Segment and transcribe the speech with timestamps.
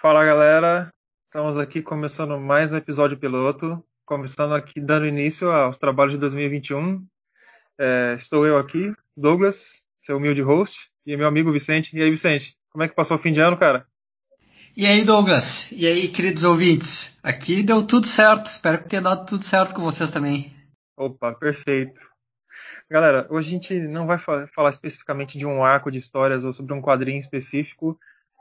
[0.00, 0.94] Fala galera,
[1.24, 7.04] estamos aqui começando mais um episódio piloto, começando aqui dando início aos trabalhos de 2021.
[7.76, 11.90] É, estou eu aqui, Douglas, seu humilde host, e meu amigo Vicente.
[11.96, 13.88] E aí, Vicente, como é que passou o fim de ano, cara?
[14.76, 15.68] E aí, Douglas?
[15.72, 17.18] E aí, queridos ouvintes?
[17.20, 20.54] Aqui deu tudo certo, espero que tenha dado tudo certo com vocês também.
[20.96, 22.00] Opa, perfeito.
[22.88, 26.72] Galera, hoje a gente não vai falar especificamente de um arco de histórias ou sobre
[26.72, 27.98] um quadrinho específico,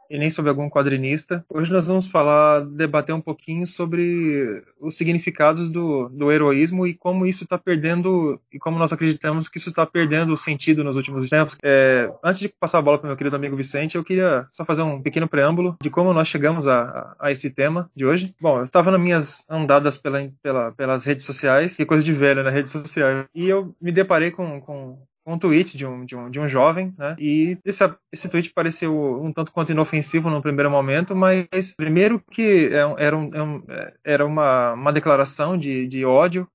[0.09, 1.43] e nem sobre algum quadrinista.
[1.49, 7.25] Hoje nós vamos falar, debater um pouquinho sobre os significados do, do heroísmo e como
[7.25, 11.29] isso está perdendo, e como nós acreditamos que isso está perdendo o sentido nos últimos
[11.29, 11.57] tempos.
[11.63, 14.81] É, antes de passar a bola para meu querido amigo Vicente, eu queria só fazer
[14.81, 18.33] um pequeno preâmbulo de como nós chegamos a, a, a esse tema de hoje.
[18.41, 22.43] Bom, eu estava nas minhas andadas pela, pela, pelas redes sociais, que coisa de velho
[22.43, 26.15] na né, rede social, e eu me deparei com, com um tweet de um, de
[26.15, 27.15] um, de um jovem, né?
[27.19, 32.69] E esse, esse tweet pareceu um tanto quanto inofensivo no primeiro momento, mas primeiro que
[32.71, 36.47] é era, um, é era uma, uma declaração de, de ódio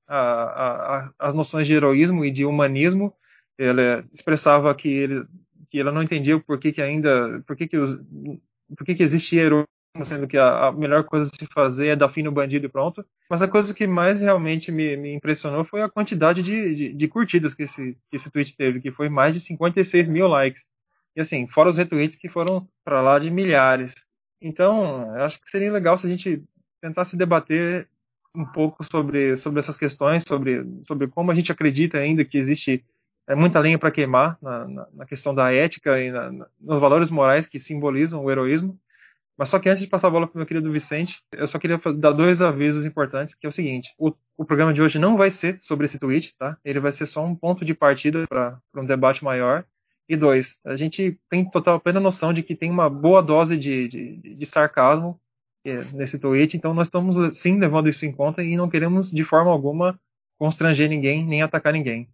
[1.18, 3.12] às noções de heroísmo e de humanismo.
[3.58, 5.26] Ele expressava que ele
[5.72, 7.98] que ela não entendia por que, que ainda, por que, que, os,
[8.76, 9.42] por que, que existia
[10.04, 12.68] sendo que a, a, melhor coisa a se fazer é dar fim no bandido e
[12.68, 13.04] pronto.
[13.28, 17.08] Mas a coisa que mais realmente me, me impressionou foi a quantidade de, de, de,
[17.08, 20.64] curtidas que esse, que esse tweet teve, que foi mais de 56 mil likes.
[21.14, 23.92] E assim, fora os retweets que foram para lá de milhares.
[24.40, 26.42] Então, acho que seria legal se a gente
[26.80, 27.86] tentasse debater
[28.34, 32.82] um pouco sobre, sobre essas questões, sobre, sobre como a gente acredita ainda que existe
[33.28, 37.10] é, muita lenha para queimar na, na, na, questão da ética e na, nos valores
[37.10, 38.78] morais que simbolizam o heroísmo
[39.36, 41.58] mas só que antes de passar a bola para o meu querido Vicente, eu só
[41.58, 45.16] queria dar dois avisos importantes, que é o seguinte: o, o programa de hoje não
[45.16, 46.56] vai ser sobre esse tweet, tá?
[46.64, 49.64] Ele vai ser só um ponto de partida para um debate maior.
[50.08, 53.88] E dois, a gente tem total plena noção de que tem uma boa dose de,
[53.88, 55.18] de, de sarcasmo
[55.64, 59.24] é, nesse tweet, então nós estamos sim levando isso em conta e não queremos de
[59.24, 59.98] forma alguma
[60.38, 62.08] constranger ninguém nem atacar ninguém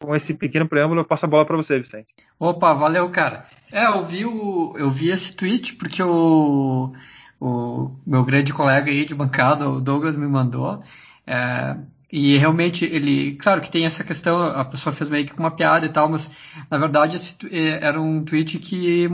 [0.00, 2.06] com esse pequeno preâmbulo, eu passo a bola para você, Vicente.
[2.38, 3.44] Opa, valeu, cara.
[3.72, 6.92] É, eu vi, o, eu vi esse tweet porque o,
[7.40, 10.82] o meu grande colega aí de bancada, o Douglas, me mandou.
[11.26, 11.76] É,
[12.12, 15.50] e realmente ele, claro que tem essa questão, a pessoa fez meio que com uma
[15.50, 16.30] piada e tal, mas
[16.70, 19.08] na verdade esse é, era um tweet que,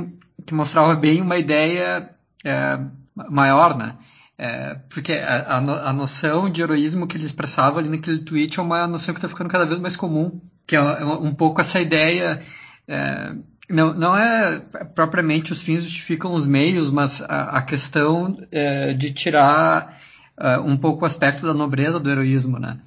[0.44, 2.10] que mostrava bem uma ideia
[2.44, 2.78] é,
[3.30, 3.96] maior, né?
[4.36, 8.86] É, porque a, a, noção de heroísmo que ele expressava ali naquele tweet é uma
[8.86, 12.40] noção que está ficando cada vez mais comum que é um pouco essa ideia.
[12.86, 13.34] É,
[13.68, 14.62] não, não é
[14.94, 19.98] propriamente os fins justificam os meios, mas a, a questão é, de tirar
[20.38, 22.78] é, um pouco o aspecto da nobreza do heroísmo, né?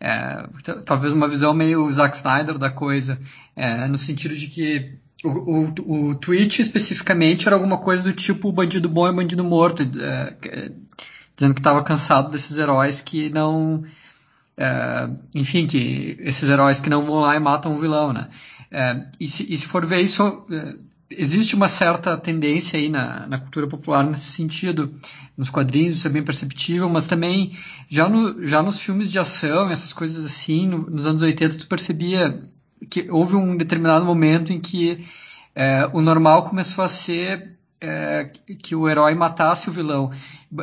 [0.00, 0.46] É,
[0.84, 3.20] talvez uma visão meio Zack Snyder da coisa,
[3.54, 8.50] é, no sentido de que o, o, o tweet especificamente era alguma coisa do tipo
[8.50, 10.72] bandido bom é bandido morto, é,
[11.36, 13.84] dizendo que estava cansado desses heróis que não
[14.60, 18.28] é, enfim, que esses heróis que não vão lá e matam o vilão, né?
[18.70, 20.74] É, e, se, e, se, for ver isso, é,
[21.10, 24.94] existe uma certa tendência aí na, na, cultura popular nesse sentido,
[25.34, 27.56] nos quadrinhos isso é bem perceptível, mas também
[27.88, 31.66] já, no, já nos filmes de ação, essas coisas assim, no, nos anos 80 tu
[31.66, 32.44] percebia
[32.90, 35.06] que houve um determinado momento em que
[35.92, 38.30] o normal começou a ser é,
[38.62, 40.12] que o herói matasse o vilão.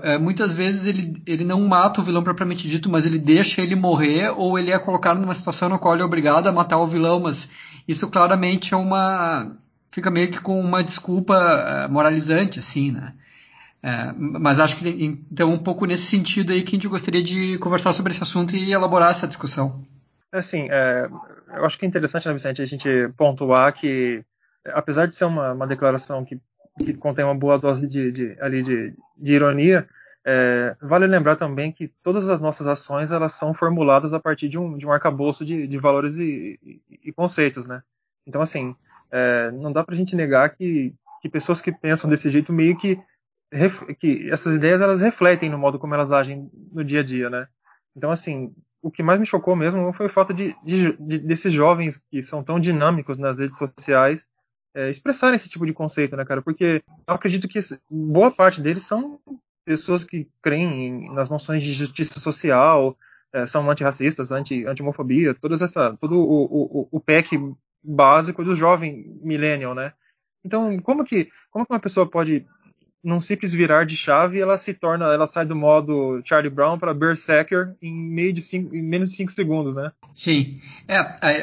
[0.04, 3.76] É, muitas vezes ele, ele não mata o vilão propriamente dito, mas ele deixa ele
[3.76, 6.88] morrer ou ele é colocado numa situação na qual ele é obrigado a matar o
[6.88, 7.50] vilão, mas
[7.88, 9.58] isso claramente é uma
[9.92, 13.14] fica meio que com uma desculpa é, moralizante, assim, né?
[13.82, 17.58] É, mas acho que então um pouco nesse sentido aí que a gente gostaria de
[17.60, 19.84] conversar sobre esse assunto e elaborar essa discussão.
[20.32, 21.08] Assim, é,
[21.56, 24.24] eu acho que é interessante, né, Vicente, a gente pontuar que
[24.74, 26.40] apesar de ser uma, uma declaração que
[26.78, 29.88] que contém uma boa dose de, de ali de, de ironia,
[30.26, 34.58] é, vale lembrar também que todas as nossas ações elas são formuladas a partir de
[34.58, 37.82] um, de um arcabouço de, de valores e, e, e, conceitos, né?
[38.26, 38.76] Então, assim,
[39.10, 42.78] é, não dá para a gente negar que, que pessoas que pensam desse jeito meio
[42.78, 43.00] que
[44.02, 47.48] que essas ideias elas refletem no modo como elas agem no dia a dia, né?
[47.96, 51.54] Então, assim, o que mais me chocou mesmo foi o fato de, de, de desses
[51.54, 54.26] jovens que são tão dinâmicos nas redes sociais
[54.78, 56.40] é, expressarem esse tipo de conceito, né, cara?
[56.40, 57.58] Porque eu acredito que
[57.90, 59.20] boa parte deles são
[59.66, 62.96] pessoas que creem nas noções de justiça social,
[63.34, 67.36] é, são antirracistas, anti, anti-homofobia, essa, todo o, o, o pack
[67.84, 69.94] básico do jovem millennial, né?
[70.46, 72.46] Então, como que, como que uma pessoa pode
[73.04, 76.94] num simples virar de chave, ela se torna, ela sai do modo Charlie Brown para
[76.94, 79.92] Berserker em meio de cinco, em menos de 5 segundos, né?
[80.14, 80.60] Sim.
[80.88, 80.98] É,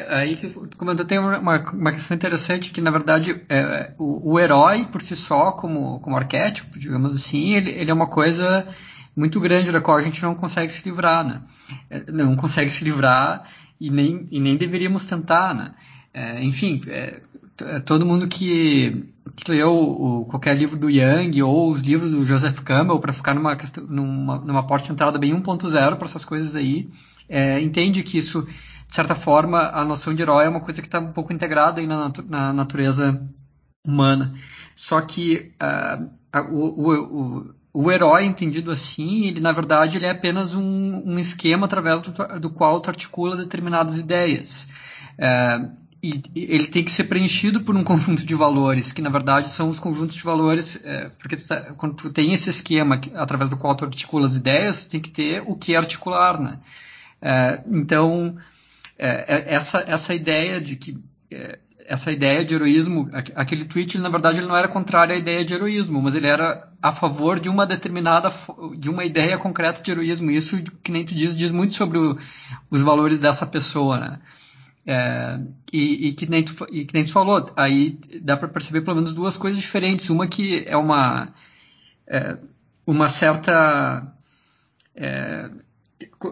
[0.09, 4.85] aí que comentou tem uma, uma questão interessante que, na verdade, é, o, o, herói
[4.85, 8.67] por si só, como, como arquétipo, digamos assim, ele, ele é uma coisa
[9.15, 11.41] muito grande da qual a gente não consegue se livrar, né?
[11.89, 13.49] É, não consegue se livrar
[13.79, 15.73] e nem, e nem deveríamos tentar, né?
[16.13, 17.21] É, enfim, é,
[17.85, 19.05] todo mundo que,
[19.35, 23.33] que leu o, qualquer livro do Young ou os livros do Joseph Campbell para ficar
[23.33, 23.57] numa,
[23.87, 26.89] numa, numa porta de entrada bem 1.0 para essas coisas aí,
[27.29, 30.87] é, entende que isso, de certa forma, a noção de herói é uma coisa que
[30.87, 33.21] está um pouco integrada aí na, natu na natureza
[33.85, 34.33] humana.
[34.75, 36.09] Só que uh,
[36.51, 41.17] o, o, o, o, herói entendido assim, ele na verdade ele é apenas um, um
[41.17, 44.67] esquema através do, do qual tu articula determinadas ideias.
[45.17, 49.49] Uh, e ele tem que ser preenchido por um conjunto de valores, que na verdade
[49.49, 53.11] são os conjuntos de valores, é, porque tu tá, quando tu tem esse esquema que,
[53.15, 56.59] através do qual tu articula as ideias, tu tem que ter o que articular, né?
[57.21, 58.37] É, então,
[58.97, 60.97] é, é essa, essa ideia de que
[61.31, 65.17] é, essa ideia de heroísmo, aquele tweet, ele, na verdade, ele não era contrário à
[65.17, 68.33] ideia de heroísmo, mas ele era a favor de uma determinada,
[68.77, 70.31] de uma ideia concreta de heroísmo.
[70.31, 72.17] Isso, que nem tu diz, diz muito sobre o,
[72.71, 74.19] os valores dessa pessoa, né?
[74.87, 75.39] É,
[75.73, 78.97] e, e, que nem tu, e que nem tu falou, aí dá para perceber pelo
[78.97, 80.09] menos duas coisas diferentes.
[80.09, 81.33] Uma que é uma,
[82.07, 82.37] é,
[82.85, 84.13] uma certa.
[84.95, 85.49] É,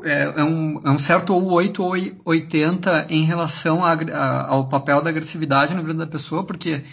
[0.04, 1.94] é, é um, é um certo ou 8 ou
[2.26, 6.84] 80 em relação a, a, ao papel da agressividade na vida da pessoa, porque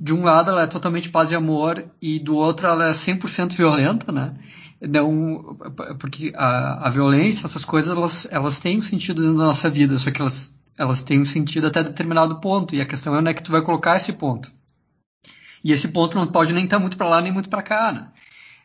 [0.00, 3.54] de um lado ela é totalmente paz e amor e do outro ela é 100%
[3.54, 4.34] violenta, né?
[4.80, 5.56] Não,
[5.98, 10.10] porque a, a violência, essas coisas, elas, elas têm um sentido na nossa vida, só
[10.10, 13.34] que elas elas têm um sentido até determinado ponto, e a questão é onde é
[13.34, 14.52] que tu vai colocar esse ponto.
[15.64, 17.92] E esse ponto não pode nem estar tá muito para lá nem muito para cá,
[17.92, 18.08] né?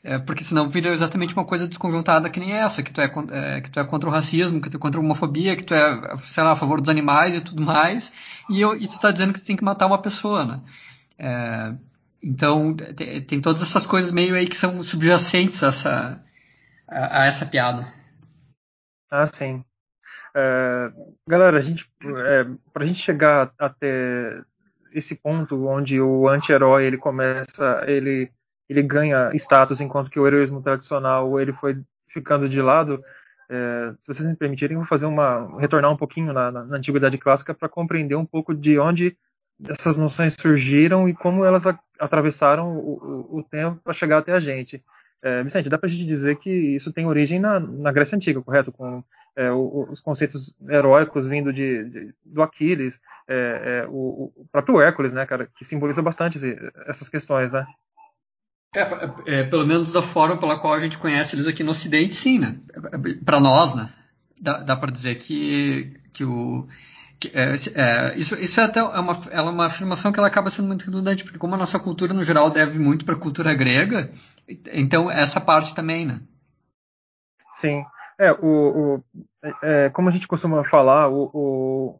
[0.03, 3.61] É, porque senão vira exatamente uma coisa desconjuntada que nem essa, que tu é, é,
[3.61, 6.17] que tu é contra o racismo, que tu é contra a homofobia, que tu é,
[6.17, 8.11] sei lá, a favor dos animais e tudo mais,
[8.49, 10.61] e, eu, e tu tá dizendo que tu tem que matar uma pessoa, né?
[11.17, 11.73] É,
[12.21, 16.23] então, tem, tem, todas essas coisas meio aí que são subjacentes a essa,
[16.87, 17.93] a, a essa piada.
[19.09, 19.63] Ah, sim.
[20.35, 20.91] É,
[21.27, 24.41] galera, a gente, é, para a gente chegar até
[24.91, 28.31] esse ponto onde o anti-herói ele começa, ele,
[28.69, 33.03] ele ganha status, enquanto que o heroísmo tradicional ele foi ficando de lado.
[33.49, 37.17] É, se vocês me permitirem, vou fazer uma retornar um pouquinho na, na, na antiguidade
[37.17, 39.15] clássica para compreender um pouco de onde
[39.69, 44.33] essas noções surgiram e como elas a, atravessaram o, o, o tempo para chegar até
[44.33, 44.83] a gente.
[45.21, 48.41] É, Vicente, dá para a gente dizer que isso tem origem na, na Grécia Antiga,
[48.41, 48.71] correto?
[48.71, 49.03] Com
[49.35, 55.13] é, os conceitos heróicos vindo de, de do Aquiles, é, é, o, o, próprio Hércules,
[55.13, 56.39] né, cara, que simboliza bastante
[56.87, 57.65] essas questões, né?
[58.75, 62.15] É, é, pelo menos da forma pela qual a gente conhece eles aqui no Ocidente,
[62.15, 62.57] sim, né?
[63.23, 63.89] Para nós, né?
[64.39, 66.67] Dá, dá para dizer que, que o
[67.31, 70.85] é, é, isso, isso é até uma, é uma afirmação que ela acaba sendo muito
[70.85, 74.09] redundante, porque como a nossa cultura no geral deve muito para a cultura grega,
[74.73, 76.19] então essa parte também, né?
[77.55, 77.85] Sim.
[78.19, 79.03] É, o, o
[79.61, 81.99] é, como a gente costuma falar, o, o,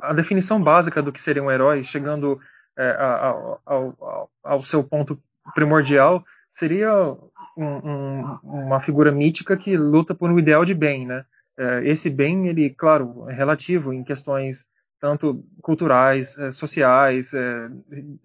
[0.00, 2.40] a definição básica do que seria um herói, chegando
[2.76, 5.20] é, ao, ao, ao, seu ponto
[5.54, 6.92] primordial, seria
[7.56, 11.24] um, um, uma figura mítica que luta por um ideal de bem, né?
[11.58, 14.66] É, esse bem, ele, claro, é relativo em questões
[14.98, 17.68] tanto culturais, é, sociais, é,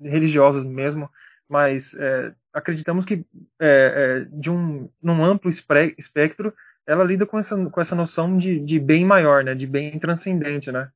[0.01, 1.09] religiosas mesmo,
[1.49, 3.25] mas é, acreditamos que
[3.59, 6.53] é, é, de um num amplo espectro
[6.87, 9.53] ela lida com essa, com essa noção de, de bem maior, né?
[9.53, 10.89] De bem transcendente, né?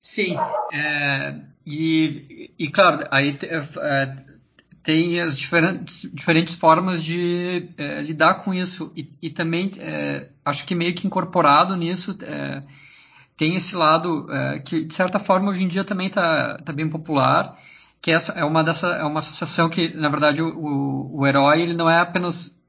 [0.00, 0.36] Sim,
[0.72, 4.16] é, e, e claro, aí é,
[4.82, 10.66] tem as diferentes, diferentes formas de é, lidar com isso e, e também é, acho
[10.66, 12.62] que meio que incorporado nisso é,
[13.36, 16.88] tem esse lado é, que de certa forma hoje em dia também está tá bem
[16.88, 17.56] popular,
[18.00, 21.62] que essa é uma dessa é uma associação que na verdade o, o, o herói
[21.62, 22.61] ele não é apenas é,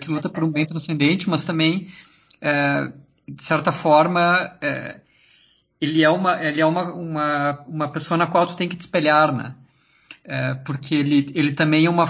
[0.00, 1.88] que luta por um bem transcendente, mas também,
[2.40, 2.90] é,
[3.28, 5.00] de certa forma, é,
[5.80, 8.80] ele é, uma, ele é uma, uma, uma pessoa na qual tu tem que te
[8.80, 9.54] espelhar, né?
[10.28, 12.04] É, porque ele, ele, também é uma,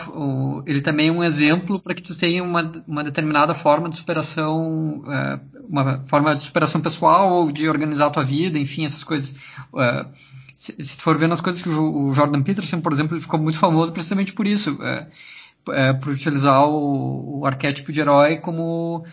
[0.65, 5.05] ele também é um exemplo para que tu tenha uma, uma determinada forma de superação,
[5.07, 5.39] é,
[5.69, 9.37] uma forma de superação pessoal ou de organizar a tua vida, enfim, essas coisas.
[9.77, 10.07] É,
[10.55, 13.59] se, se for vendo as coisas que o Jordan Peterson, por exemplo, ele ficou muito
[13.59, 14.79] famoso precisamente por isso.
[15.71, 19.05] É, por utilizar o, o, arquétipo de herói como,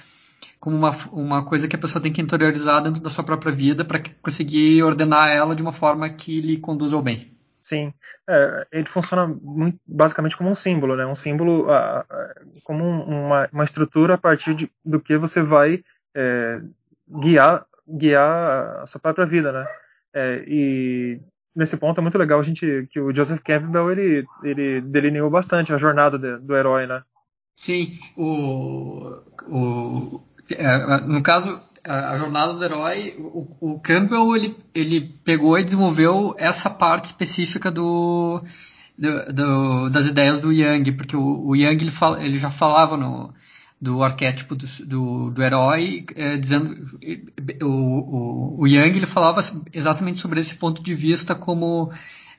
[0.59, 3.83] como uma, uma coisa que a pessoa tem que interiorizar dentro da sua própria vida
[3.83, 7.33] para conseguir ordenar ela de uma forma que lhe conduza ao bem.
[7.61, 7.93] Sim,
[8.29, 11.05] é, ele funciona muito, basicamente como um símbolo, né?
[11.05, 11.67] Um símbolo,
[12.63, 15.83] como um, uma, uma estrutura a partir de, do que você vai
[16.13, 16.61] é,
[17.09, 19.65] guiar, guiar a sua própria vida, né?
[20.13, 21.19] É, e
[21.55, 25.73] nesse ponto é muito legal a gente que o Joseph Campbell ele, ele delineou bastante
[25.73, 27.03] a jornada de, do herói, né?
[27.55, 29.15] Sim, o,
[29.47, 35.63] o é, no caso a, jornada do herói, o, o, Campbell ele, ele pegou e
[35.63, 38.41] desenvolveu essa parte específica do,
[38.97, 42.97] do, do das ideias do Young, porque o, o Young ele, fala, ele já falava
[42.97, 43.33] no,
[43.83, 46.97] do arquétipo do, do, do herói, é, dizendo
[47.61, 51.91] o, o, o Young ele falava exatamente sobre esse ponto de vista como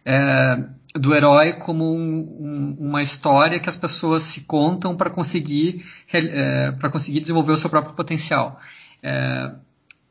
[0.06, 5.84] é, do herói como um, um, uma história que as pessoas se contam para conseguir
[6.10, 8.58] é, para conseguir desenvolver o seu próprio potencial.
[9.02, 9.52] É,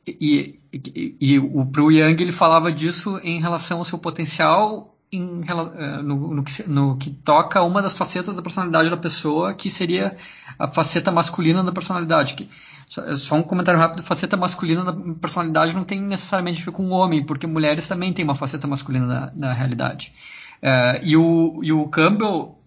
[0.06, 5.42] e, e, e o pro Young ele falava disso em relação ao seu potencial em,
[5.78, 9.70] é, no, no, que, no, que, toca uma das facetas da personalidade da pessoa, que
[9.70, 10.18] seria
[10.58, 12.34] a faceta masculina da personalidade.
[12.34, 12.50] Que,
[12.90, 16.88] só, só, um comentário rápido: faceta masculina da personalidade não tem necessariamente a ver com
[16.88, 20.14] o homem, porque mulheres também têm uma faceta masculina da realidade.
[20.62, 22.58] É, e, o, e o Campbell,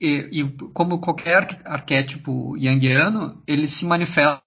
[0.00, 4.45] e, e como qualquer arquétipo yangiano, ele se manifesta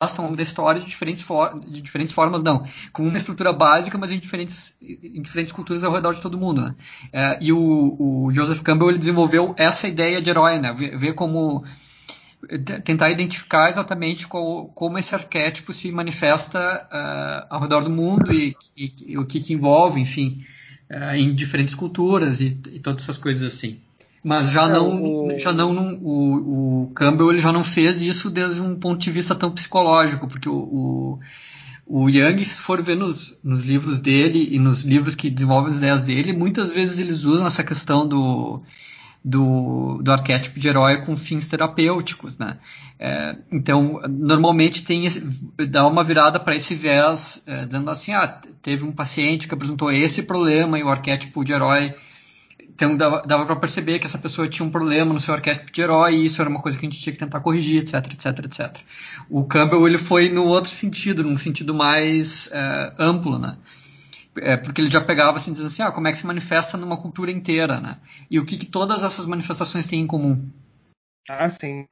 [0.00, 1.26] ao da história de diferentes,
[1.66, 2.64] de diferentes formas, não.
[2.92, 6.62] Com uma estrutura básica, mas em diferentes, em diferentes culturas ao redor de todo mundo,
[6.62, 6.74] né?
[7.12, 10.72] É, e o, o, Joseph Campbell ele desenvolveu essa ideia de herói, né?
[10.72, 11.64] Ver, ver como
[12.84, 18.56] tentar identificar exatamente qual, como esse arquétipo se manifesta uh, ao redor do mundo e,
[18.76, 20.44] e, e o que, que, envolve, enfim,
[20.88, 23.80] uh, em diferentes culturas e, e todas essas coisas assim.
[24.24, 25.38] Mas já é, não, o...
[25.38, 29.10] já não, não o, o, Campbell ele já não fez isso desde um ponto de
[29.10, 31.20] vista tão psicológico, porque o, o,
[31.86, 35.78] o Young, se for ver nos, nos livros dele e nos livros que desenvolvem as
[35.78, 38.60] ideias dele, muitas vezes eles usam essa questão do,
[39.24, 42.58] do, do arquétipo de herói com fins terapêuticos, né?
[42.98, 45.20] É, então, normalmente tem esse,
[45.68, 49.92] dá uma virada para esse viés, é, dizendo assim, ah, teve um paciente que apresentou
[49.92, 51.94] esse problema e o arquétipo de herói
[52.60, 55.80] então dava, dava para perceber que essa pessoa tinha um problema no seu arquétipo de
[55.80, 58.44] herói e isso era uma coisa que a gente tinha que tentar corrigir, etc, etc,
[58.44, 58.76] etc.
[59.28, 63.58] O Campbell ele foi no outro sentido, num sentido mais é, amplo, né?
[64.40, 66.96] É, porque ele já pegava assim, dizendo assim, ah, como é que se manifesta numa
[66.96, 67.98] cultura inteira, né?
[68.30, 70.48] E o que, que todas essas manifestações têm em comum?
[71.28, 71.86] Ah, sim.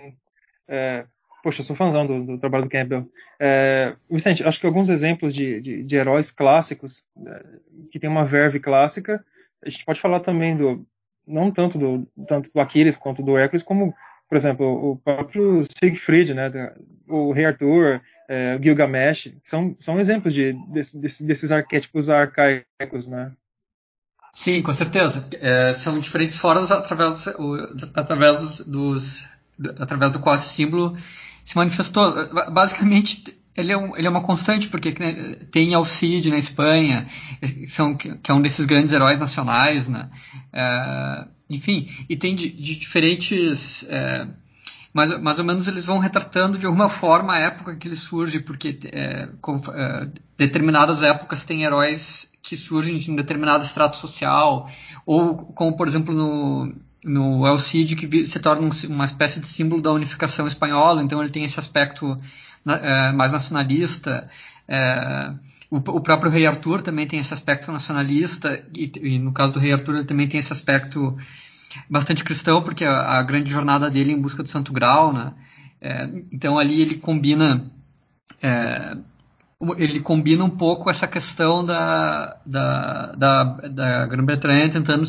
[0.69, 1.05] É,
[1.43, 3.11] poxa, eu sou fãzão do, do trabalho do Campbell.
[3.41, 7.45] É, Vicente, acho que alguns exemplos de, de, de heróis clássicos, é,
[7.91, 9.25] que tem uma verve clássica,
[9.67, 10.87] a gente pode falar também do
[11.27, 13.95] não tanto do tanto do Aquiles quanto do Hércules, como
[14.29, 16.51] por exemplo o próprio Siegfried, né,
[17.09, 23.33] o Rei Arthur, é, Gilgamesh, são são exemplos de, desse, desses arquétipos arcaicos, né?
[24.33, 25.27] Sim, com certeza.
[25.41, 27.57] É, são diferentes formas através, o,
[27.95, 29.29] através dos, dos,
[29.81, 30.95] através do qual esse símbolo
[31.43, 32.13] se manifestou.
[32.53, 34.93] Basicamente, ele é, um, ele é uma constante, porque
[35.51, 37.07] tem Alcide na Espanha,
[37.69, 40.09] são, que é um desses grandes heróis nacionais, né?
[40.53, 43.85] É, enfim, e tem de, de diferentes.
[43.89, 44.27] É,
[44.93, 48.41] mais, mais ou menos eles vão retratando de alguma forma a época que ele surge,
[48.41, 49.61] porque é, com,
[50.39, 54.71] determinadas épocas tem heróis que surgem em determinado estrato social,
[55.05, 56.73] ou como por exemplo no,
[57.05, 61.31] no El Cid, que se torna uma espécie de símbolo da unificação espanhola, então ele
[61.31, 62.17] tem esse aspecto
[62.67, 64.29] é, mais nacionalista.
[64.69, 65.33] É,
[65.71, 69.61] o, o, próprio Rei Arthur também tem esse aspecto nacionalista, e, e, no caso do
[69.61, 71.17] Rei Arthur ele também tem esse aspecto
[71.89, 75.33] bastante cristão, porque a, a grande jornada dele é em busca do Santo Grau, né?
[75.81, 77.71] É, então ali ele combina
[78.43, 78.97] é,
[79.79, 85.05] ele combina um pouco essa questão da, da, da, da Grã-Bretanha tentando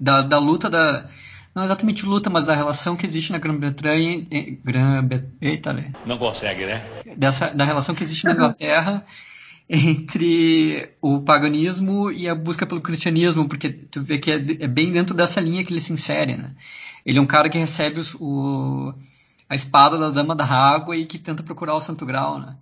[0.00, 1.06] da, da luta da
[1.54, 4.26] não exatamente luta, mas da relação que existe na Grã-Bretanha.
[4.64, 5.08] Grã,
[5.40, 5.92] eita, né?
[6.04, 6.82] Não consegue, né?
[7.16, 9.06] Dessa, da relação que existe na Inglaterra
[9.68, 14.90] entre o paganismo e a busca pelo cristianismo, porque tu vê que é, é bem
[14.90, 16.50] dentro dessa linha que ele se insere, né?
[17.06, 18.92] Ele é um cara que recebe os, o,
[19.48, 22.56] a espada da Dama da Água e que tenta procurar o Santo Grau, né?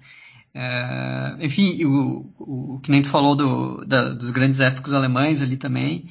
[0.55, 5.41] É, enfim, o, o, o, que nem tu falou do, da, dos grandes épicos alemães
[5.41, 6.09] ali também,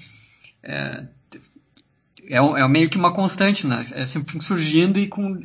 [0.64, 1.06] é,
[2.28, 3.86] é, é meio que uma constante, né?
[3.94, 5.40] É sempre surgindo e, com,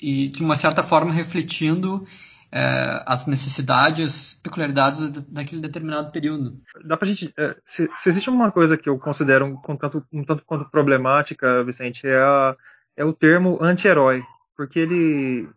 [0.00, 2.06] e de uma certa forma refletindo
[2.50, 6.58] é, as necessidades, peculiaridades daquele determinado período.
[6.84, 7.32] Dá pra gente.
[7.36, 11.62] É, se, se, existe uma coisa que eu considero um, tanto, um tanto quanto problemática,
[11.64, 12.56] Vicente, é, a,
[12.96, 14.22] é o termo anti-herói.
[14.56, 15.48] Porque ele,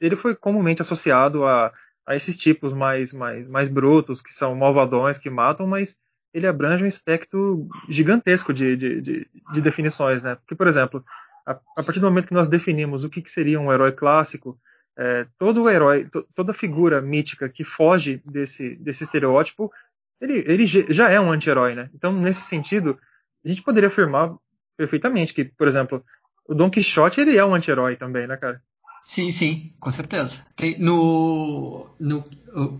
[0.00, 1.72] ele foi comumente associado a,
[2.06, 5.98] a esses tipos mais, mais, mais brutos, que são malvadões, que matam, mas
[6.36, 10.34] ele abrange um espectro gigantesco de, de, de, de definições, né?
[10.34, 11.02] Porque, por exemplo,
[11.46, 14.60] a, a, partir do momento que nós definimos o que, que seria um herói clássico,
[14.98, 19.72] é, todo herói, to, toda figura mítica que foge desse, desse estereótipo,
[20.20, 21.88] ele, ele já é um anti-herói, né?
[21.94, 22.98] Então, nesse sentido,
[23.42, 24.36] a gente poderia afirmar
[24.76, 26.04] perfeitamente que, por exemplo,
[26.46, 28.60] o Don Quixote ele é um anti-herói também, né, cara?
[29.08, 30.44] Sim, sim, com certeza.
[30.56, 32.24] Tem, no, no,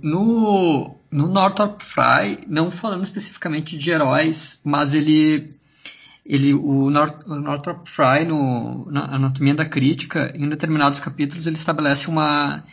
[0.02, 5.56] no, no Northrop Frye, não falando especificamente de heróis, mas ele,
[6.26, 11.54] ele o, North, o Northrop Frye, no, na Anatomia da Crítica, em determinados capítulos, ele
[11.54, 12.64] estabelece uma,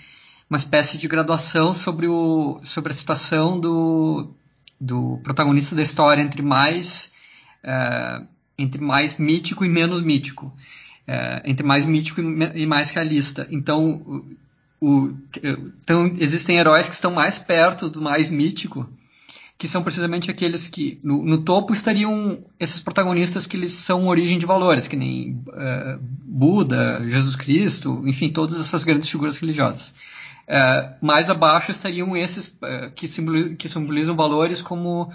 [0.50, 4.33] uma espécie de graduação sobre, o, sobre a situação do,
[4.81, 7.12] do protagonista da história entre mais,
[7.63, 8.25] uh,
[8.57, 10.51] entre mais mítico e menos mítico
[11.07, 13.48] é, entre mais mítico e mais realista.
[13.51, 14.25] Então,
[14.79, 15.12] o,
[15.81, 18.89] então, existem heróis que estão mais perto do mais mítico,
[19.57, 24.38] que são precisamente aqueles que no, no topo estariam esses protagonistas que eles são origem
[24.38, 29.93] de valores, que nem uh, Buda, Jesus Cristo, enfim, todas essas grandes figuras religiosas.
[30.45, 35.13] Uh, mais abaixo estariam esses uh, que, simbolizam, que simbolizam valores como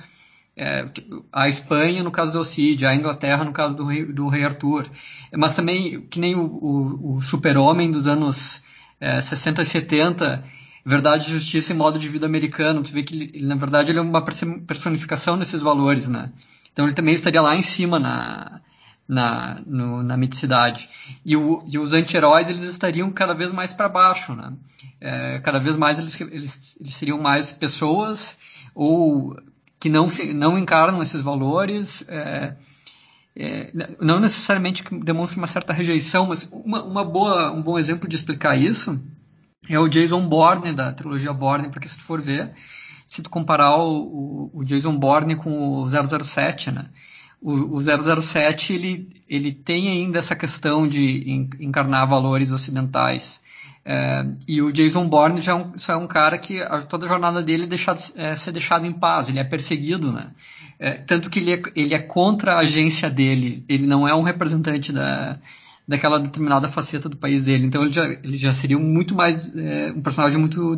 [0.59, 0.85] é,
[1.33, 4.91] a Espanha no caso do Cid, a Inglaterra no caso do rei, do rei Arthur,
[5.37, 8.63] mas também que nem o, o, o super-homem dos anos
[9.01, 10.45] é, 60 e 70,
[10.85, 14.03] verdade, justiça e modo de vida americano, tu vê que ele, na verdade ele é
[14.03, 16.33] uma personificação desses valores, né?
[16.73, 18.61] Então ele também estaria lá em cima na,
[19.07, 20.89] na, no, na miticidade.
[21.25, 24.53] E, o, e os anti-heróis eles estariam cada vez mais para baixo, né?
[25.01, 28.37] É, cada vez mais eles, eles, eles seriam mais pessoas
[28.75, 29.37] ou
[29.81, 32.57] que não, se, não encarnam esses valores, é,
[33.37, 38.09] é, não necessariamente que demonstram uma certa rejeição, mas uma, uma, boa, um bom exemplo
[38.09, 39.01] de explicar isso
[39.69, 42.53] é o Jason Bourne, da trilogia Bourne, porque se tu for ver,
[43.07, 46.87] se tu comparar o, o, o Jason Bourne com o 007, né?
[47.41, 53.41] O, o 007 ele, ele tem ainda essa questão de encarnar valores ocidentais.
[53.85, 57.07] É, e o Jason Bourne já é um, já é um cara que a, toda
[57.07, 60.31] a jornada dele é, deixado, é ser deixado em paz, ele é perseguido, né?
[60.79, 64.23] É, tanto que ele é, ele é contra a agência dele, ele não é um
[64.23, 65.39] representante da,
[65.87, 69.91] daquela determinada faceta do país dele, então ele já, ele já seria muito mais, é,
[69.91, 70.77] um personagem muito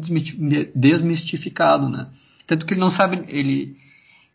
[0.74, 2.06] desmistificado, né?
[2.46, 3.76] Tanto que ele não sabe, ele,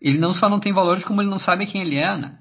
[0.02, 2.36] ele não só não tem valores, como ele não sabe quem ele é, né?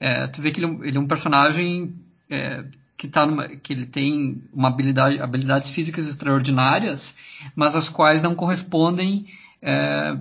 [0.00, 1.94] É, tu vê que ele, ele é um personagem
[2.30, 2.64] é,
[3.04, 7.14] que, tá numa, que ele tem uma habilidade, habilidades físicas extraordinárias,
[7.54, 9.26] mas as quais não correspondem
[9.60, 10.16] é,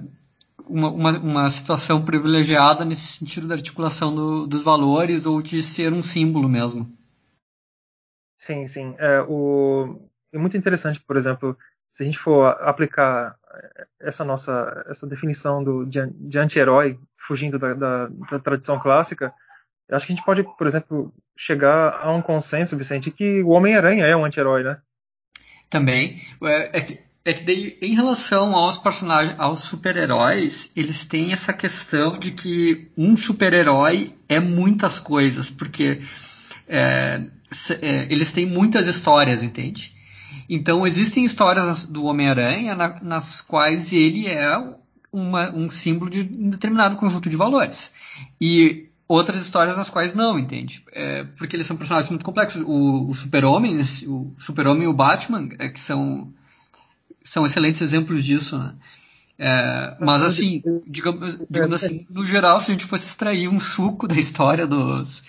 [0.67, 5.93] uma, uma, uma, situação privilegiada nesse sentido da articulação do, dos valores ou de ser
[5.93, 6.91] um símbolo mesmo.
[8.37, 8.95] Sim, sim.
[8.97, 10.01] É, o,
[10.33, 11.57] é muito interessante, por exemplo,
[11.93, 13.37] se a gente for aplicar
[14.01, 19.33] essa nossa essa definição do, de, de anti-herói, fugindo da, da, da tradição clássica,
[19.93, 24.05] acho que a gente pode, por exemplo, chegar a um consenso, Vicente, que o Homem-Aranha
[24.05, 24.77] é um anti-herói, né?
[25.69, 26.21] Também.
[26.43, 31.53] É, é, que, é que daí, em relação aos personagens, aos super-heróis, eles têm essa
[31.53, 36.01] questão de que um super-herói é muitas coisas, porque
[36.67, 37.21] é,
[37.81, 39.93] é, eles têm muitas histórias, entende?
[40.49, 44.55] Então existem histórias do Homem-Aranha na, nas quais ele é
[45.11, 47.91] uma, um símbolo de um determinado conjunto de valores.
[48.41, 50.83] E outras histórias nas quais não, entende?
[50.91, 52.61] É, porque eles são personagens muito complexos.
[52.61, 56.33] O, o Super-Homem, o Super-Homem e o Batman, é, que são,
[57.23, 58.73] são excelentes exemplos disso, né?
[59.37, 64.07] É, mas assim, digamos, digamos assim, no geral, se a gente fosse extrair um suco
[64.07, 65.23] da história dos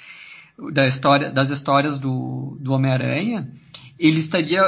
[0.73, 3.51] da história das histórias do, do Homem-Aranha,
[3.99, 4.63] ele estaria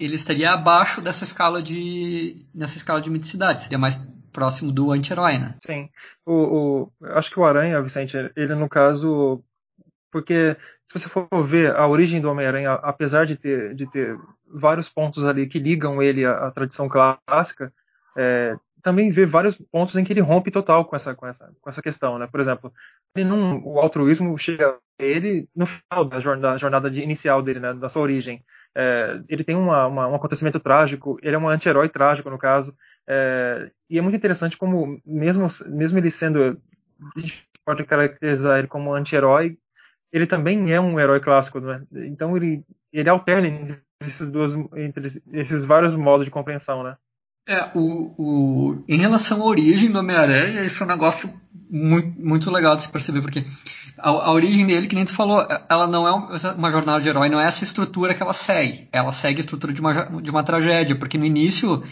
[0.00, 3.98] ele estaria abaixo dessa escala de nessa escala de miticidade, seria mais
[4.34, 5.54] próximo do anti-herói, né?
[5.64, 5.88] Sim.
[6.26, 9.42] O, o, acho que o Aranha, Vicente, ele no caso.
[10.10, 14.88] Porque se você for ver a origem do Homem-Aranha, apesar de ter, de ter vários
[14.88, 17.72] pontos ali que ligam ele à, à tradição clássica,
[18.16, 21.70] é, também vê vários pontos em que ele rompe total com essa, com essa, com
[21.70, 22.26] essa questão, né?
[22.26, 22.72] Por exemplo,
[23.16, 27.60] ele não, o altruísmo chega a ele no final da jornada, jornada de, inicial dele,
[27.60, 27.72] né?
[27.72, 28.44] Da sua origem.
[28.76, 32.76] É, ele tem uma, uma, um acontecimento trágico, ele é um anti-herói trágico, no caso,
[33.08, 36.60] é, e é muito interessante como, mesmo, mesmo ele sendo.
[37.16, 39.58] A gente pode caracterizar ele como anti-herói,
[40.12, 41.84] ele também é um herói clássico, né?
[41.92, 46.96] Então ele, ele alterna entre esses, dois, entre esses vários modos de compreensão, né?
[47.46, 51.32] É, o, o, em relação à origem do Homem-Aranha, isso é um negócio
[51.70, 53.44] muito, muito legal de se perceber, porque
[53.98, 57.28] a, a, origem dele, que nem tu falou, ela não é uma jornada de herói,
[57.28, 58.88] não é essa estrutura que ela segue.
[58.90, 61.82] Ela segue a estrutura de uma, de uma tragédia, porque no início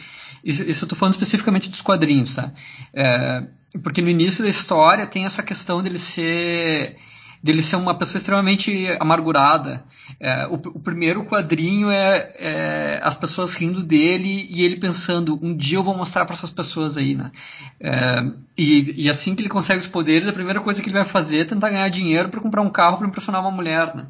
[0.45, 2.51] isso, isso eu tô falando especificamente dos quadrinhos, tá?
[2.93, 3.45] É,
[3.83, 6.97] porque no início da história tem essa questão dele ser
[7.43, 9.83] dele ser uma pessoa extremamente amargurada.
[10.21, 15.57] É, o, o, primeiro quadrinho é, é, as pessoas rindo dele e ele pensando, um
[15.57, 17.33] dia eu vou mostrar para essas pessoas aí, né?
[17.81, 18.25] É,
[18.57, 21.39] e, e, assim que ele consegue os poderes, a primeira coisa que ele vai fazer
[21.39, 24.07] é tentar ganhar dinheiro para comprar um carro para impressionar uma mulher, né?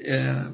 [0.00, 0.46] É,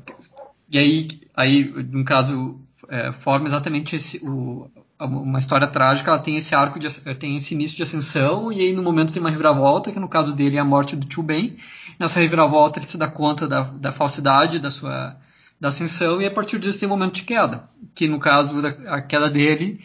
[0.71, 2.59] e aí, aí, no caso,
[2.89, 7.55] é, forma exatamente esse, o, uma história trágica, ela tem esse arco, de, tem esse
[7.55, 10.61] início de ascensão, e aí no momento tem uma reviravolta, que no caso dele é
[10.61, 11.57] a morte do tio Ben.
[11.99, 15.17] Nessa reviravolta ele se dá conta da, da falsidade da sua
[15.61, 18.69] da ascensão, e a partir disso tem um momento de queda, que no caso da
[18.93, 19.81] a queda dele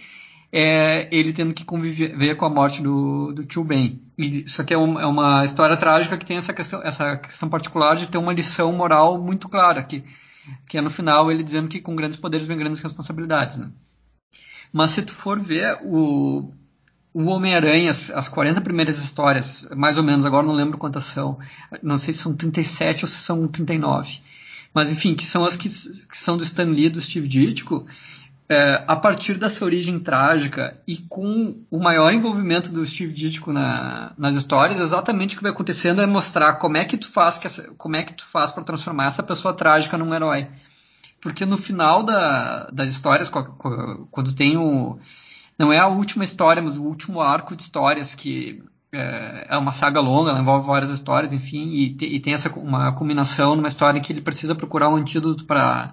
[0.52, 4.02] é ele tendo que conviver com a morte do, do tio Ben.
[4.18, 7.48] E isso aqui é, um, é uma história trágica que tem essa questão, essa questão
[7.48, 10.04] particular de ter uma lição moral muito clara, que,
[10.68, 13.70] que é no final ele dizendo que com grandes poderes vem grandes responsabilidades, né?
[14.74, 16.52] Mas se tu for ver o,
[17.14, 21.38] o Homem-Aranha, as, as 40 primeiras histórias, mais ou menos, agora não lembro quantas são,
[21.82, 24.20] não sei se são 37 ou se são 39,
[24.74, 27.86] mas enfim, que são as que, que são do Stan Lee, do Steve Ditko,
[28.52, 34.12] é, a partir dessa origem trágica e com o maior envolvimento do Steve Ditko na,
[34.18, 37.70] nas histórias, exatamente o que vai acontecendo é mostrar como é que tu faz, essa,
[37.78, 40.48] como é que tu faz para transformar essa pessoa trágica num herói.
[41.22, 44.98] Porque no final da, das histórias, quando tem o.
[45.60, 49.74] Não é a última história, mas o último arco de histórias que é, é uma
[49.74, 53.68] saga longa, ela envolve várias histórias, enfim, e, te, e tem essa uma combinação numa
[53.68, 55.92] história em que ele precisa procurar um antídoto para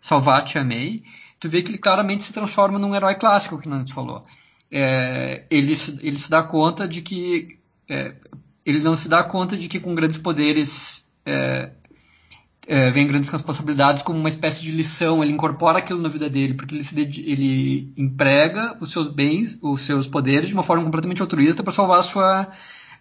[0.00, 1.04] salvar a Tia May.
[1.38, 4.26] Tu vê que ele claramente se transforma num herói clássico, que não te falou.
[4.68, 8.14] É, ele, ele se dá conta de que é,
[8.66, 11.70] ele não se dá conta de que com grandes poderes é,
[12.66, 16.54] é, vem grandes responsabilidades como uma espécie de lição, ele incorpora aquilo na vida dele,
[16.54, 21.20] porque ele, se ele emprega os seus bens, os seus poderes de uma forma completamente
[21.20, 22.48] altruísta para salvar a sua,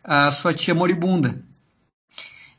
[0.04, 1.42] a sua tia moribunda.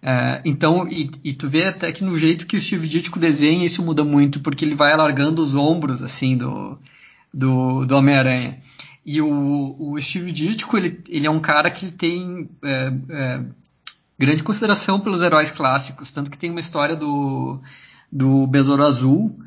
[0.07, 3.65] É, então, e, e, tu vê até que no jeito que o Steve Ditko desenha,
[3.65, 6.79] isso muda muito, porque ele vai alargando os ombros, assim, do,
[7.33, 8.59] do, do Homem-Aranha.
[9.05, 13.45] E o, o Steve Ditko, ele, ele é um cara que tem é, é,
[14.19, 17.59] grande consideração pelos heróis clássicos, tanto que tem uma história do,
[18.11, 19.39] do Besouro Azul,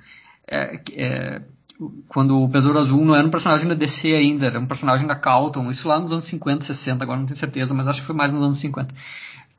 [0.47, 1.41] é, é,
[2.07, 5.15] quando o Besouro Azul não era um personagem da DC ainda, era um personagem da
[5.15, 8.15] Calton, isso lá nos anos 50, 60, agora não tenho certeza, mas acho que foi
[8.15, 8.93] mais nos anos 50.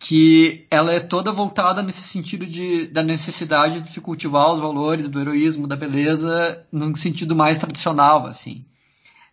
[0.01, 5.09] Que ela é toda voltada nesse sentido de, da necessidade de se cultivar os valores
[5.11, 8.65] do heroísmo, da beleza, num sentido mais tradicional, assim.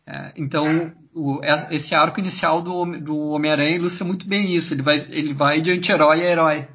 [0.07, 1.39] É, então, o,
[1.71, 4.73] esse arco inicial do, do Homem-Aranha ilustra muito bem isso.
[4.73, 6.67] Ele vai, ele vai de anti-herói a herói.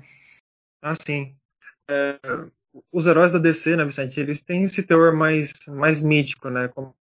[0.82, 1.36] Ah, sim.
[1.88, 2.18] É,
[2.90, 6.68] os heróis da DC, né, Vicente, eles têm esse teor mais, mais mítico, né?
[6.68, 6.94] Como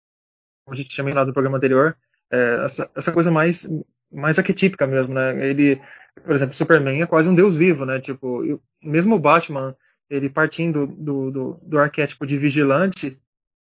[0.68, 1.96] a gente tinha mencionado no programa anterior.
[2.30, 3.68] É, essa, essa coisa mais,
[4.12, 5.48] mais arquetípica mesmo, né?
[5.48, 5.80] Ele,
[6.24, 8.00] por exemplo, Superman é quase um deus vivo, né?
[8.00, 9.76] Tipo, mesmo o Batman,
[10.10, 13.16] ele partindo do, do, do arquétipo de vigilante,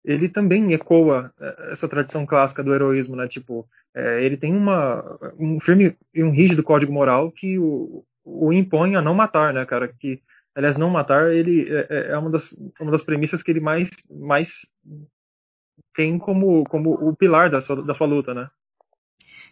[0.04, 3.28] ele também ecoa é, essa tradição clássica do heroísmo, né?
[3.28, 8.52] Tipo, é, ele tem uma, um firme e um rígido código moral que o, o
[8.52, 9.88] impõe a não matar, né, cara?
[9.88, 10.20] Que,
[10.54, 13.90] aliás, não matar, ele é, é, é uma, das, uma das premissas que ele mais,
[14.10, 14.66] mais
[15.94, 18.48] tem como, como o pilar da sua, da sua luta, né?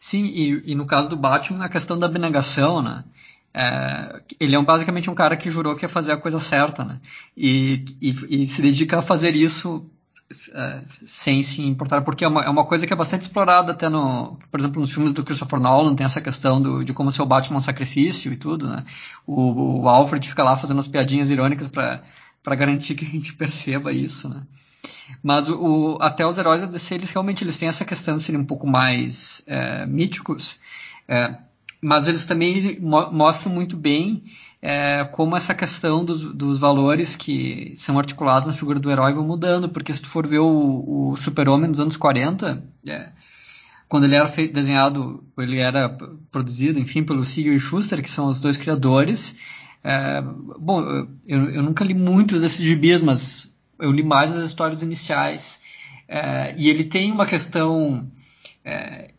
[0.01, 3.05] Sim, e, e no caso do Batman, a questão da abnegação, né?
[3.53, 7.01] É, ele é basicamente um cara que jurou que ia fazer a coisa certa, né?
[7.37, 9.91] E, e, e se dedica a fazer isso
[11.05, 14.39] sem se importar, porque é uma, é uma coisa que é bastante explorada até no,
[14.51, 17.27] por exemplo, nos filmes do Christopher Nolan, tem essa questão do, de como ser o
[17.27, 18.85] Batman um sacrifício e tudo, né?
[19.27, 23.93] O, o Alfred fica lá fazendo as piadinhas irônicas para garantir que a gente perceba
[23.93, 24.43] isso, né?
[25.23, 28.23] Mas o, o, até os heróis da DC, eles realmente eles têm essa questão de
[28.23, 30.57] serem um pouco mais é, míticos,
[31.09, 31.35] é,
[31.83, 34.23] mas eles também mo mostram muito bem
[34.63, 39.27] é, como essa questão dos, dos, valores que são articulados na figura do herói vão
[39.27, 43.09] mudando, porque se tu for ver o, o Super-Homem dos anos 40, é,
[43.89, 45.89] quando ele era desenhado, ele era
[46.31, 49.35] produzido, enfim, pelo Siegel e Schuster, que são os dois criadores.
[49.83, 54.83] É, bom, eu, eu, nunca li muitos desses gibis, mas eu li mais as histórias
[54.83, 55.61] iniciais.
[56.07, 58.09] É, e ele tem uma questão.
[58.65, 59.11] É,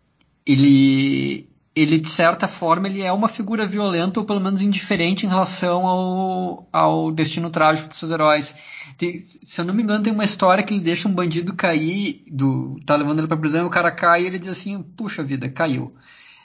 [0.46, 5.30] ele, ele de certa forma ele é uma figura violenta ou pelo menos indiferente em
[5.30, 8.56] relação ao, ao destino trágico dos seus heróis.
[8.98, 12.26] Tem, se eu não me engano tem uma história que ele deixa um bandido cair,
[12.30, 15.24] do tá levando ele para prisão e o cara cai e ele diz assim, puxa
[15.24, 15.90] vida, caiu.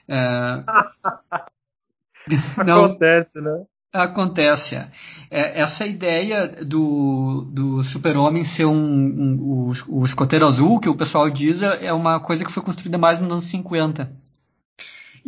[0.06, 0.62] É...
[2.64, 3.64] não, Acontece, né?
[3.92, 4.74] Acontece.
[4.76, 4.88] É.
[5.30, 10.94] é, essa ideia do, do super-homem ser um, um, o, o escoteiro azul, que o
[10.94, 14.25] pessoal diz, é, é uma coisa que foi construída mais nos anos 50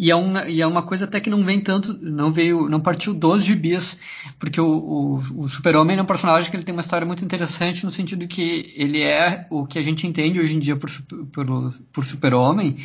[0.01, 2.79] E é, uma, e é uma coisa até que não vem tanto, não veio, não
[2.79, 3.99] partiu dos gibis,
[4.39, 7.85] porque o, o, o Super-Homem é um personagem que ele tem uma história muito interessante
[7.85, 10.89] no sentido que ele é o que a gente entende hoje em dia por,
[11.33, 12.77] por, por Super-Homem,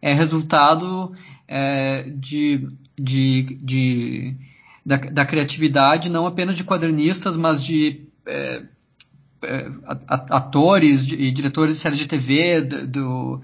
[0.00, 1.14] é resultado
[1.46, 2.66] é, de,
[2.98, 4.34] de, de
[4.84, 8.62] da, da, criatividade não apenas de quadrinistas, mas de é,
[9.42, 9.70] é,
[10.08, 13.42] atores e diretores de séries de TV, do, do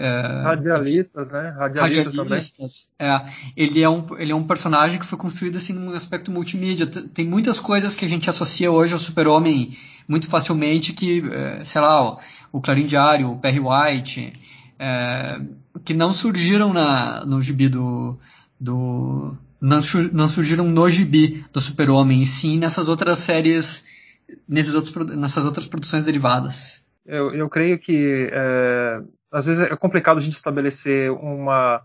[0.00, 1.54] é, radialistas, né?
[1.58, 3.20] Radialistas, radialistas é,
[3.54, 6.86] ele, é um, ele é um personagem que foi construído assim num aspecto multimídia.
[6.86, 9.76] Tem muitas coisas que a gente associa hoje ao super-homem
[10.08, 12.18] muito facilmente que, é, sei lá,
[12.50, 14.32] o Clarim Diário, o Perry White,
[14.78, 15.40] é,
[15.84, 18.18] que não surgiram na, no gibi do...
[18.58, 19.80] do não,
[20.12, 23.84] não surgiram no gibi do super-homem, e sim nessas outras séries,
[24.48, 26.82] nesses outros, nessas outras produções derivadas.
[27.04, 31.82] Eu, eu creio que é, às vezes é complicado a gente estabelecer uma.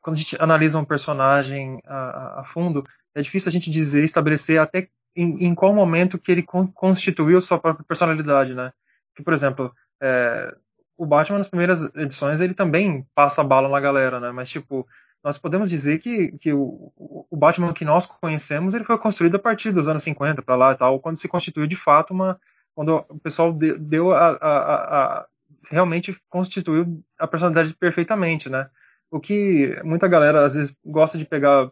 [0.00, 4.60] Quando a gente analisa um personagem a, a fundo, é difícil a gente dizer, estabelecer
[4.60, 8.72] até em, em, qual momento que ele constituiu sua própria personalidade, né?
[9.16, 10.54] Que, por exemplo, é,
[10.96, 14.30] o Batman nas primeiras edições ele também passa bala na galera, né?
[14.30, 14.86] Mas tipo,
[15.22, 16.92] nós podemos dizer que, que o,
[17.30, 20.72] o Batman que nós conhecemos ele foi construído a partir dos anos 50 para lá
[20.72, 22.38] e tal, quando se constituiu de fato uma
[22.74, 25.26] quando o pessoal deu a, a, a,
[25.70, 28.68] realmente constituiu a personalidade perfeitamente, né?
[29.10, 31.70] O que muita galera às vezes gosta de pegar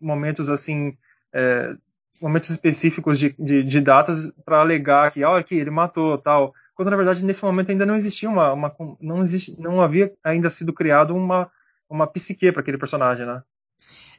[0.00, 0.96] momentos assim,
[1.32, 1.74] é,
[2.22, 6.90] momentos específicos de, de, de datas para alegar que, olha aqui, ele matou tal, quando
[6.90, 10.72] na verdade nesse momento ainda não existia uma, uma não existe, não havia ainda sido
[10.72, 11.50] criado uma
[11.88, 13.42] uma psique para aquele personagem, né?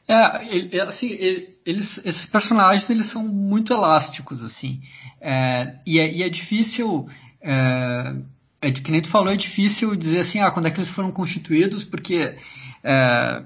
[0.08, 1.18] É, assim,
[1.66, 4.80] eles, esses personagens eles são muito elásticos, assim,
[5.20, 7.10] é, e, é, e, é, difícil
[8.62, 11.12] é, que nem tu falou, é difícil dizer assim, ah, quando é que eles foram
[11.12, 12.36] constituídos, porque
[12.84, 13.44] é,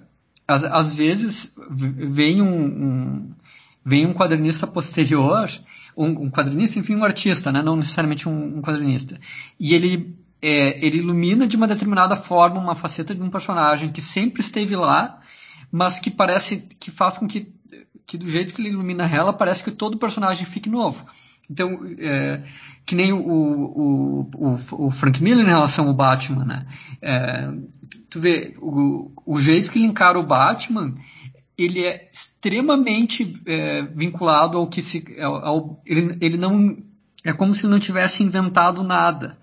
[0.47, 3.35] às, às, vezes vem um, um,
[3.83, 5.51] vem um quadrinista posterior,
[5.95, 9.19] um, um, quadrinista, enfim, um artista, né, não necessariamente um, um quadrinista,
[9.59, 14.01] e ele, é, ele ilumina de uma determinada forma uma faceta de um personagem que
[14.01, 15.19] sempre esteve lá,
[15.71, 17.51] mas que parece que faz com que,
[18.07, 21.05] que do jeito que ele ilumina ela, parece que todo personagem fique novo.
[21.49, 22.43] Então, é,
[22.85, 26.65] que nem o, o, o, o, Frank Miller em relação ao Batman, né?
[27.01, 27.51] É,
[28.09, 30.95] tu vê, o, o jeito que ele encara o Batman,
[31.57, 35.03] ele é extremamente é, vinculado ao que se...
[35.19, 36.77] Ao, ao, ele, ele não...
[37.23, 39.37] É como se ele não tivesse inventado nada.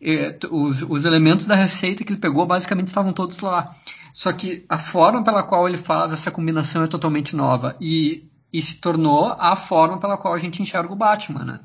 [0.00, 3.74] É, os, os elementos da receita que ele pegou basicamente estavam todos lá.
[4.12, 7.76] Só que a forma pela qual ele faz essa combinação é totalmente nova.
[7.80, 11.60] E e se tornou a forma pela qual a gente enxerga o Batman, né?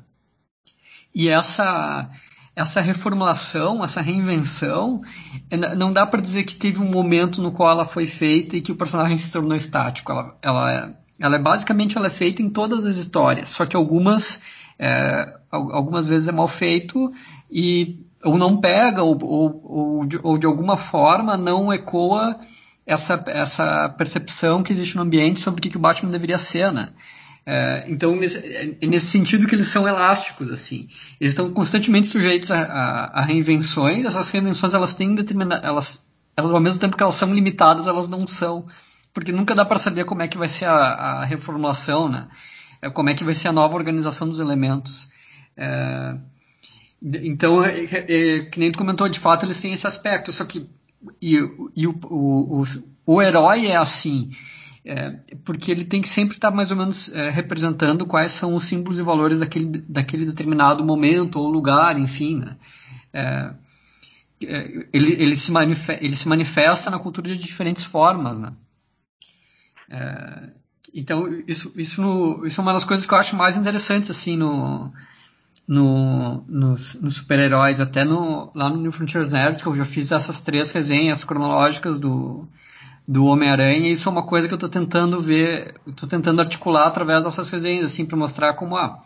[1.14, 2.10] E essa
[2.58, 5.00] essa reformulação, essa reinvenção,
[5.76, 8.72] não dá para dizer que teve um momento no qual ela foi feita e que
[8.72, 10.10] o personagem se tornou estático.
[10.10, 13.76] Ela, ela, é, ela é basicamente ela é feita em todas as histórias, só que
[13.76, 14.40] algumas
[14.76, 17.12] é, algumas vezes é mal feito
[17.48, 22.40] e ou não pega ou, ou, ou, de, ou de alguma forma não ecoa
[22.88, 26.72] essa, essa percepção que existe no ambiente sobre o que, que o Batman deveria ser,
[26.72, 26.88] né?
[27.44, 30.88] É, então, nesse, é nesse, sentido que eles são elásticos, assim.
[31.20, 36.52] Eles estão constantemente sujeitos a, a, a reinvenções, essas reinvenções, elas têm determinada, elas, elas,
[36.52, 38.66] ao mesmo tempo que elas são limitadas, elas não são,
[39.12, 42.24] porque nunca dá para saber como é que vai ser a, a reformulação, né?
[42.80, 45.10] É, como é que vai ser a nova organização dos elementos.
[45.56, 46.16] É,
[47.02, 50.68] então, é, é, que nem tu comentou, de fato, eles têm esse aspecto, só que
[51.20, 51.36] e,
[51.76, 52.64] e o, o, o,
[53.06, 54.30] o, herói é assim,
[54.84, 55.10] é,
[55.44, 58.98] porque ele tem que sempre estar mais ou menos é, representando quais são os símbolos
[58.98, 62.38] e valores daquele, daquele determinado momento ou lugar, enfim.
[62.40, 62.56] Né?
[63.12, 63.50] É,
[64.44, 65.52] é ele, ele, se
[66.00, 68.38] ele se manifesta na cultura de diferentes formas.
[68.38, 68.52] Né?
[69.90, 70.50] É,
[70.92, 74.36] então, isso, isso, no, isso é uma das coisas que eu acho mais interessantes assim,
[74.36, 74.92] no,
[75.68, 80.10] no, nos, nos super-heróis, até no, lá no New Frontiers Nerd, que eu já fiz
[80.10, 82.46] essas três resenhas cronológicas do,
[83.06, 86.86] do Homem-Aranha, e isso é uma coisa que eu estou tentando ver, estou tentando articular
[86.86, 88.98] através dessas resenhas, assim, para mostrar como, ah,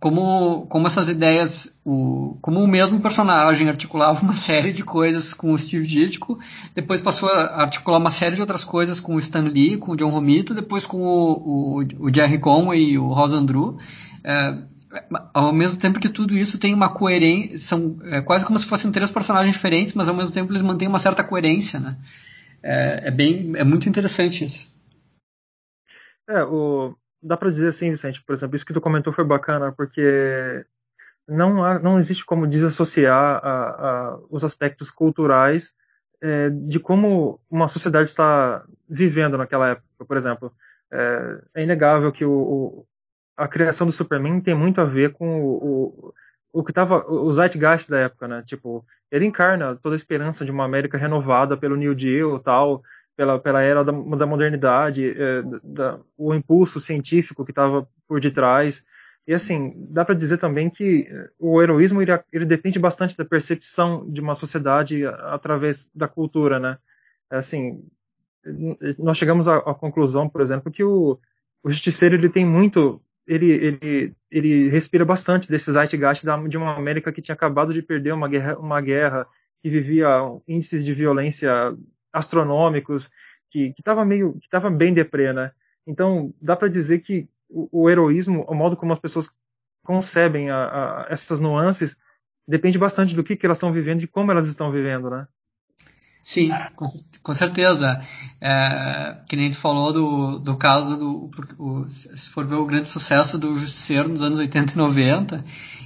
[0.00, 5.52] como, como essas ideias, o, como o mesmo personagem articulava uma série de coisas com
[5.52, 6.38] o Steve Ditko,
[6.74, 9.96] depois passou a articular uma série de outras coisas com o Stan Lee, com o
[9.96, 13.76] John Romita, depois com o, o, o Jerry Conway e o Rosandru,
[14.24, 14.71] é,
[15.32, 18.92] ao mesmo tempo que tudo isso tem uma coerência, são é quase como se fossem
[18.92, 21.96] três personagens diferentes, mas ao mesmo tempo eles mantêm uma certa coerência, né?
[22.62, 24.70] É, é bem, é muito interessante isso.
[26.28, 29.72] É, o, dá para dizer assim, Vicente, por exemplo, isso que tu comentou foi bacana,
[29.72, 30.64] porque
[31.26, 35.74] não há, não existe como desassociar a, a, os aspectos culturais
[36.20, 40.04] é, de como uma sociedade está vivendo naquela época.
[40.06, 40.52] Por exemplo,
[40.92, 42.86] é, é inegável que o, o,
[43.42, 46.14] a criação do Superman tem muito a ver com o, o,
[46.52, 48.44] o que tava o zeitgeist da época, né?
[48.46, 52.84] Tipo, ele encarna toda a esperança de uma América renovada pelo New Deal, tal,
[53.16, 58.84] pela, pela era da, da modernidade, é, da, o impulso científico que estava por detrás.
[59.26, 64.08] E assim, dá para dizer também que o heroísmo ele, ele, depende bastante da percepção
[64.08, 66.78] de uma sociedade através da cultura, né?
[67.28, 67.82] Assim,
[69.00, 71.18] nós chegamos à, à conclusão, por exemplo, que o,
[71.64, 77.12] o justiceiro ele tem muito ele, ele, ele respira bastante desse zeitgeist de uma América
[77.12, 79.26] que tinha acabado de perder uma guerra, uma guerra
[79.62, 80.08] que vivia
[80.46, 81.76] índices de violência
[82.12, 83.10] astronômicos,
[83.50, 85.52] que estava meio, que estava bem deprê, né?
[85.86, 89.30] Então dá para dizer que o, o, heroísmo, o modo como as pessoas
[89.84, 91.96] concebem a, a, essas nuances,
[92.46, 95.26] depende bastante do que, que elas estão vivendo e como elas estão vivendo, né?
[96.22, 96.86] Sim, com,
[97.22, 98.00] com certeza.
[98.40, 101.30] É, que nem tu falou do, do caso do.
[101.58, 105.44] O, se for ver o grande sucesso do Justiceiro nos anos 80 e 90,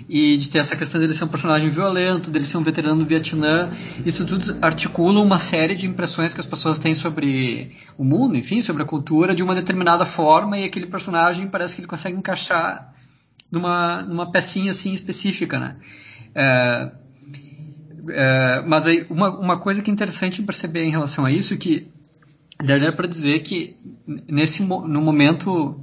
[0.09, 3.07] e de ter essa questão dele ser um personagem violento, dele ser um veterano do
[3.07, 3.71] Vietnã,
[4.05, 8.61] isso tudo articula uma série de impressões que as pessoas têm sobre o mundo, enfim,
[8.61, 12.95] sobre a cultura, de uma determinada forma, e aquele personagem parece que ele consegue encaixar
[13.51, 15.75] numa, numa pecinha assim específica, né?
[16.35, 16.91] É,
[18.11, 21.57] é, mas aí, uma, uma coisa que é interessante perceber em relação a isso é
[21.57, 21.89] que
[22.63, 23.77] daria para dizer que
[24.29, 25.79] nesse no momento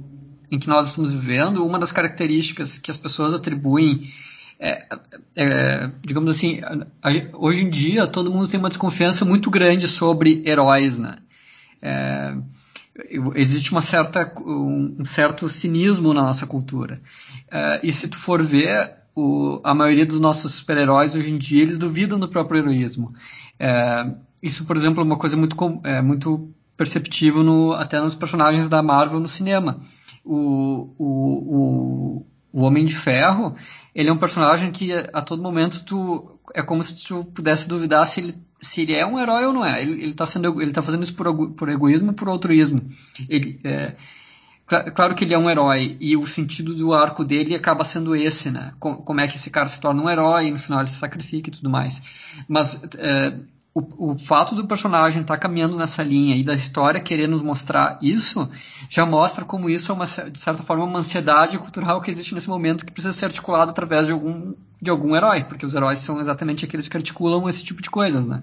[0.50, 4.02] em que nós estamos vivendo, uma das características que as pessoas atribuem
[4.58, 4.86] é,
[5.34, 6.60] é, digamos assim,
[7.32, 11.16] hoje em dia todo mundo tem uma desconfiança muito grande sobre heróis, né?
[11.82, 12.34] É,
[13.34, 17.00] existe uma certa, um, certo cinismo na nossa cultura.
[17.50, 21.62] É, e se tu for ver, o, a maioria dos nossos super-heróis hoje em dia
[21.62, 23.14] eles duvidam do próprio heroísmo.
[23.58, 24.10] É,
[24.42, 28.82] isso, por exemplo, é uma coisa muito, é, muito perceptível no, até nos personagens da
[28.82, 29.80] Marvel no cinema.
[30.24, 31.06] O, o,
[31.56, 33.54] o, o Homem de Ferro,
[33.94, 38.06] ele é um personagem que a todo momento tu é como se tu pudesse duvidar
[38.06, 39.82] se ele, se ele é um herói ou não é.
[39.82, 42.80] Ele, ele tá sendo ele tá fazendo isso por, por egoísmo por altruísmo.
[43.28, 43.94] Ele é,
[44.66, 48.50] Claro que ele é um herói e o sentido do arco dele acaba sendo esse,
[48.50, 48.72] né?
[48.78, 51.50] Como é que esse cara se torna um herói e no final ele se sacrifica
[51.50, 52.00] e tudo mais.
[52.48, 53.34] Mas é,
[53.74, 57.42] o, o, fato do personagem estar tá caminhando nessa linha e da história querer nos
[57.42, 58.48] mostrar isso
[58.88, 62.48] já mostra como isso é uma, de certa forma uma ansiedade cultural que existe nesse
[62.48, 66.20] momento que precisa ser articulada através de algum, de algum herói, porque os heróis são
[66.20, 68.42] exatamente aqueles que articulam esse tipo de coisas, né?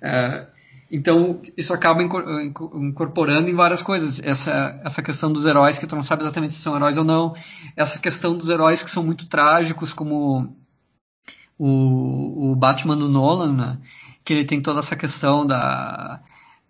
[0.00, 0.46] É,
[0.90, 4.20] então, isso acaba incorporando em várias coisas.
[4.22, 7.34] Essa, essa questão dos heróis, que tu não sabe exatamente se são heróis ou não.
[7.76, 10.56] Essa questão dos heróis que são muito trágicos, como
[11.58, 13.78] o, o Batman do Nolan, né?
[14.24, 16.20] que ele tem toda essa questão da,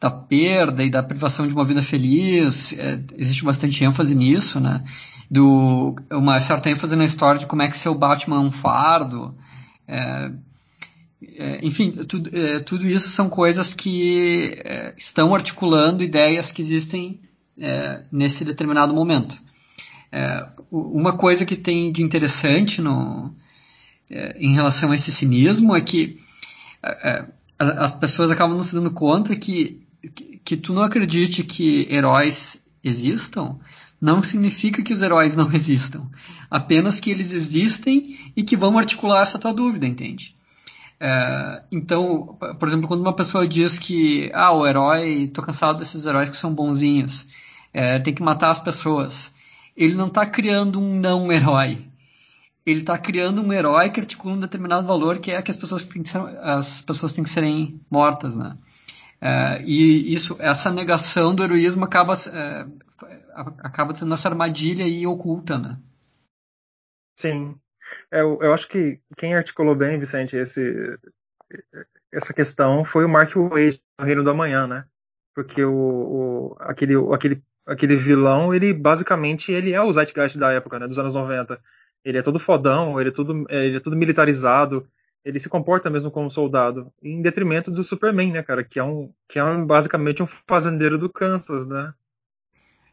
[0.01, 2.73] da perda e da privação de uma vida feliz.
[2.73, 4.85] É, existe bastante ênfase nisso, né?
[5.31, 8.51] Do, uma certa ênfase na história de como é que ser o Batman é um
[8.51, 9.35] fardo.
[9.87, 10.31] É,
[11.63, 17.21] enfim, tudo, é, tudo, isso são coisas que é, estão articulando ideias que existem
[17.61, 19.37] é, nesse determinado momento.
[20.11, 23.35] É, uma coisa que tem de interessante no,
[24.11, 26.19] é, em relação a esse cinismo é que
[27.59, 29.83] as, as, pessoas acabam não se dando conta que,
[30.15, 33.59] que, que tu não acredite que heróis existam,
[34.01, 36.07] não significa que os heróis não existam.
[36.51, 40.37] Apenas que eles existem e que vão articular essa tua dúvida, entende?
[41.01, 46.07] É, então, por exemplo, quando uma pessoa diz que ah, o herói, tô cansado desses
[46.07, 47.29] heróis que são bonzinhos,
[47.73, 49.33] é, tem que matar as pessoas,
[49.77, 51.87] ele não está criando um não herói.
[52.65, 55.85] Ele está criando um herói que articula um determinado valor que é que as pessoas
[55.85, 58.57] têm que, ser, as pessoas têm que serem mortas, né?
[59.21, 62.67] É, e isso, essa negação do heroísmo acaba, é,
[63.59, 65.79] acaba sendo essa armadilha aí oculta, né?
[67.19, 67.55] Sim,
[68.21, 70.99] eu, eu acho que quem articulou bem, Vicente, esse,
[72.13, 74.85] essa questão foi o Mark Wade, no Reino do Amanhã, né?
[75.35, 80.79] Porque o, o, aquele, aquele, aquele vilão, ele basicamente ele é o Zeitgeist da época,
[80.79, 80.87] né?
[80.87, 81.59] Dos anos 90.
[82.05, 84.87] Ele é todo fodão, ele é tudo, ele é tudo militarizado,
[85.25, 88.63] ele se comporta mesmo como um soldado, em detrimento do Superman, né, cara?
[88.63, 91.93] Que é, um, que é um, basicamente um fazendeiro do Kansas, né?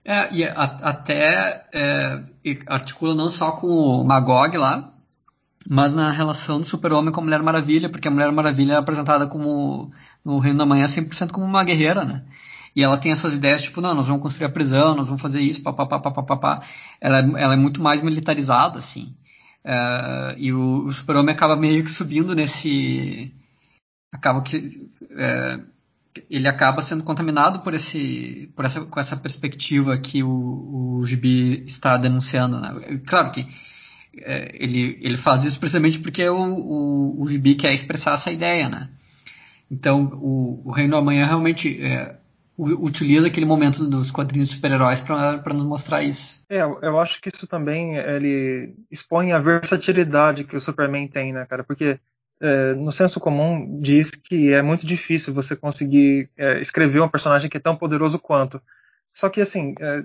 [0.03, 2.24] É, e a, até é,
[2.65, 4.90] articula não só com o Magog lá,
[5.70, 9.28] mas na relação do super-homem com a Mulher Maravilha, porque a Mulher Maravilha é apresentada
[9.28, 9.91] como,
[10.24, 12.24] no Reino da Manhã, 100% como uma guerreira, né?
[12.76, 15.41] E ela tem essas ideias, tipo, não, nós vamos construir a prisão, nós vamos fazer
[15.41, 16.62] isso, papapá, papapá.
[17.01, 19.14] Ela, é, ela é muito mais militarizada, assim.
[19.64, 23.34] É, e o, o super-homem acaba meio que subindo nesse,
[24.12, 25.59] acaba que é,
[26.30, 31.64] ele acaba sendo contaminado por esse, por essa, com essa perspectiva que o, o Gibi
[31.66, 32.59] está denunciando.
[32.59, 32.99] Né?
[33.05, 33.47] Claro que
[34.14, 38.89] ele, ele faz isso precisamente porque o, o, o Gibi quer expressar essa ideia, né?
[39.70, 42.18] Então, o, o Reino do Amanhã realmente é,
[42.57, 46.43] utiliza aquele momento dos quadrinhos de super-heróis para nos mostrar isso.
[46.49, 51.45] É, eu acho que isso também ele expõe a versatilidade que o Superman tem, né,
[51.45, 51.64] cara?
[51.64, 51.99] Porque
[52.41, 57.49] é, no senso comum diz que é muito difícil você conseguir é, escrever um personagem
[57.49, 58.62] que é tão poderoso quanto.
[59.14, 60.03] Só que assim, é,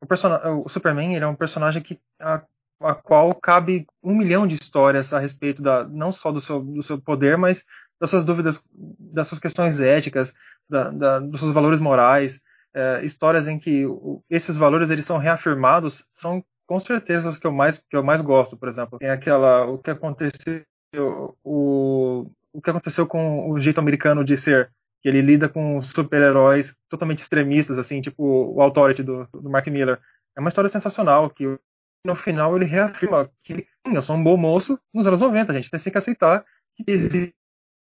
[0.00, 2.42] o, o, Superman ele é um personagem que a,
[2.80, 6.82] a, qual cabe um milhão de histórias a respeito da não só do seu, do
[6.82, 7.64] seu poder, mas
[8.00, 10.34] das suas dúvidas, das suas questões éticas,
[10.68, 12.40] da, da, dos seus valores morais,
[12.74, 13.84] é, histórias em que
[14.28, 18.20] esses valores eles são reafirmados, são com certeza as que eu mais que eu mais
[18.20, 20.64] gosto, por exemplo, tem aquela o que aconteceu
[21.44, 24.70] o, o que aconteceu com o jeito americano de ser,
[25.02, 29.98] que ele lida com super-heróis totalmente extremistas, assim, tipo o Authority do, do Mark Miller.
[30.36, 31.58] É uma história sensacional, que
[32.06, 35.70] no final ele reafirma que eu sou um bom moço nos anos 90, a gente
[35.70, 36.44] tem que aceitar
[36.76, 37.34] que existe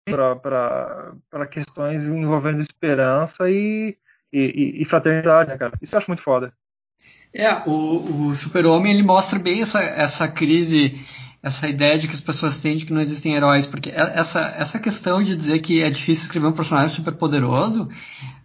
[0.06, 3.98] para questões envolvendo esperança e,
[4.32, 5.74] e, e, fraternidade, né, cara?
[5.82, 6.54] Isso eu acho muito foda.
[7.34, 11.00] É, o, o Super-Homem ele mostra bem essa, essa crise
[11.44, 14.54] essa ideia de que as pessoas têm de que não existem heróis, porque é, essa,
[14.58, 17.90] essa questão de dizer que é difícil escrever um personagem super poderoso,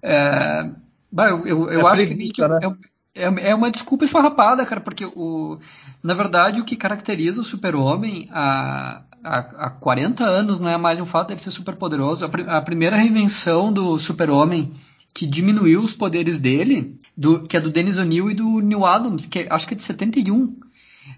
[0.03, 0.71] é,
[1.13, 2.59] eu, eu, eu é acho que, que né?
[2.63, 5.59] é, é, é, uma desculpa esfarrapada, cara, porque o,
[6.03, 11.01] na verdade o que caracteriza o super-homem há, há, há 40 anos não é mais
[11.01, 14.71] o fato dele ser super poderoso, a, a primeira reinvenção do super-homem
[15.15, 19.25] que diminuiu os poderes dele, do, que é do Dennis O'Neill e do Neil Adams,
[19.25, 20.55] que acho que é de 71.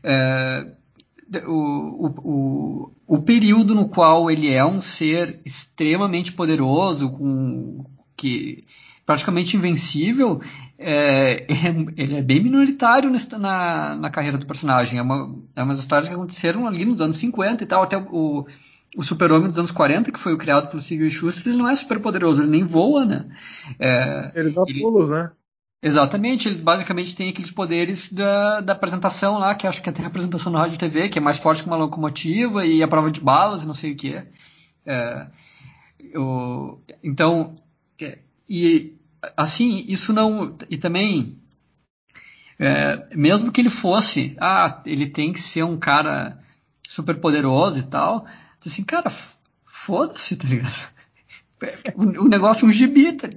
[0.05, 0.66] É,
[1.46, 7.84] o, o, o, período no qual ele é um ser extremamente poderoso, com
[8.16, 8.64] que
[9.05, 10.40] praticamente invencível,
[10.78, 11.46] é, é,
[11.96, 14.98] ele é bem minoritário na, na carreira do personagem.
[14.98, 18.46] É, uma, é umas histórias que aconteceram ali nos anos 50 e tal, até o,
[18.96, 21.74] o Super-Homem dos anos 40, que foi o criado pelo Siegel Schuster, ele não é
[21.74, 23.26] super poderoso, ele nem voa, né?
[23.78, 25.32] É, ele dá ele, pulos, né?
[25.82, 30.08] Exatamente, ele basicamente tem aqueles poderes da, da apresentação lá, que acho que tem a
[30.08, 33.10] apresentação no rádio e TV, que é mais forte que uma locomotiva e a prova
[33.10, 34.20] de balas e não sei o que.
[34.86, 35.26] É,
[36.12, 37.56] eu, então,
[38.48, 38.97] e
[39.36, 40.56] assim, isso não.
[40.68, 41.38] E também,
[42.58, 46.42] é, mesmo que ele fosse, ah, ele tem que ser um cara
[46.88, 48.26] super poderoso e tal,
[48.64, 49.12] assim, cara,
[49.64, 50.98] foda-se, tá ligado?
[51.96, 53.28] o negócio é um gibi, tá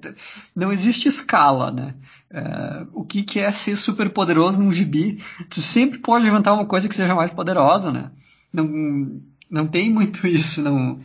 [0.55, 1.95] não existe escala, né?
[2.31, 5.21] Uh, o que, que é ser super poderoso num gibi?
[5.49, 8.11] Tu sempre pode inventar uma coisa que seja mais poderosa, né?
[8.53, 11.01] Não, não tem muito isso, não.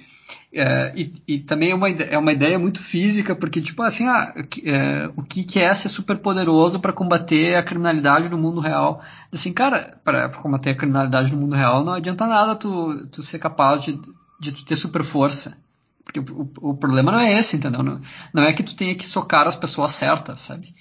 [0.56, 4.32] Uh, e, e, também é uma, é uma ideia muito física, porque, tipo assim, ah,
[4.34, 9.02] uh, o que, que é ser super poderoso para combater a criminalidade no mundo real?
[9.30, 13.38] Assim, cara, para combater a criminalidade no mundo real não adianta nada tu, tu ser
[13.38, 14.00] capaz de,
[14.40, 15.58] de tu ter super força
[16.02, 17.82] porque o, o, problema não é esse, entendeu?
[17.82, 18.00] Não,
[18.32, 20.72] não, é que tu tenha que socar as pessoas certas, sabe?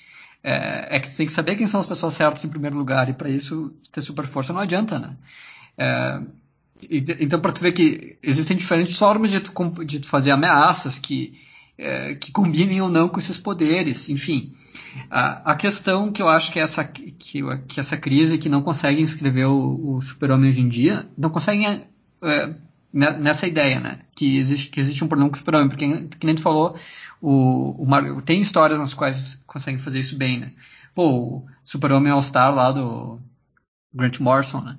[0.44, 3.10] É, é, que tu tem que saber quem são as pessoas certas em primeiro lugar,
[3.10, 5.18] e para isso ter super força não adianta, né?
[5.76, 6.22] É,
[6.90, 9.52] então, para tu ver que existem diferentes formas de tu,
[9.86, 11.34] de tu fazer ameaças que,
[11.78, 14.54] é, que combinem ou não com esses poderes, enfim.
[15.10, 17.12] A, a, questão que eu acho que é essa, que,
[17.68, 21.86] que essa crise que não conseguem escrever o, o super-homem hoje em dia, não conseguem
[22.22, 22.56] é,
[22.94, 24.00] nessa ideia, né?
[24.16, 25.86] Que existe, que existe um problema com o super-homem, porque,
[26.18, 26.78] que nem tu falou,
[27.22, 30.52] o, o tem histórias nas quais conseguem fazer isso bem, né?
[30.94, 33.20] Pô, o Super-Homem All-Star lá do
[33.94, 34.78] Grant Morrison, né?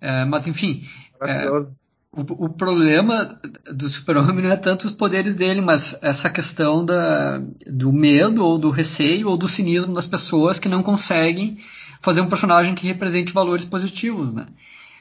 [0.00, 0.86] É, mas, enfim,
[1.22, 1.66] é, o,
[2.12, 3.40] o, problema
[3.72, 8.58] do Super-Homem não é tanto os poderes dele, mas essa questão da, do medo, ou
[8.58, 11.58] do receio, ou do cinismo das pessoas que não conseguem
[12.00, 14.46] fazer um personagem que represente valores positivos, né?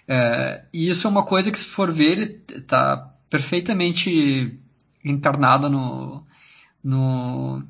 [0.08, 4.60] É, e isso é uma coisa que, se for ver, ele está perfeitamente
[5.04, 6.24] encarnada no,
[6.84, 7.64] no,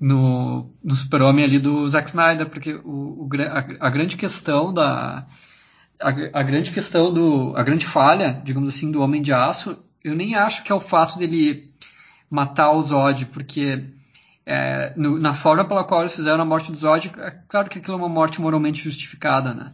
[0.00, 5.26] no, no super-homem ali do Zack Snyder, porque o, o a, a, grande questão da
[6.00, 10.14] a, a, grande questão do a grande falha, digamos assim, do Homem de Aço, eu
[10.14, 11.72] nem acho que é o fato dele
[12.30, 13.84] matar o Zod, porque
[14.44, 17.78] é, no, na forma pela qual eles fizeram a morte do Zod, é claro que
[17.78, 19.72] aquilo é uma morte moralmente justificada, né?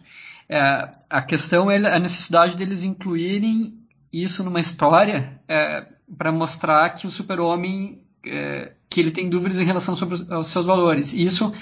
[0.49, 3.79] É, a questão é a necessidade deles incluírem
[4.13, 9.65] isso numa história é, para mostrar que o super-homem é, que ele tem dúvidas em
[9.65, 11.13] relação sobre os seus valores.
[11.13, 11.53] Isso,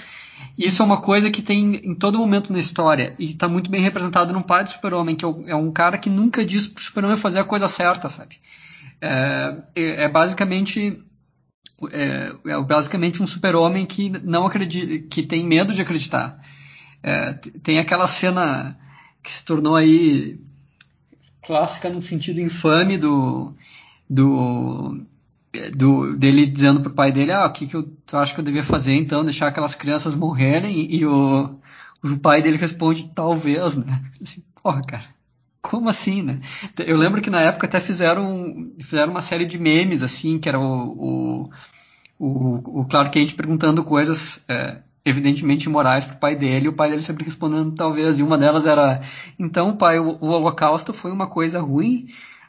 [0.56, 3.80] isso é uma coisa que tem em todo momento na história e está muito bem
[3.80, 6.84] representado no pai do super-homem, que é, é um cara que nunca diz para o
[6.84, 8.36] super-homem fazer a coisa certa, sabe?
[9.00, 11.02] É, é, é basicamente
[11.90, 16.38] é, é, basicamente um super-homem que não acredita, que tem medo de acreditar.
[17.02, 17.32] É,
[17.62, 18.78] tem aquela cena
[19.22, 20.38] que se tornou aí
[21.42, 23.54] clássica no sentido infame do,
[24.08, 25.00] do,
[25.74, 28.44] do dele dizendo pro pai dele, ah, o que, que eu, tu acha que eu
[28.44, 29.24] devia fazer então?
[29.24, 30.92] Deixar aquelas crianças morrerem?
[30.92, 31.56] E o,
[32.02, 34.02] o pai dele responde, talvez, né?
[34.20, 35.04] Assim, porra, cara,
[35.62, 36.40] como assim, né?
[36.78, 40.58] Eu lembro que na época até fizeram, fizeram uma série de memes, assim, que era
[40.58, 41.50] o,
[42.18, 46.72] o, o, o Clark Kent perguntando coisas é, evidentemente imorais pro pai dele, e o
[46.72, 49.02] pai dele sempre respondendo talvez, e uma delas era,
[49.38, 52.08] então pai, o, o holocausto foi uma coisa ruim?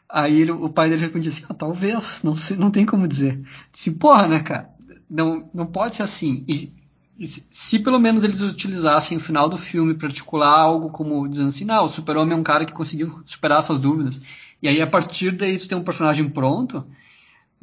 [0.09, 3.41] Aí ele, o pai dele respondia assim, ah, talvez, não, sei, não tem como dizer.
[3.71, 4.69] Disse, porra, né, cara,
[5.11, 6.45] não, não pode ser assim.
[6.47, 6.73] E,
[7.19, 11.49] e se, pelo menos eles utilizassem o final do filme para articular algo como dizendo
[11.49, 14.21] assim, não, o super-homem é um cara que conseguiu superar essas dúvidas,
[14.61, 16.85] e aí a partir daí tu tem um personagem pronto,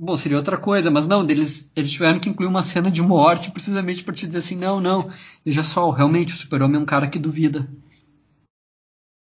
[0.01, 3.51] Bom, seria outra coisa, mas não, eles, eles tiveram que incluir uma cena de morte
[3.51, 5.11] precisamente para te dizer assim, não, não,
[5.45, 7.67] veja só, realmente o super-homem é um cara que duvida.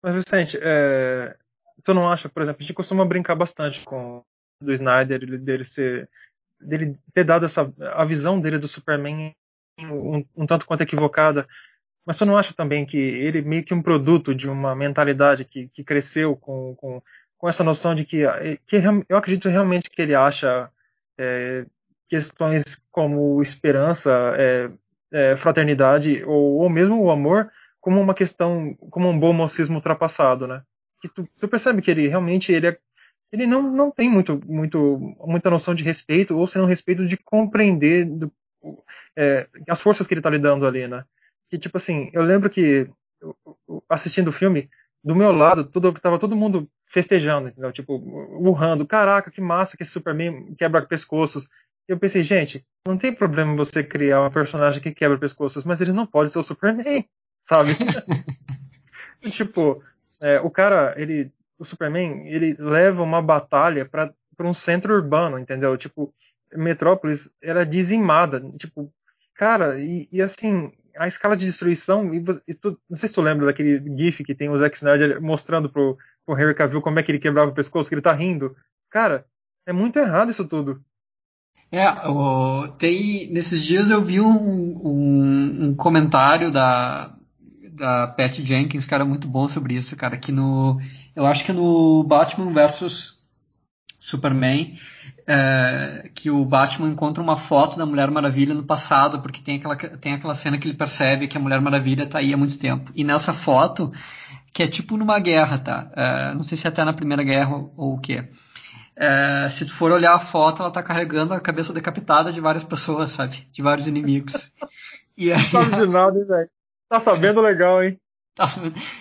[0.03, 1.35] Mas, Vicente, é,
[1.83, 4.23] tu não acha, por exemplo, a gente costuma brincar bastante com
[4.61, 6.07] do Snyder, dele, ser,
[6.59, 9.33] dele ter dado essa, a visão dele do Superman
[9.79, 11.47] um, um tanto quanto equivocada,
[12.05, 15.67] mas tu não acha também que ele meio que um produto de uma mentalidade que,
[15.69, 17.01] que cresceu com, com
[17.37, 20.69] com essa noção de que, eh, que eu acredito realmente que ele acha
[21.17, 21.65] é,
[22.09, 24.69] questões como esperança, é,
[25.11, 27.49] é, fraternidade ou, ou mesmo o amor
[27.79, 30.61] como uma questão, como um bom mocismo ultrapassado, né?
[31.01, 32.77] Que tu, tu percebe que ele realmente ele, é,
[33.31, 37.17] ele não, não tem muito, muito, muita noção de respeito ou se não respeito de
[37.17, 38.31] compreender do,
[39.69, 41.03] as forças que ele está lidando ali, né?
[41.49, 42.89] Que tipo assim, eu lembro que
[43.89, 44.69] assistindo o filme
[45.03, 47.71] do meu lado, tudo, tava todo mundo festejando, entendeu?
[47.71, 51.47] Tipo, urrando, caraca, que massa que esse Superman quebra pescoços.
[51.87, 55.93] Eu pensei, gente, não tem problema você criar um personagem que quebra pescoços, mas ele
[55.93, 57.05] não pode ser o Superman,
[57.45, 57.71] sabe?
[59.31, 59.83] tipo,
[60.19, 65.77] é, o cara, ele, o Superman, ele leva uma batalha para um centro urbano, entendeu?
[65.77, 66.13] Tipo,
[66.53, 68.91] Metrópolis era dizimada, tipo,
[69.35, 73.21] cara, e, e assim, a escala de destruição, e, e tu, não sei se tu
[73.21, 77.03] lembra daquele GIF que tem o Zack Snyder mostrando pro, pro Henry Cavill como é
[77.03, 78.55] que ele quebrava o pescoço, que ele tá rindo.
[78.89, 79.25] Cara,
[79.65, 80.81] é muito errado isso tudo.
[81.71, 87.16] É, o, tem, nesses dias eu vi um, um, um, comentário da,
[87.77, 90.79] da Pat Jenkins, cara, muito bom sobre isso, cara, que no,
[91.15, 93.17] eu acho que no Batman versus
[93.99, 94.75] Superman,
[95.25, 99.75] é, que o Batman encontra uma foto da Mulher Maravilha no passado, porque tem aquela,
[99.75, 102.91] tem aquela cena que ele percebe que a Mulher Maravilha está aí há muito tempo.
[102.95, 103.91] E nessa foto,
[104.53, 105.91] que é tipo numa guerra, tá?
[105.95, 108.27] É, não sei se é até na Primeira Guerra ou, ou o quê.
[108.95, 112.63] É, se tu for olhar a foto, ela tá carregando a cabeça decapitada de várias
[112.63, 113.47] pessoas, sabe?
[113.51, 114.51] De vários inimigos.
[115.15, 116.49] E aí, sabe de nada, velho?
[116.89, 117.99] Tá sabendo legal, hein?
[118.35, 118.45] Tá,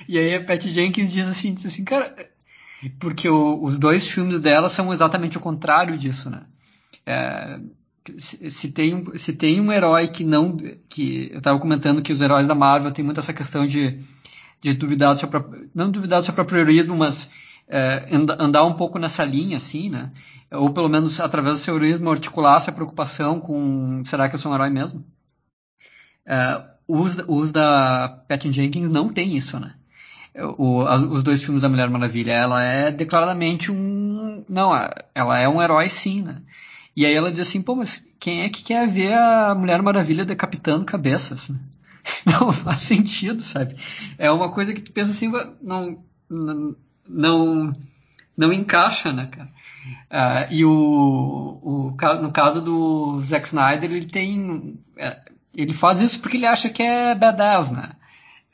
[0.09, 2.15] e aí a Pat Jenkins diz assim, diz assim, cara,
[2.99, 6.43] porque o, os dois filmes dela são exatamente o contrário disso, né?
[7.05, 7.61] É,
[8.19, 10.57] se, tem, se tem um herói que não.
[10.89, 13.99] que Eu estava comentando que os heróis da Marvel têm muito essa questão de,
[14.61, 15.69] de duvidar do seu próprio.
[15.75, 17.31] não duvidar do seu próprio heroísmo, mas
[17.69, 18.09] é,
[18.39, 20.11] andar um pouco nessa linha, assim, né?
[20.53, 24.53] Ou pelo menos através do seu heroísmo articular essa preocupação com será que eu sou
[24.53, 25.05] um herói mesmo?
[26.25, 29.73] É, os, os da Patty Jenkins não tem isso, né?
[30.59, 32.33] o, os dois filmes da Mulher Maravilha.
[32.33, 34.45] Ela é declaradamente um.
[34.49, 34.73] Não,
[35.15, 36.43] ela é um herói sim, né?
[36.95, 40.25] E aí ela diz assim, pô, mas quem é que quer ver a Mulher Maravilha
[40.25, 41.49] decapitando cabeças?
[41.49, 41.59] Né?
[42.25, 43.77] Não faz sentido, sabe?
[44.17, 45.31] É uma coisa que tu pensa assim,
[45.61, 45.99] não,
[47.07, 47.73] não,
[48.37, 49.51] não encaixa, né, cara?
[50.11, 54.79] Uh, e o, o, no caso do Zack Snyder, ele tem.
[55.57, 57.93] Ele faz isso porque ele acha que é badass, né?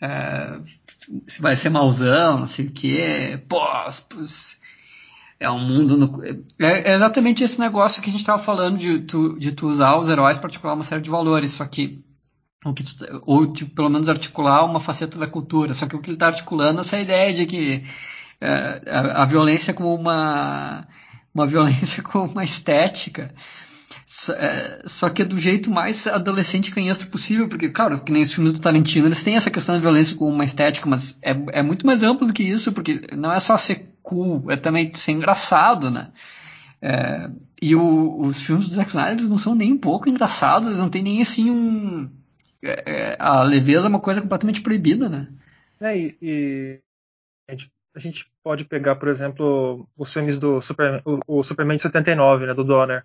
[0.00, 0.58] É,
[1.40, 3.60] vai ser mauzão, não sei o que, pô,
[5.42, 9.00] é um mundo no, é, é, exatamente esse negócio que a gente estava falando de
[9.00, 12.04] tu, de tu usar os heróis para articular uma série de valores, só que
[12.64, 16.00] o que tu, ou tipo, pelo menos articular uma faceta da cultura, só que o
[16.00, 17.84] que ele está articulando é essa ideia de que
[18.40, 20.86] é, a, a, violência como uma
[21.34, 23.34] uma violência como uma estética
[24.86, 28.52] só que é do jeito mais adolescente canhoto possível, porque, claro, que nem os filmes
[28.52, 31.86] do Tarantino, eles têm essa questão da violência com uma estética, mas é, é muito
[31.86, 35.90] mais amplo do que isso, porque não é só ser cool, é também ser engraçado,
[35.90, 36.10] né?
[36.80, 40.90] É, e o, os filmes do Zack Snyder não são nem um pouco engraçados, não
[40.90, 42.10] tem nem assim um.
[42.62, 45.28] É, é, a leveza é uma coisa completamente proibida, né?
[45.80, 46.80] É, e, e
[47.94, 52.46] a gente pode pegar, por exemplo, os filmes do Super, o, o Superman de 79,
[52.46, 53.04] né, do Donner.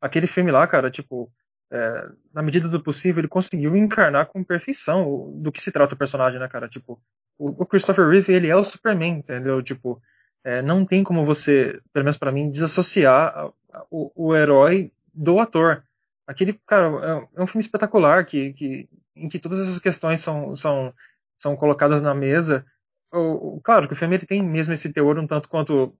[0.00, 1.30] Aquele filme lá, cara, tipo,
[1.70, 5.98] é, na medida do possível, ele conseguiu encarnar com perfeição do que se trata o
[5.98, 6.68] personagem, né, cara?
[6.68, 7.00] Tipo,
[7.38, 9.62] o, o Christopher Reeve, ele é o Superman, entendeu?
[9.62, 10.00] Tipo,
[10.44, 13.50] é, não tem como você, pelo menos para mim, desassociar
[13.90, 15.82] o, o, herói do ator.
[16.26, 16.86] Aquele, cara,
[17.34, 20.94] é, é um filme espetacular que, que, em que todas essas questões são, são,
[21.36, 22.64] são colocadas na mesa.
[23.12, 25.96] O, claro que o filme ele tem mesmo esse teor um tanto quanto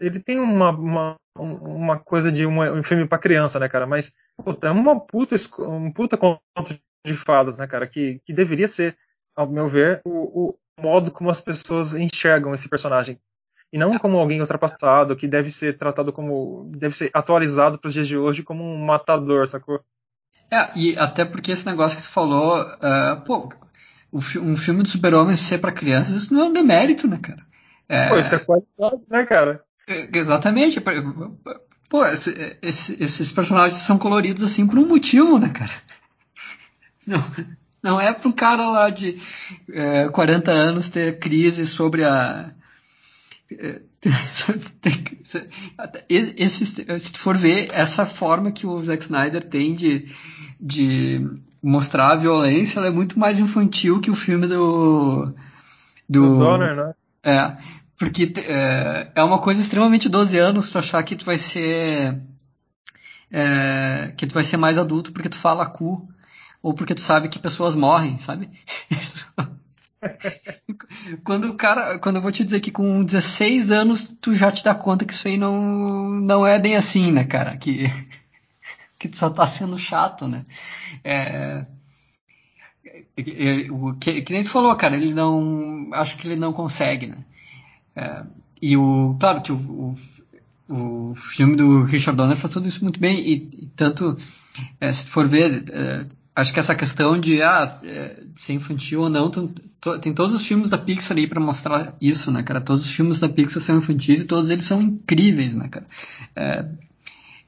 [0.00, 3.86] ele tem uma, uma, uma coisa de uma, um filme para criança, né, cara?
[3.86, 7.86] Mas puta, é uma puta, um puta conto de fadas, né, cara?
[7.86, 8.96] Que, que deveria ser,
[9.34, 13.18] ao meu ver, o, o modo como as pessoas enxergam esse personagem.
[13.72, 16.70] E não como alguém ultrapassado, que deve ser tratado como.
[16.74, 19.80] deve ser atualizado para os dias de hoje como um matador, sacou?
[20.50, 23.52] É, e até porque esse negócio que tu falou, uh, pô,
[24.10, 27.46] um filme do super-homem ser para crianças, isso não é um demérito, né, cara?
[27.86, 28.08] É...
[28.08, 29.62] Pô, isso é qualidade, né, cara?
[30.12, 30.82] Exatamente.
[31.88, 35.72] Pô, esse, esse, esses personagens são coloridos assim por um motivo, né, cara?
[37.06, 37.24] Não,
[37.82, 39.18] não é para um cara lá de
[39.72, 42.52] é, 40 anos ter crise sobre a.
[43.50, 43.80] É,
[46.08, 50.08] esse, se tu for ver, essa forma que o Zack Snyder tem de,
[50.60, 51.26] de
[51.62, 55.24] mostrar a violência, ela é muito mais infantil que o filme do.
[56.08, 56.94] Do, do Donner, né?
[57.22, 57.77] É.
[57.98, 62.20] Porque é, é uma coisa extremamente 12 anos tu achar que tu vai ser.
[63.30, 66.08] É, que tu vai ser mais adulto porque tu fala cu.
[66.62, 68.50] Ou porque tu sabe que pessoas morrem, sabe?
[71.24, 71.98] quando o cara.
[71.98, 75.12] Quando eu vou te dizer que com 16 anos tu já te dá conta que
[75.12, 77.56] isso aí não, não é bem assim, né, cara?
[77.56, 77.90] Que,
[78.98, 80.44] que tu só tá sendo chato, né?
[81.02, 81.66] É,
[84.00, 85.90] que, que nem tu falou, cara, ele não.
[85.92, 87.24] Acho que ele não consegue, né?
[87.98, 88.22] É,
[88.62, 89.96] e o, claro que o, o,
[90.68, 94.16] o, filme do Richard Donner faz tudo isso muito bem, e, e tanto,
[94.80, 99.00] é, se for ver, é, acho que essa questão de, ah, é, de ser infantil
[99.00, 99.52] ou não, tem,
[100.00, 102.60] tem todos os filmes da Pixar aí para mostrar isso, né, cara?
[102.60, 105.86] Todos os filmes da Pixar são infantis e todos eles são incríveis, né, cara?
[106.36, 106.66] É,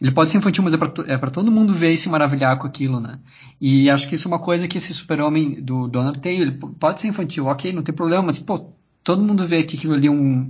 [0.00, 2.58] ele pode ser infantil, mas é pra, é pra todo mundo ver e se maravilhar
[2.58, 3.20] com aquilo, né?
[3.60, 6.40] E acho que isso é uma coisa que esse super-homem do Donner tem.
[6.40, 8.72] Ele pode ser infantil, ok, não tem problema, mas, pô,
[9.02, 10.48] todo mundo vê que aquilo ali é um.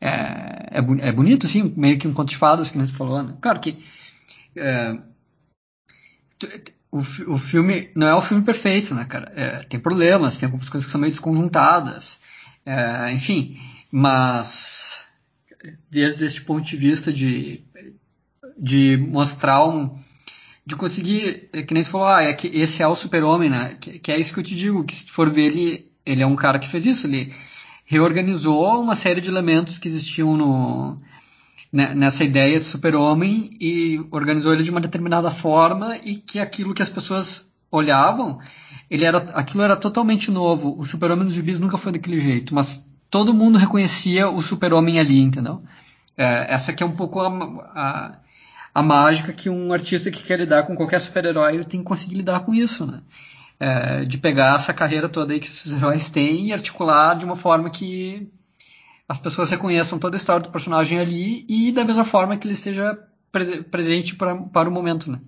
[0.00, 3.22] É, é, é bonito, sim, meio que um conto de fadas que a gente falou,
[3.22, 3.34] né?
[3.40, 3.76] Claro que.
[4.56, 4.96] É,
[6.90, 9.32] o, o filme não é o filme perfeito, né, cara?
[9.34, 12.18] É, tem problemas, tem algumas coisas que são meio desconjuntadas,
[12.64, 13.58] é, enfim,
[13.90, 15.04] mas
[15.90, 17.64] desde este ponto de vista de,
[18.58, 19.96] de mostrar um.
[20.64, 23.76] de conseguir, é que nem tu falou, ah, é que esse é o super-homem, né?
[23.80, 26.26] Que, que, é isso que eu te digo, que se for ver ele, ele é
[26.26, 27.34] um cara que fez isso, ele
[27.86, 30.96] reorganizou uma série de elementos que existiam no,
[31.72, 36.74] né, nessa ideia de super-homem e organizou ele de uma determinada forma e que aquilo
[36.74, 38.38] que as pessoas olhavam,
[38.90, 40.78] ele era, aquilo era totalmente novo.
[40.78, 45.20] O super-homem nos gibis nunca foi daquele jeito, mas todo mundo reconhecia o super-homem ali,
[45.20, 45.62] entendeu?
[46.16, 47.28] É, essa que é um pouco a,
[47.74, 48.12] a,
[48.74, 52.40] a, mágica que um artista que quer lidar com qualquer super-herói tem que conseguir lidar
[52.40, 53.00] com isso, né?
[53.58, 57.36] É, de pegar essa carreira toda aí que esses heróis têm e articular de uma
[57.36, 58.30] forma que
[59.08, 62.54] as pessoas reconheçam toda a história do personagem ali e da mesma forma que ele
[62.54, 62.98] esteja
[63.30, 65.20] pre presente pra, para o momento, né?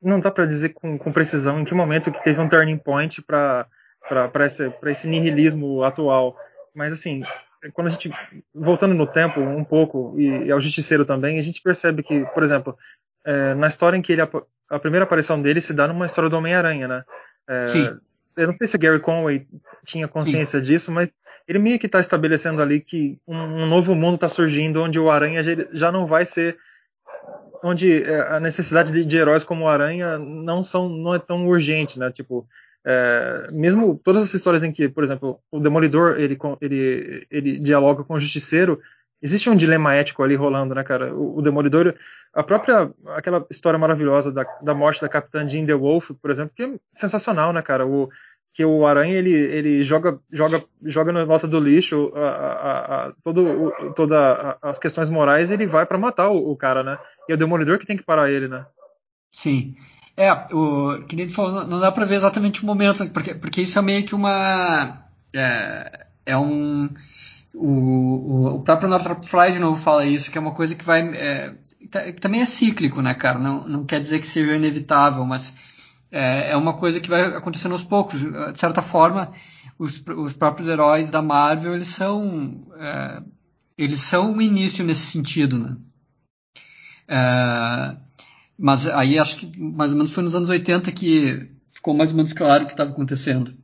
[0.00, 3.20] Não dá para dizer com, com, precisão em que momento que teve um turning point
[3.20, 3.66] para
[4.46, 6.36] esse, esse nihilismo atual,
[6.72, 7.24] mas assim,
[7.72, 8.12] quando a gente
[8.54, 12.44] voltando no tempo um pouco e, e ao justiceiro também, a gente percebe que, por
[12.44, 12.78] exemplo,
[13.26, 14.22] é, na história em que ele
[14.70, 17.04] a primeira aparição dele se dá numa história do Homem-Aranha, né?
[17.48, 17.98] É, Sim.
[18.36, 19.46] Eu não sei se Gary Conway
[19.84, 20.64] tinha consciência Sim.
[20.64, 21.08] disso, mas
[21.48, 25.10] ele meio que está estabelecendo ali que um, um novo mundo está surgindo onde o
[25.10, 25.42] Aranha
[25.72, 26.58] já não vai ser
[27.62, 31.48] onde é, a necessidade de, de, heróis como o Aranha não são não é tão
[31.48, 32.12] urgente, né?
[32.12, 32.46] Tipo,
[32.84, 38.04] é, mesmo todas as histórias em que, por exemplo, o Demolidor ele ele ele dialoga
[38.04, 38.80] com o Justiceiro,
[39.22, 41.14] existe um dilema ético ali rolando, né, cara?
[41.14, 41.94] O, o Demolidor
[42.34, 46.62] a própria, aquela história maravilhosa da, da morte da Capitã Jean DeWolf, por exemplo, que
[46.62, 47.86] é sensacional, né, cara?
[47.86, 48.08] O,
[48.58, 53.12] que o Aranha ele, ele joga, joga, joga na nota do lixo a, a, a,
[53.22, 56.98] todo, o, toda as questões morais ele vai para matar o, o, cara, né?
[57.28, 58.66] E é o Demolidor que tem que parar ele, né?
[59.30, 59.74] Sim.
[60.16, 63.78] É, o que nem falou, não dá para ver exatamente o momento, porque, porque isso
[63.78, 65.04] é meio que uma.
[65.32, 66.88] É, é um.
[67.54, 71.00] O, o, próprio Northrop Frye de novo fala isso, que é uma coisa que vai.
[71.14, 71.54] É,
[72.20, 73.38] também é cíclico, né, cara?
[73.38, 75.54] Não, não quer dizer que seja inevitável, mas
[76.10, 78.20] é, é uma coisa que vai acontecendo aos poucos.
[78.20, 79.32] De certa forma,
[79.78, 83.22] os, os próprios heróis da Marvel, eles são, é,
[83.76, 85.76] eles são o início nesse sentido, né?
[87.08, 87.96] É,
[88.58, 92.16] mas aí acho que mais ou menos foi nos anos 80 que ficou mais ou
[92.16, 93.54] menos claro o que estava acontecendo.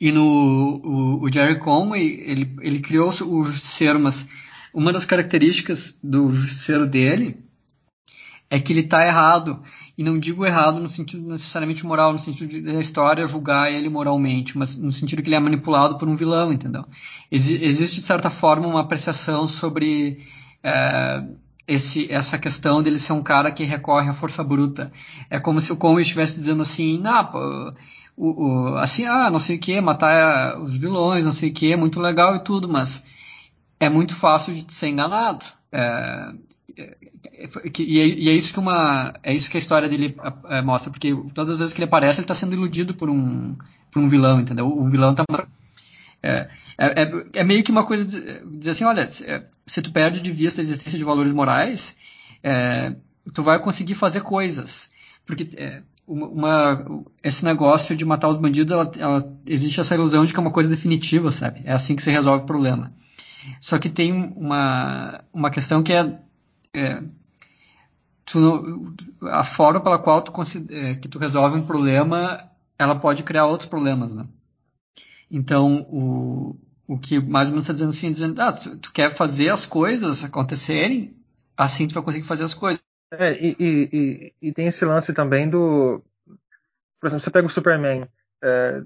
[0.00, 4.26] E no o, o Jerry Conway, ele, ele criou o Justiceiro, mas
[4.72, 7.36] uma das características do Justiceiro dele
[8.48, 9.62] é que ele está errado.
[9.96, 14.56] E não digo errado no sentido necessariamente moral, no sentido da história julgar ele moralmente,
[14.56, 16.82] mas no sentido que ele é manipulado por um vilão, entendeu?
[17.30, 20.20] Ex existe, de certa forma, uma apreciação sobre
[20.62, 21.22] é,
[21.68, 24.90] esse, essa questão dele ser um cara que recorre à força bruta.
[25.28, 27.70] É como se o Conway estivesse dizendo assim, não, pô,
[28.16, 31.72] o, o, assim, ah, não sei o que, matar os vilões, não sei o que,
[31.72, 33.04] é muito legal e tudo, mas
[33.78, 35.44] é muito fácil de ser enganado.
[35.72, 36.32] É,
[36.76, 40.16] é, e, é, e, é, isso que uma é isso que a história dele
[40.48, 43.56] é, mostra porque todas as vezes que ele aparece ele está sendo iludido por um
[43.90, 44.66] por um vilão entendeu?
[44.66, 45.24] O vilão está
[46.22, 50.20] é, é, é, é, meio que uma coisa de dizer assim olha se, tu perde
[50.20, 51.96] de vista a existência de valores morais
[53.34, 54.90] tu vai conseguir fazer coisas.
[55.26, 55.48] Porque
[56.06, 60.42] uma, esse negócio de matar os bandidos, ela, ela, existe essa ilusão de que é
[60.42, 61.62] uma coisa definitiva, sabe?
[61.64, 62.92] É assim que se resolve o problema.
[63.60, 66.18] Só que tem uma, uma questão que é,
[66.74, 67.02] é
[68.24, 70.32] tu, a forma pela qual tu,
[70.70, 74.24] é, que tu resolve um problema, ela pode criar outros problemas, né?
[75.30, 79.14] Então, o, o que mais ou menos está dizendo assim, dizendo, ah, tu, tu, quer
[79.14, 81.16] fazer as coisas acontecerem,
[81.56, 82.82] assim tu vai conseguir fazer as coisas.
[83.12, 86.02] É, e, e, e, tem esse lance também do.
[87.00, 88.08] Por exemplo, você pega o Superman.
[88.42, 88.82] É,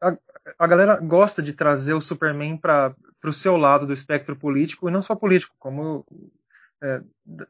[0.00, 0.16] a,
[0.58, 4.92] a, galera gosta de trazer o Superman para o seu lado do espectro político, e
[4.92, 6.04] não só político, como
[6.82, 7.00] é,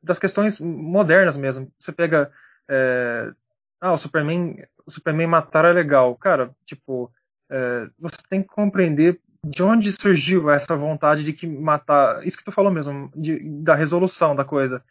[0.03, 1.73] das questões modernas mesmo.
[1.79, 2.31] Você pega.
[2.69, 3.33] É,
[3.81, 6.15] ah, o Superman, o Superman matar é legal.
[6.17, 7.11] Cara, tipo,
[7.51, 12.27] é, você tem que compreender de onde surgiu essa vontade de que matar.
[12.27, 14.83] Isso que tu falou mesmo, de, da resolução da coisa.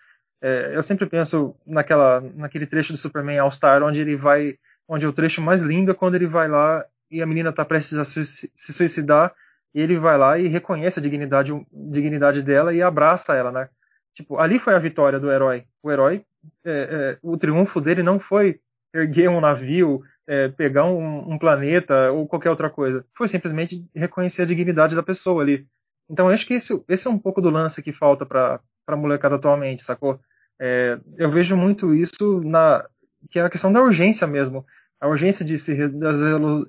[0.42, 4.58] É, eu sempre penso naquela, naquele trecho do Superman All Star, onde ele vai,
[4.88, 7.64] onde é o trecho mais lindo é quando ele vai lá e a menina está
[7.64, 9.34] prestes a se suicidar,
[9.74, 13.70] e ele vai lá e reconhece a dignidade, dignidade dela e abraça ela, né?
[14.14, 15.66] Tipo, ali foi a vitória do herói.
[15.84, 16.26] O herói,
[16.66, 18.60] é, é, o triunfo dele não foi
[18.94, 23.06] erguer um navio, é, pegar um, um, planeta ou qualquer outra coisa.
[23.16, 25.68] Foi simplesmente reconhecer a dignidade da pessoa ali.
[26.10, 28.60] Então, eu acho que esse, esse é um pouco do lance que falta para
[28.96, 30.20] a molecada atualmente, sacou?
[30.60, 32.86] É, eu vejo muito isso na
[33.30, 34.66] que é a questão da urgência mesmo,
[35.00, 36.20] a urgência de se das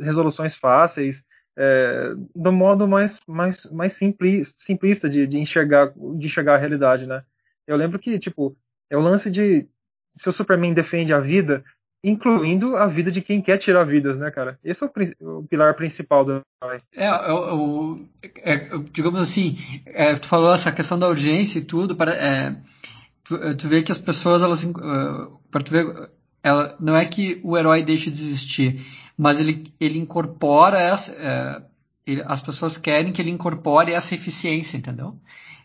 [0.01, 1.25] resoluções fáceis,
[1.57, 7.23] é, do modo mais mais mais simplista de, de enxergar de enxergar a realidade, né?
[7.67, 8.57] Eu lembro que tipo
[8.91, 9.69] é o lance de
[10.15, 11.65] se o Superman defende a vida,
[12.03, 14.59] incluindo a vida de quem quer tirar vidas, né, cara?
[14.65, 14.87] Esse é
[15.21, 16.81] o, o pilar principal do herói.
[16.97, 22.13] É, é, é, digamos assim, é, tu falou essa questão da urgência e tudo, para,
[22.13, 22.57] é,
[23.25, 24.65] tu, eh, tu vê que as pessoas, elas,
[25.51, 26.11] para tu ver,
[26.43, 28.85] ela, não é que o herói deixe de existir,
[29.17, 31.65] mas ele, ele incorpora essa, uh,
[32.07, 35.09] ele, as pessoas querem que ele incorpore essa eficiência, entendeu?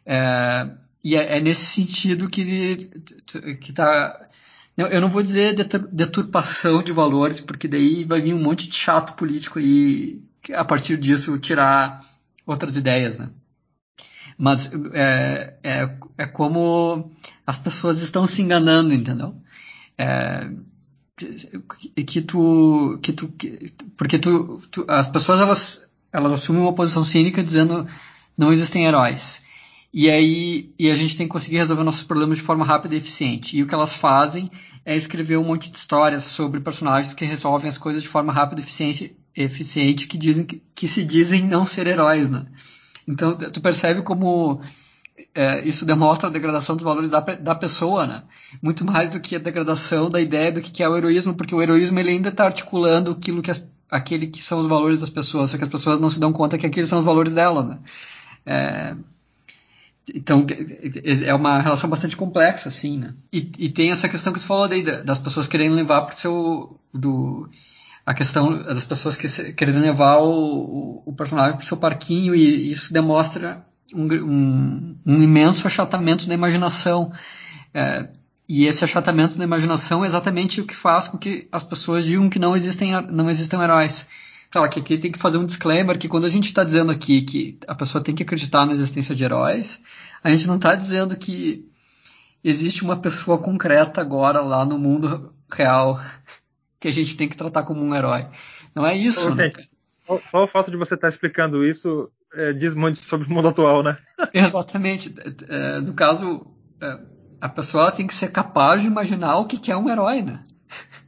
[0.05, 2.77] Uh, e é, é, nesse sentido que
[3.61, 4.27] que tá
[4.75, 5.53] eu não vou dizer
[5.91, 10.19] deturpação de valores, porque daí vai vir um monte de chato político aí
[10.51, 12.03] a partir disso tirar
[12.45, 13.29] outras ideias, né?
[14.37, 17.09] Mas é, é, é como
[17.45, 19.35] as pessoas estão se enganando, entendeu?
[19.95, 20.49] É,
[22.07, 27.05] que tu, que tu, que, porque tu, tu, as pessoas elas, elas assumem uma posição
[27.05, 27.87] cínica dizendo
[28.35, 29.42] não existem heróis.
[29.93, 32.97] E aí, e a gente tem que conseguir resolver nossos problemas de forma rápida e
[32.97, 33.55] eficiente.
[33.55, 34.49] E o que elas fazem
[34.83, 38.59] é escrever um monte de histórias sobre personagens que resolvem as coisas de forma rápida
[38.59, 42.47] e eficiente, eficiente que dizem que, que se dizem não ser heróis, né?
[43.07, 44.61] Então, tu percebe como
[45.35, 48.23] é, isso demonstra a degradação dos valores da, da pessoa, né?
[48.61, 51.61] Muito mais do que a degradação da ideia do que é o heroísmo, porque o
[51.61, 55.51] heroísmo ele ainda está articulando aquilo que as, aquele que são os valores das pessoas,
[55.51, 57.79] só que as pessoas não se dão conta que aqueles são os valores dela, né?
[58.45, 58.95] É,
[60.13, 60.45] então
[61.25, 63.13] é uma relação bastante complexa, assim, né?
[63.31, 66.17] E, e tem essa questão que você falou daí das pessoas querendo levar para o
[66.17, 67.49] seu do
[68.05, 72.69] a questão das pessoas que, querendo levar o, o, personagem para o seu parquinho e
[72.69, 77.11] isso demonstra um, um, um imenso achatamento da imaginação.
[77.73, 78.09] É,
[78.47, 82.29] e esse achatamento da imaginação é exatamente o que faz com que as pessoas digam
[82.29, 84.05] que não existem, não existem heróis.
[84.53, 87.23] Claro que aqui tem que fazer um disclaimer que quando a gente está dizendo aqui
[87.23, 89.81] que a pessoa tem que acreditar na existência de heróis,
[90.23, 91.67] a gente não está dizendo que
[92.43, 95.99] existe uma pessoa concreta agora lá no mundo real
[96.79, 98.27] que a gente tem que tratar como um herói.
[98.75, 99.51] Não é isso, Ô, né?
[100.29, 103.81] Só o fato de você estar explicando isso é, diz muito sobre o mundo atual,
[103.81, 103.97] né?
[104.31, 105.11] Exatamente.
[105.49, 106.45] É, no caso,
[106.79, 106.99] é,
[107.41, 110.43] a pessoa tem que ser capaz de imaginar o que, que é um herói, né?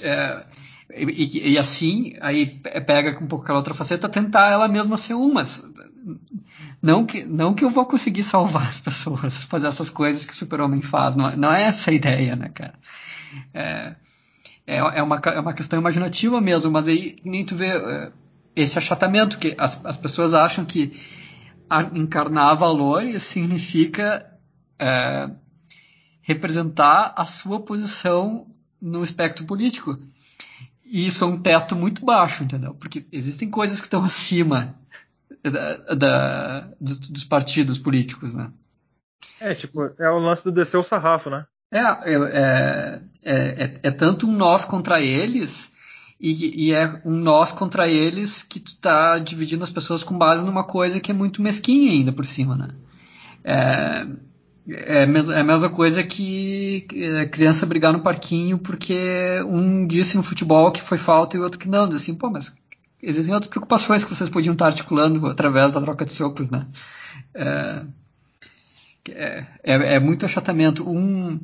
[0.00, 0.46] É,
[0.94, 2.46] e, e, assim, aí
[2.86, 5.64] pega um pouco aquela outra faceta, tentar ela mesma ser um, mas
[6.82, 10.36] não que, não que eu vou conseguir salvar as pessoas, fazer essas coisas que o
[10.36, 12.74] super-homem faz, não, não é essa a ideia, né, cara?
[13.54, 13.94] É,
[14.66, 18.12] é, é, uma, é uma questão imaginativa mesmo, mas aí nem tu vê é,
[18.54, 20.92] esse achatamento, que as, as pessoas acham que
[21.94, 24.26] encarnar valores significa
[24.78, 25.30] é,
[26.20, 28.46] representar a sua posição
[28.80, 29.96] no espectro político.
[30.92, 32.74] E isso é um teto muito baixo, entendeu?
[32.74, 34.74] Porque existem coisas que estão acima
[35.42, 38.52] da, da, dos, dos, partidos políticos, né?
[39.40, 41.46] É, tipo, é o lance do descer o sarrafo, né?
[41.72, 42.14] É, é,
[42.44, 45.72] é, é, é tanto um nós contra eles
[46.20, 50.44] e, e, é um nós contra eles que tu tá dividindo as pessoas com base
[50.44, 52.68] numa coisa que é muito mesquinha ainda por cima, né?
[53.42, 54.06] É,
[54.68, 56.86] é, é a mesma coisa que
[57.30, 61.58] criança brigar no parquinho porque um disse no futebol que foi falta e o outro
[61.58, 61.88] que não.
[61.88, 62.54] Diz assim, pô, mas
[63.02, 66.66] existem outras preocupações que vocês podiam estar articulando através da troca de socos, né?
[67.34, 67.84] É,
[69.10, 70.88] é, é, é muito achatamento.
[70.88, 71.40] Um,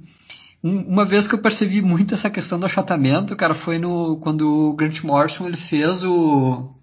[0.63, 4.71] um, uma vez que eu percebi muito essa questão do achatamento, cara, foi no quando
[4.71, 6.75] o Grant Morrison ele fez o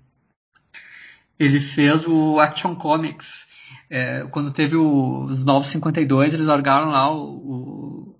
[1.37, 3.54] ele fez o Action Comics
[3.95, 8.19] é, quando teve o, os 952, eles largaram lá o,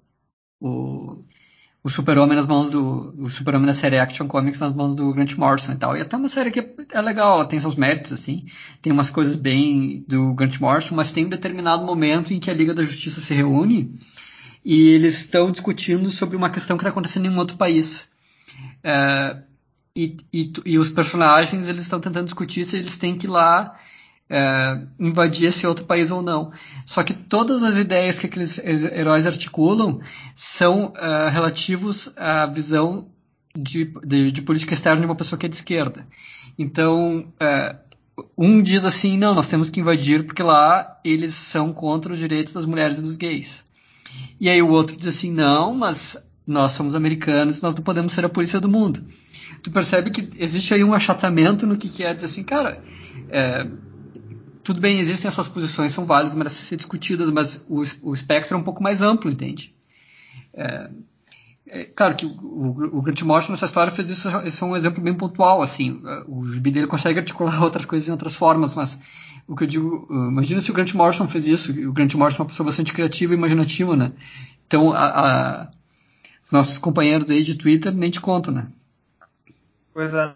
[0.62, 1.26] o,
[1.84, 3.14] o Super-Homem nas mãos do.
[3.18, 5.98] O Super-Homem da série Action Comics nas mãos do Grant Morrison e tal.
[5.98, 8.44] E até uma série que é legal, ela tem seus méritos, assim.
[8.82, 12.54] Tem umas coisas bem do Grant Morrison, mas tem um determinado momento em que a
[12.54, 14.00] Liga da Justiça se reúne
[14.64, 18.08] e eles estão discutindo sobre uma questão que está acontecendo em um outro país.
[18.82, 19.42] É,
[19.94, 23.78] e, e, e, os personagens eles estão tentando discutir se eles têm que ir lá
[24.30, 26.52] é, invadir esse outro país ou não.
[26.86, 30.00] Só que todas as ideias que aqueles heróis articulam
[30.36, 33.08] são uh, relativos à visão
[33.56, 36.06] de, de, de, política externa de uma pessoa que é de esquerda.
[36.58, 42.12] Então, uh, um diz assim, não, nós temos que invadir porque lá eles são contra
[42.12, 43.64] os direitos das mulheres e dos gays.
[44.40, 46.18] E aí o outro diz assim, não, mas
[46.48, 49.04] nós somos americanos, nós não podemos ser a polícia do mundo.
[49.64, 52.84] Tu percebe que existe aí um achatamento no que, que é dizer assim, cara,
[53.30, 53.68] é,
[54.66, 58.59] tudo bem, existem essas posições, são válidas, merecem ser discutidas, mas o, o espectro é
[58.59, 59.76] um pouco mais amplo, entende?
[60.51, 60.89] É,
[61.68, 64.76] é, claro que o, o, o Grant Morrison nessa história fez isso, esse é um
[64.76, 68.99] exemplo bem pontual, assim, o gibi dele consegue articular outras coisas em outras formas, mas
[69.47, 72.41] o que eu digo, imagina se o Grant Morrison fez isso, o Grant Morrison é
[72.41, 74.07] uma pessoa bastante criativa e imaginativa, né?
[74.66, 75.72] Então, a, a,
[76.43, 78.66] os nossos companheiros aí de Twitter nem te contam, né?
[79.93, 80.34] Pois é.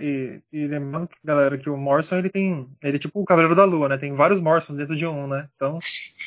[0.00, 2.68] E, e, lembrando, galera, que o Morrison ele tem.
[2.82, 3.98] Ele é tipo o Cavaleiro da Lua, né?
[3.98, 5.48] Tem vários Morrisons dentro de um, né?
[5.54, 5.78] Então,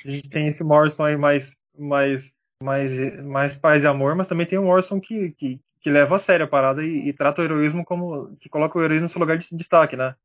[0.06, 4.46] a gente tem esse Morrison aí mais, mais, mais, mais paz e amor, mas também
[4.46, 7.46] tem o Morrison que, que, que leva a sério a parada e, e, trata o
[7.46, 8.36] heroísmo como.
[8.40, 10.16] que coloca o heroísmo no seu lugar de destaque, né?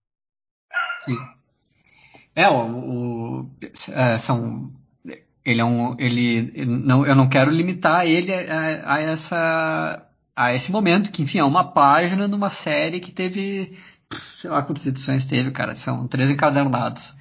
[1.01, 1.17] Sim.
[2.37, 2.67] É, o.
[2.67, 3.51] o
[3.95, 4.71] é, são.
[5.45, 5.97] Ele é um.
[5.99, 6.67] Ele.
[6.67, 11.45] Não, eu não quero limitar ele a, a essa a esse momento, que enfim, é
[11.45, 13.79] uma página numa série que teve,
[14.35, 17.15] sei lá quantas edições teve, cara, são três encadernados.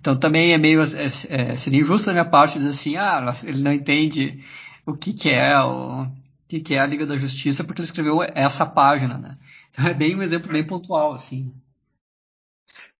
[0.00, 3.62] Então também é meio, é, é, seria injusto da minha parte dizer assim, ah, ele
[3.62, 4.44] não entende
[4.84, 6.06] o que que é o,
[6.48, 9.34] que que é a Liga da Justiça porque ele escreveu essa página, né?
[9.70, 11.52] Então é bem um exemplo bem pontual, assim.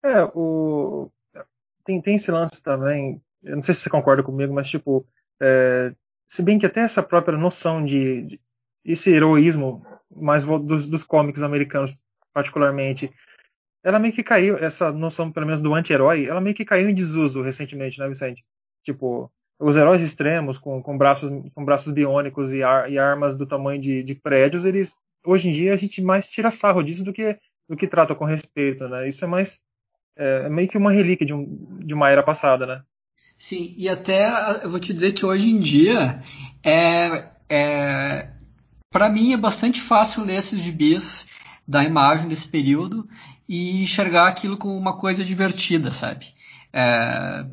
[0.03, 1.11] É, o...
[1.85, 5.07] tem, tem esse lance também, eu não sei se você concorda comigo, mas tipo,
[5.41, 5.93] é,
[6.29, 8.41] se bem que até essa própria noção de, de
[8.87, 9.85] esse heroísmo
[10.15, 11.95] mais dos, dos cómics americanos
[12.33, 13.13] particularmente
[13.83, 16.95] ela meio que caiu essa noção pelo menos do anti-herói ela meio que caiu em
[16.95, 18.45] desuso recentemente né Vicente?
[18.85, 23.47] Tipo os heróis extremos com, com braços com braços biônicos e, ar, e armas do
[23.47, 27.13] tamanho de, de, prédios eles hoje em dia a gente mais tira sarro disso do
[27.13, 27.37] que
[27.69, 29.09] do que trata com respeito né?
[29.09, 29.61] Isso é mais
[30.17, 32.83] é, é meio que uma relíquia de, um, de uma era passada né?
[33.37, 34.29] Sim e até
[34.63, 36.23] eu vou te dizer que hoje em dia
[36.65, 38.36] é, é
[38.91, 41.27] para mim é bastante fácil ler esses gibis
[41.67, 43.09] da imagem desse período
[43.49, 46.35] e enxergar aquilo como uma coisa divertida, sabe?
[46.73, 47.47] É,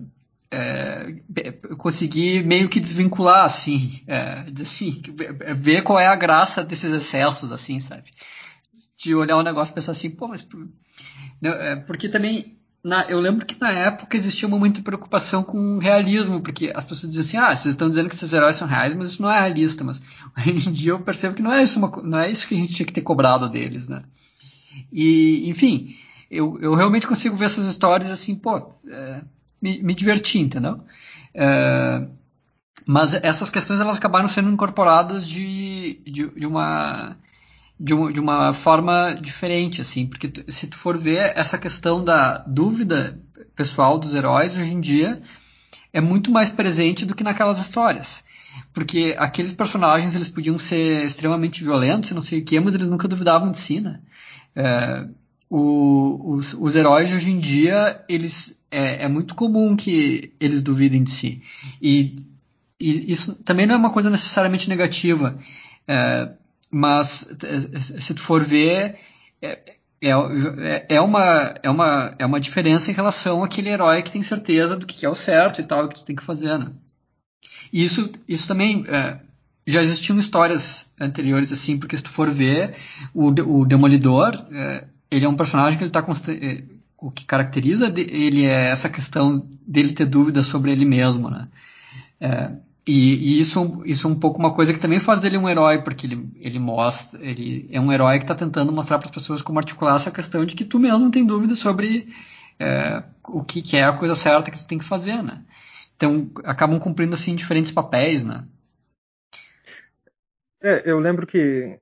[0.51, 5.01] é, conseguir meio que desvincular, assim, é, assim,
[5.55, 8.11] ver qual é a graça desses excessos, assim, sabe?
[8.97, 10.47] De olhar o negócio e pensar assim, pô, mas...
[11.43, 16.41] É, porque também na, eu lembro que na época existia uma muita preocupação com realismo,
[16.41, 19.11] porque as pessoas diziam assim, ah, vocês estão dizendo que esses heróis são reais, mas
[19.11, 20.01] isso não é realista, mas
[20.37, 22.57] hoje em dia eu percebo que não é isso, uma, não é isso que a
[22.57, 24.03] gente tinha que ter cobrado deles, né?
[24.91, 25.95] E, enfim,
[26.29, 29.21] eu, eu realmente consigo ver essas histórias assim, pô, é,
[29.61, 30.79] me, me divertir, entendeu?
[31.33, 32.05] É,
[32.85, 37.15] mas essas questões elas acabaram sendo incorporadas de, de, de uma
[37.79, 42.37] de uma, de uma forma diferente, assim, porque se tu for ver essa questão da
[42.39, 43.19] dúvida
[43.55, 45.21] pessoal dos heróis hoje em dia
[45.91, 48.23] é muito mais presente do que naquelas histórias.
[48.73, 52.89] Porque aqueles personagens eles podiam ser extremamente violentos e não sei o que, mas eles
[52.89, 53.99] nunca duvidavam de si, né?
[54.55, 55.07] É,
[55.49, 61.03] o, os, os, heróis hoje em dia, eles é, é, muito comum que eles duvidem
[61.03, 61.41] de si.
[61.81, 62.25] E,
[62.79, 65.39] e, isso também não é uma coisa necessariamente negativa.
[65.87, 66.29] É,
[66.73, 67.27] mas
[67.77, 68.95] se tu for ver,
[69.39, 69.59] é,
[70.01, 74.75] é, é, uma, é, uma, é uma diferença em relação àquele herói que tem certeza
[74.75, 76.71] do que é o certo e tal, que tu tem que fazer, né?
[77.71, 79.19] E isso, isso também é,
[79.67, 82.73] já existiam histórias anteriores assim, porque se tu for ver,
[83.13, 86.63] o, o Demolidor, é, ele é um personagem que ele tá é,
[86.97, 91.45] o que caracteriza ele é essa questão dele ter dúvidas sobre ele mesmo, né?
[92.19, 92.51] É,
[92.85, 95.81] e, e, isso, isso é um pouco uma coisa que também faz dele um herói,
[95.81, 99.41] porque ele, ele mostra, ele é um herói que está tentando mostrar para as pessoas
[99.41, 102.09] como articular essa questão de que tu mesmo tem dúvidas sobre
[102.59, 105.45] é, o que, que, é a coisa certa que tu tem que fazer, né?
[105.95, 108.45] Então acabam cumprindo assim diferentes papéis, né?
[110.61, 111.79] É, eu lembro que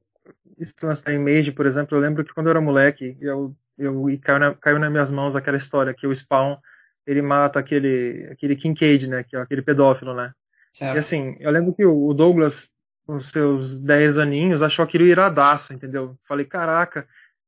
[0.59, 4.19] isso da Image, por exemplo, eu lembro que quando eu era moleque, eu, eu e
[4.19, 6.57] caiu, na, caiu nas minhas mãos aquela história que o Spawn
[7.07, 10.31] ele mata aquele aquele Kincaid, né, que é aquele pedófilo, né?
[10.73, 10.95] Certo.
[10.95, 12.69] E assim, eu lembro que o Douglas,
[13.05, 16.17] com seus 10 aninhos, achou aquilo iradaço, entendeu?
[16.27, 17.07] Falei, caraca,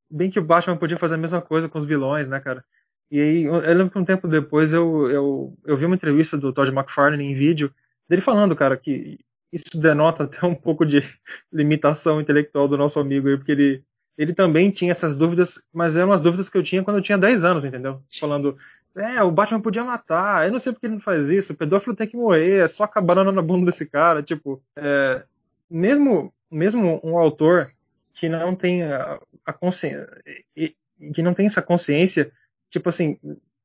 [0.10, 2.64] bem que o Batman podia fazer a mesma coisa com os vilões, né, cara?
[3.10, 6.52] E aí, eu lembro que um tempo depois eu, eu, eu vi uma entrevista do
[6.52, 7.74] Todd McFarlane em vídeo,
[8.10, 9.20] dele falando, cara, que
[9.52, 11.04] isso denota até um pouco de
[11.52, 13.84] limitação intelectual do nosso amigo aí, porque ele,
[14.18, 17.18] ele também tinha essas dúvidas, mas eram as dúvidas que eu tinha quando eu tinha
[17.18, 18.02] 10 anos, entendeu?
[18.20, 18.58] Falando,
[18.96, 21.96] é, o Batman podia matar, eu não sei porque ele não faz isso, o pedófilo
[21.96, 25.24] tem que morrer, é só acabar na bunda desse cara, tipo, é,
[25.70, 27.72] mesmo, mesmo um autor
[28.14, 30.08] que não tem a, a consciência,
[30.56, 32.32] que não tem essa consciência,
[32.70, 33.18] tipo assim,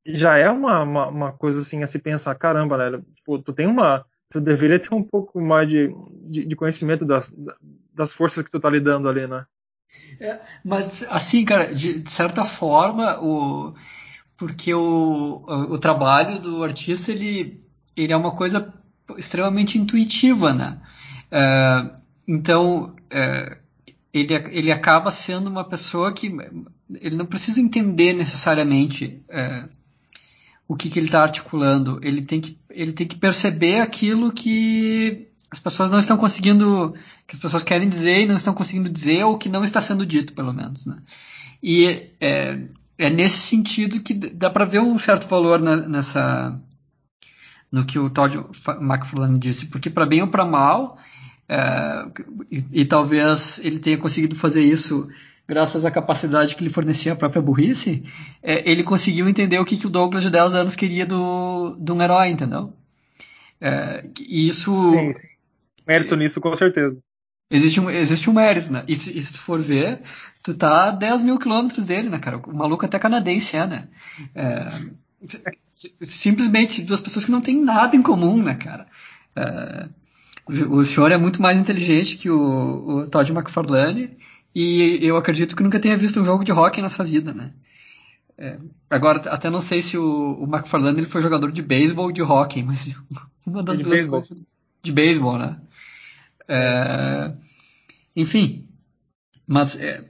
[0.07, 3.67] já é uma, uma, uma, coisa assim a se pensar, caramba, né, tipo, tu tem
[3.67, 7.33] uma, tu deveria ter um pouco mais de, de, de conhecimento das,
[7.93, 9.45] das forças que tu tá lidando ali, né.
[10.21, 13.75] É, mas assim, cara, de, de certa forma, o
[14.39, 17.61] porque o, o trabalho do artista ele,
[17.97, 18.73] ele é uma coisa
[19.19, 20.81] extremamente intuitiva, né?
[21.29, 21.91] É,
[22.27, 23.59] então é,
[24.15, 26.33] ele, ele acaba sendo uma pessoa que
[27.01, 29.65] ele não precisa entender necessariamente é,
[30.69, 31.99] o que, que ele está articulando.
[32.01, 36.95] Ele tem, que, ele tem que perceber aquilo que as pessoas não estão conseguindo,
[37.27, 40.07] que as pessoas querem dizer e não estão conseguindo dizer, ou que não está sendo
[40.07, 40.87] dito, pelo menos.
[40.87, 40.97] Né?
[41.61, 42.61] E é,
[42.99, 46.61] é nesse sentido que dá para ver um certo valor nessa
[47.71, 48.35] no que o Todd
[48.81, 50.99] McFarlane disse, porque para bem ou para mal,
[51.49, 52.07] é,
[52.51, 55.09] e, e, talvez ele tenha conseguido fazer isso
[55.47, 58.03] graças à capacidade que lhe fornecia a própria burrice,
[58.43, 61.93] é, ele conseguiu entender o que, que o Douglas de 10 anos queria do, de
[61.93, 62.73] um herói, entendeu?
[63.61, 64.93] É, e isso...
[64.93, 65.29] Sim, sim.
[65.87, 66.99] Mérito nisso, com certeza.
[67.51, 68.85] Existe um, existe um mérito, né?
[68.87, 70.03] E se, e se, tu for ver,
[70.49, 72.39] tu tá a 10 mil quilômetros dele, né, cara?
[72.39, 73.89] O maluco até canadense é, né?
[74.35, 74.83] É,
[75.75, 78.87] simplesmente duas pessoas que não têm nada em comum, né, cara?
[79.37, 79.89] É,
[80.69, 84.17] o senhor é muito mais inteligente que o, o Todd McFarlane
[84.55, 87.53] e eu acredito que nunca tenha visto um jogo de hockey na sua vida, né?
[88.39, 88.57] É,
[88.89, 92.23] agora, até não sei se o, o McFarlane ele foi jogador de beisebol ou de
[92.23, 92.95] hockey, mas
[93.47, 94.21] uma das de duas baseball.
[94.21, 94.39] coisas.
[94.83, 95.59] De beisebol, né?
[96.49, 97.33] É,
[98.17, 98.67] enfim,
[99.47, 100.05] mas é,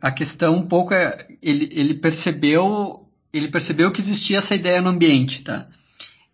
[0.00, 4.90] a questão um pouco é ele, ele percebeu ele percebeu que existia essa ideia no
[4.90, 5.66] ambiente, tá?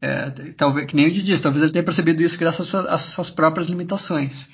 [0.01, 3.01] É, talvez que nem o disse, talvez ele tenha percebido isso graças às suas, às
[3.03, 4.49] suas próprias limitações.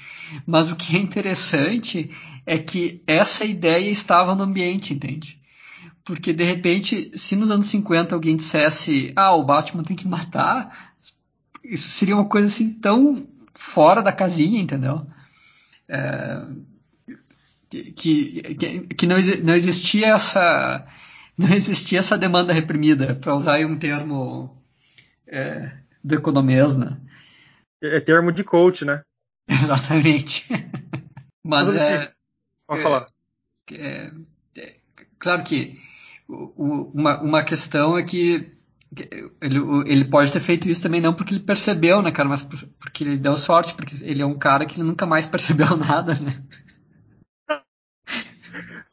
[0.47, 2.11] Mas o que é interessante
[2.47, 5.39] é que essa ideia estava no ambiente, entende?
[6.05, 10.95] Porque de repente, se nos anos 50 alguém dissesse, ah, o Batman tem que matar,
[11.63, 15.07] isso seria uma coisa assim tão fora da casinha, entendeu?
[15.89, 16.43] É,
[17.83, 20.87] que, que, que não, não existia essa
[21.37, 24.57] não existia essa demanda reprimida, para usar um termo
[25.27, 25.73] é,
[26.03, 26.97] do economês, né?
[27.83, 29.03] É termo de coach, né?
[29.49, 30.47] Exatamente.
[31.45, 32.13] Mas é,
[32.67, 33.09] Pode falar.
[33.73, 34.11] É,
[34.57, 34.77] é,
[35.19, 35.79] claro que
[36.29, 38.53] uma, uma questão é que
[39.41, 43.05] ele, ele pode ter feito isso também não porque ele percebeu, né, cara, mas porque
[43.05, 46.43] ele deu sorte, porque ele é um cara que nunca mais percebeu nada, né?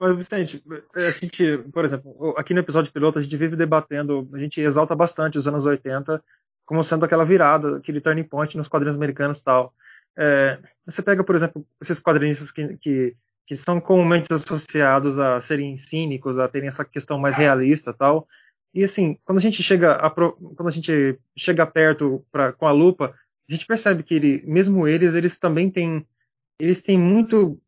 [0.01, 0.63] Mas, Vicente,
[0.95, 4.95] a gente, por exemplo, aqui no episódio piloto a gente vive debatendo, a gente exalta
[4.95, 6.23] bastante os anos 80
[6.65, 9.71] como sendo aquela virada, aquele turning point nos quadrinhos americanos e tal.
[10.17, 15.77] É, você pega, por exemplo, esses quadrinistas que, que, que, são comumente associados a serem
[15.77, 18.27] cínicos, a terem essa questão mais realista tal.
[18.73, 22.71] E assim, quando a gente chega a, quando a gente chega perto pra, com a
[22.71, 23.13] lupa,
[23.47, 26.07] a gente percebe que ele, mesmo eles, eles também têm,
[26.59, 27.61] eles têm muito,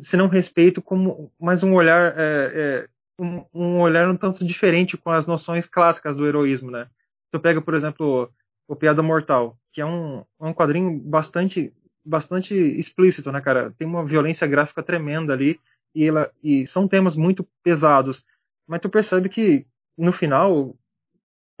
[0.00, 4.96] se não respeito, como mais um olhar, é, é, um, um, olhar um tanto diferente
[4.96, 6.88] com as noções clássicas do heroísmo, né?
[7.30, 8.30] Tu pega, por exemplo,
[8.66, 11.72] o Piada Mortal, que é um, um quadrinho bastante
[12.04, 13.72] bastante explícito, né, cara?
[13.78, 15.60] Tem uma violência gráfica tremenda ali
[15.94, 18.24] e, ela, e são temas muito pesados.
[18.66, 19.66] Mas tu percebe que
[19.96, 20.74] no final,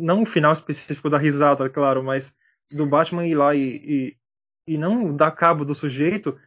[0.00, 2.34] não o final específico da risada, claro, mas
[2.72, 4.16] do Batman ir lá e,
[4.66, 6.38] e, e não dar cabo do sujeito,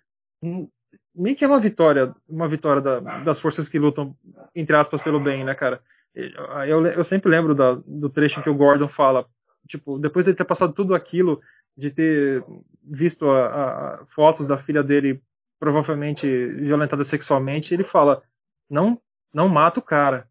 [1.15, 4.15] meio que é uma vitória, uma vitória da, das forças que lutam,
[4.55, 5.81] entre aspas, pelo bem, né, cara?
[6.15, 9.25] Eu, eu sempre lembro da, do trecho que o Gordon fala,
[9.67, 11.41] tipo, depois de ter passado tudo aquilo,
[11.75, 12.43] de ter
[12.83, 15.21] visto a, a, fotos da filha dele
[15.59, 18.21] provavelmente violentada sexualmente, ele fala:
[18.69, 18.99] não,
[19.33, 20.27] não mata o cara,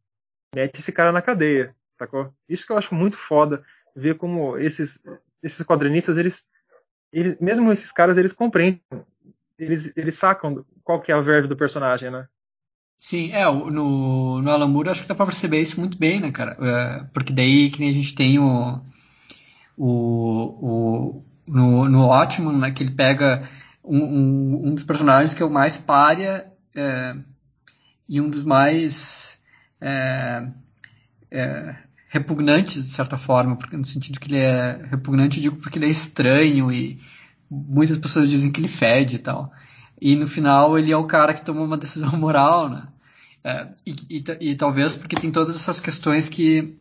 [0.55, 2.33] mete esse cara na cadeia, sacou?
[2.49, 3.65] Isso que eu acho muito foda,
[3.95, 5.03] ver como esses,
[5.43, 6.47] esses quadrinistas, eles,
[7.13, 8.81] eles, mesmo esses caras, eles compreendem,
[9.59, 12.27] eles, eles sacam qual que é a verve do personagem, né?
[12.99, 16.31] Sim, é, no, no Alan Moore acho que dá pra perceber isso muito bem, né,
[16.31, 16.57] cara?
[16.61, 18.81] É, porque daí que nem a gente tem o,
[19.77, 23.49] o, o no, no Ótimo, né, que ele pega
[23.83, 27.17] um, um, um, dos personagens que é o mais párea é,
[28.09, 29.37] e um dos mais
[29.81, 30.47] é,
[31.29, 31.77] é,
[32.09, 35.87] repugnantes, de certa forma, porque no sentido que ele é repugnante, eu digo porque ele
[35.87, 37.01] é estranho e
[37.53, 39.53] muitas pessoas dizem que ele fede e tal.
[40.01, 42.89] E no final ele é o cara que toma uma decisão moral, né?
[43.45, 46.79] É, e, e, e, talvez porque tem todas essas questões que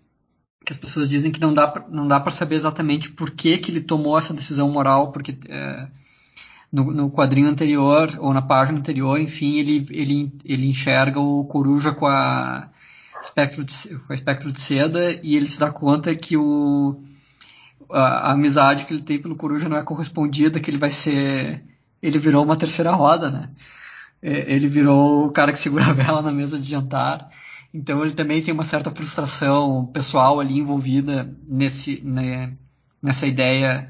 [0.64, 3.72] que as pessoas dizem que não dá não dá para saber exatamente por que, que
[3.72, 5.88] ele tomou essa decisão moral, porque é,
[6.72, 11.92] no, no, quadrinho anterior ou na página anterior, enfim, ele ele, ele enxerga o coruja
[11.92, 12.70] com a
[13.24, 17.02] espectro de, com a espectro de seda e ele se dá conta que o
[17.94, 21.64] a, amizade que ele tem pelo coruja não é correspondida, que ele vai ser
[22.02, 23.50] ele virou uma terceira roda, né?
[24.22, 27.30] É, ele virou o cara que segura a vela na mesa de jantar
[27.74, 32.54] então ele também tem uma certa frustração pessoal ali envolvida nesse, né,
[33.02, 33.88] nessa ideia,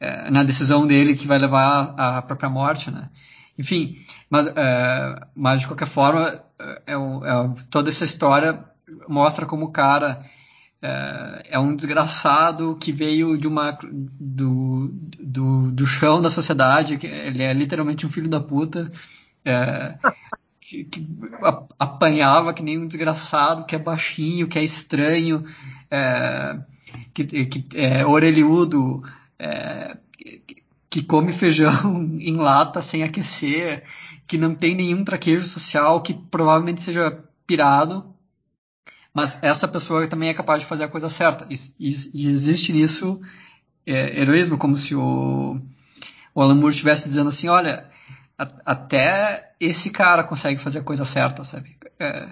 [0.00, 3.08] é, na decisão dele que vai levar à própria morte, né?
[3.56, 3.94] Enfim,
[4.28, 6.96] mas, é, mas de qualquer forma, é, é,
[7.70, 8.64] toda essa história
[9.08, 10.24] mostra como o cara
[10.82, 13.78] é, é, um desgraçado que veio de uma
[14.18, 18.88] do, do, do chão da sociedade, ele é literalmente um filho da puta.
[19.44, 19.94] É,
[20.60, 21.06] que, que
[21.78, 25.44] apanhava que nem um desgraçado, que é baixinho, que é estranho,
[25.90, 26.58] é,
[27.12, 29.02] que, que é orelhudo,
[29.38, 29.96] é,
[30.88, 33.84] que come feijão em lata sem aquecer,
[34.26, 38.11] que não tem nenhum traquejo social, que provavelmente seja pirado,
[39.14, 41.46] mas essa pessoa também é capaz de fazer a coisa certa.
[41.50, 43.20] E, e, e existe nisso
[43.86, 45.60] é, heroísmo, como se o,
[46.34, 47.90] o Alan Moore estivesse dizendo assim, olha,
[48.64, 51.76] até esse cara consegue fazer a coisa certa, sabe?
[51.98, 52.30] É,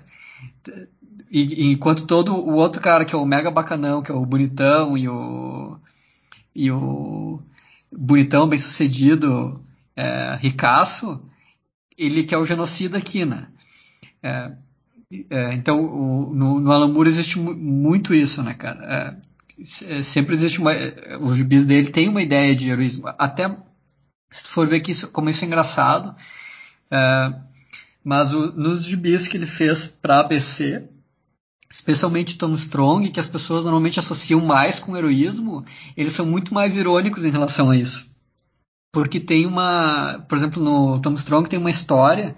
[1.31, 4.97] e, enquanto todo o outro cara, que é o mega bacanão, que é o bonitão
[4.97, 5.79] e o,
[6.55, 7.41] e o
[7.93, 9.63] bonitão bem sucedido,
[9.95, 11.23] é, ricaço,
[11.97, 13.49] ele que é o genocida aqui, né?
[14.23, 14.53] É,
[15.29, 19.21] é, então, o, no, no Alan Moore existe muito isso, né, cara?
[19.59, 20.73] É, é, sempre existe uma.
[21.21, 23.09] Os gibis dele tem uma ideia de heroísmo.
[23.19, 23.49] Até
[24.31, 26.15] se tu for ver que isso, como isso é engraçado,
[26.91, 27.35] é,
[28.05, 30.85] mas o, nos gibis que ele fez para ABC,
[31.69, 35.65] especialmente Tom Strong, que as pessoas normalmente associam mais com heroísmo,
[35.97, 38.09] eles são muito mais irônicos em relação a isso.
[38.93, 42.37] Porque tem uma, por exemplo, no Tom Strong tem uma história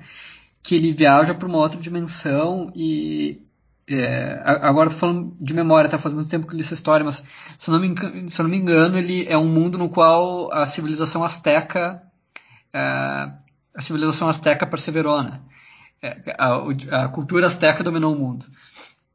[0.62, 3.42] que ele viaja para uma outra dimensão e
[3.88, 7.04] é, agora tô falando de memória, tá faz muito tempo que eu li essa história,
[7.04, 7.22] mas
[7.58, 9.88] se eu, não me engano, se eu não me engano, ele é um mundo no
[9.88, 12.02] qual a civilização asteca,
[12.72, 15.40] é, a civilização asteca perseverou, né?
[16.00, 18.46] É, a, a, cultura asteca dominou o mundo.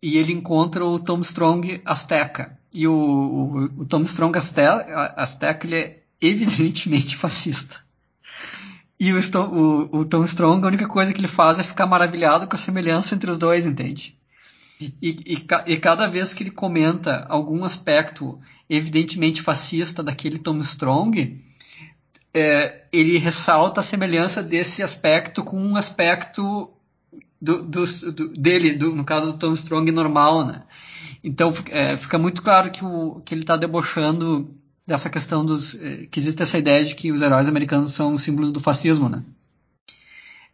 [0.02, 2.58] E ele encontra o Tom Strong asteca.
[2.74, 7.87] E o, o, o Tom Strong asteca, asteca ele é evidentemente fascista.
[9.00, 12.48] E o, o, o Tom Strong, a única coisa que ele faz é ficar maravilhado
[12.48, 14.18] com a semelhança entre os dois, entende?
[14.80, 21.42] E, e, e, cada vez que ele comenta algum aspecto evidentemente fascista daquele Tom Strong,
[22.34, 26.70] é, ele ressalta a semelhança desse aspecto com um aspecto
[27.42, 30.64] do, do, do, dele, no caso do Tom Strong normal, né?
[31.24, 34.56] Então é, fica muito claro que, o, que ele está debochando
[34.88, 38.54] dessa questão dos é, que existe essa ideia de que os heróis americanos são símbolos
[38.54, 39.22] do fascismo, né?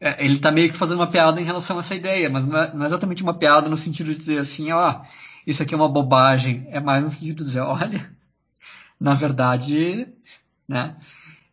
[0.02, 2.58] É, ele está meio que fazendo uma piada em relação a essa ideia, mas não
[2.58, 5.02] é, não é, exatamente uma piada no sentido de dizer assim, ó,
[5.46, 6.68] isso aqui é uma bobagem.
[6.72, 8.12] É mais no sentido de dizer, olha,
[9.00, 10.08] na verdade,
[10.68, 10.96] né?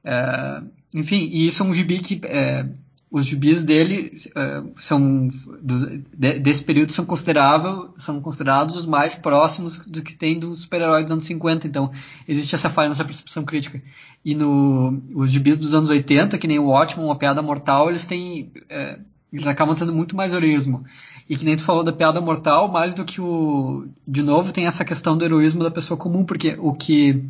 [0.02, 0.62] É,
[0.94, 2.66] enfim, e isso é um gibi que é,
[3.11, 5.28] os gibis dele uh, são
[5.61, 11.03] de, desse período são considerável, são considerados os mais próximos do que tem do super-herói
[11.03, 11.66] dos anos 50.
[11.66, 11.91] Então
[12.28, 13.81] existe essa falha nessa percepção crítica.
[14.24, 18.05] E no os gibis dos anos 80, que nem o Ótimo, uma piada mortal, eles
[18.05, 19.01] têm uh,
[19.32, 20.85] eles acabam tendo muito mais heroísmo.
[21.28, 24.66] E que nem tu falou da piada mortal, mais do que o de novo tem
[24.66, 27.24] essa questão do heroísmo da pessoa comum, porque o que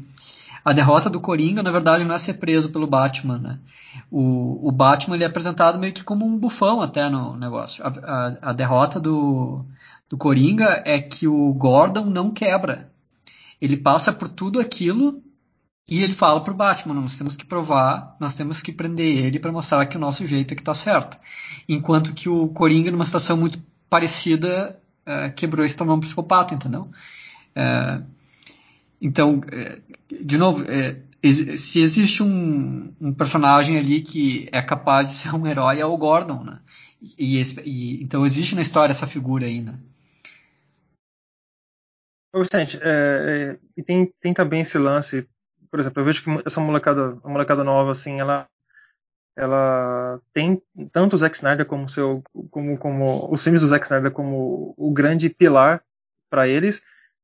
[0.65, 3.59] a derrota do Coringa, na verdade, não é ser preso pelo Batman, né?
[4.11, 7.85] O, o Batman ele é apresentado meio que como um bufão até no negócio.
[7.85, 9.65] A, a, a derrota do,
[10.09, 12.91] do Coringa é que o Gordon não quebra.
[13.61, 15.23] Ele passa por tudo aquilo
[15.89, 19.51] e ele fala pro Batman, nós temos que provar, nós temos que prender ele para
[19.51, 21.19] mostrar que o nosso jeito é que tá certo.
[21.69, 26.55] Enquanto que o Coringa, numa situação muito parecida, é, quebrou e se tornou um psicopata,
[26.55, 26.87] entendeu?
[27.57, 28.01] É,
[29.01, 29.81] então, é,
[30.22, 30.97] de novo, é,
[31.56, 35.97] se existe um, um, personagem ali que é capaz de ser um herói, é o
[35.97, 36.60] Gordon, né?
[37.18, 39.78] E, e então existe na história essa figura aí, né?
[42.81, 45.27] É, é, e tem, tem também esse lance,
[45.70, 48.47] por exemplo, eu vejo que essa molecada, a molecada nova, assim, ela,
[49.36, 50.62] ela tem
[50.93, 54.93] tanto o Zack Snyder como seu, como, como os filmes do Zack Snyder como o
[54.93, 55.82] grande pilar
[56.28, 56.81] para eles,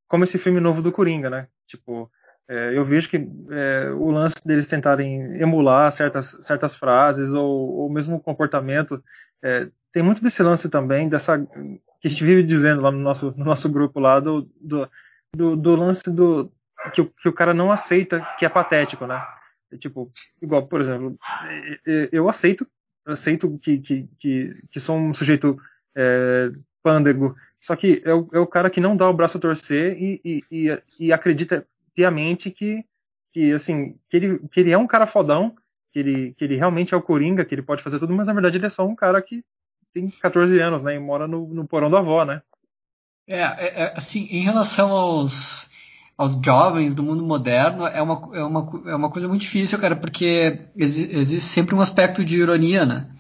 [0.09, 1.49] como esse filme novo do Coringa, né?
[1.67, 2.11] Tipo,
[2.49, 8.21] é, eu vejo que é, o lance deles tentarem emular certas, certas frases ou, mesmo
[8.21, 9.03] comportamento,
[9.43, 13.35] é, tem muito desse lance também, dessa que a gente vive dizendo lá no nosso,
[13.37, 14.89] no nosso grupo lá, do, do,
[15.35, 16.53] do, do lance do
[16.93, 19.21] que o, que o cara não aceita que é patético, né?
[19.81, 20.11] Tipo,
[20.41, 21.19] igual, por exemplo,
[22.13, 22.67] eu aceito,
[23.05, 25.59] aceito que, que, que, que sou um sujeito
[25.97, 26.51] é,
[26.83, 27.35] pândego,
[27.67, 30.21] só que é o, é o cara que não dá o braço a torcer e,
[30.25, 31.67] e, e, e acredita
[31.97, 32.85] piamente que,
[33.33, 35.57] que assim, que ele, que ele é um cara fodão,
[35.93, 38.35] que ele, que ele realmente é o Coringa, que ele pode fazer tudo, mas na
[38.35, 39.43] verdade ele é só um cara que
[39.93, 42.41] tem 14 anos, né, e mora no, no porão da avó, né?
[43.27, 45.69] É, é, é assim, em relação aos,
[46.17, 49.97] aos jovens do mundo moderno, é uma, é uma, é uma coisa muito difícil, cara,
[49.97, 53.11] porque existe sempre um aspecto de ironia, né?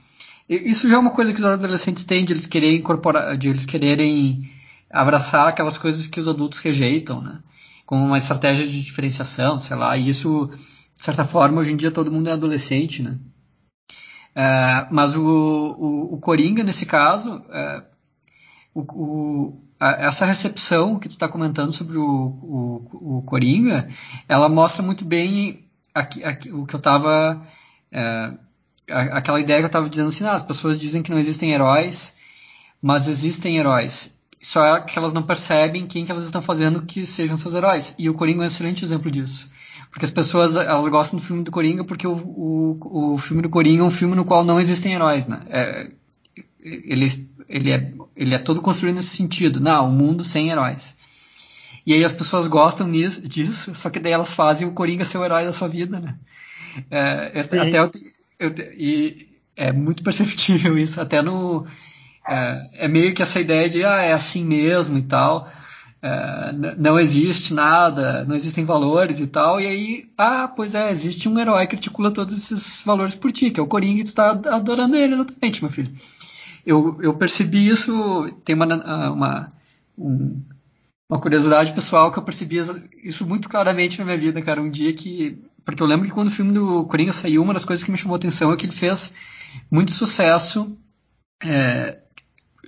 [0.48, 3.66] Isso já é uma coisa que os adolescentes têm de eles quererem incorporar, de eles
[3.66, 4.48] quererem
[4.89, 7.40] abraçar aquelas coisas que os adultos rejeitam, né?
[7.85, 9.97] Como uma estratégia de diferenciação, sei lá.
[9.97, 10.51] E isso,
[10.97, 13.18] de certa forma, hoje em dia todo mundo é adolescente, né?
[14.35, 17.82] É, mas o, o, o, Coringa, nesse caso, é,
[18.74, 23.89] o, o, a, essa recepção que tu está comentando sobre o, Coringa,
[24.28, 27.44] ela mostra muito bem aqui, aqui, o que eu estava
[28.89, 31.53] é, aquela ideia que eu estava dizendo assim, ah, as pessoas dizem que não existem
[31.53, 32.15] heróis,
[32.81, 34.13] mas existem heróis.
[34.41, 37.95] Só é que elas não percebem quem que elas estão fazendo que sejam seus heróis.
[37.99, 39.51] E o Coringa é um excelente exemplo disso.
[39.91, 43.49] Porque as pessoas elas gostam do filme do Coringa porque o, o, o filme do
[43.49, 45.41] Coringa é um filme no qual não existem heróis, né?
[45.49, 45.91] É,
[46.61, 49.59] ele, ele, é, ele é todo construído nesse sentido.
[49.59, 50.95] Não, um mundo sem heróis.
[51.87, 55.19] E aí as pessoas gostam nisso, disso, só que daí elas fazem o Coringa ser
[55.19, 56.17] o herói da sua vida, né?
[56.91, 57.91] É, até eu,
[58.39, 61.67] eu, e é muito perceptível isso, até no.
[62.29, 65.49] É, é, meio que essa ideia de, ah, é assim mesmo e tal.
[66.03, 71.29] É, não existe nada, não existem valores e tal, e aí, ah, pois é, existe
[71.29, 74.09] um herói que articula todos esses valores por ti, que é o Coringa, e tu
[74.09, 75.91] está adorando ele exatamente, meu filho.
[76.65, 78.67] Eu, eu percebi isso, tem uma,
[79.11, 79.49] uma,
[79.97, 80.43] um,
[81.09, 82.59] uma curiosidade pessoal que eu percebi
[83.03, 84.61] isso muito claramente na minha vida, cara.
[84.61, 87.65] Um dia que porque eu lembro que quando o filme do Coringa saiu, uma das
[87.65, 89.13] coisas que me chamou a atenção é que ele fez
[89.69, 90.79] muito sucesso
[91.43, 91.99] é,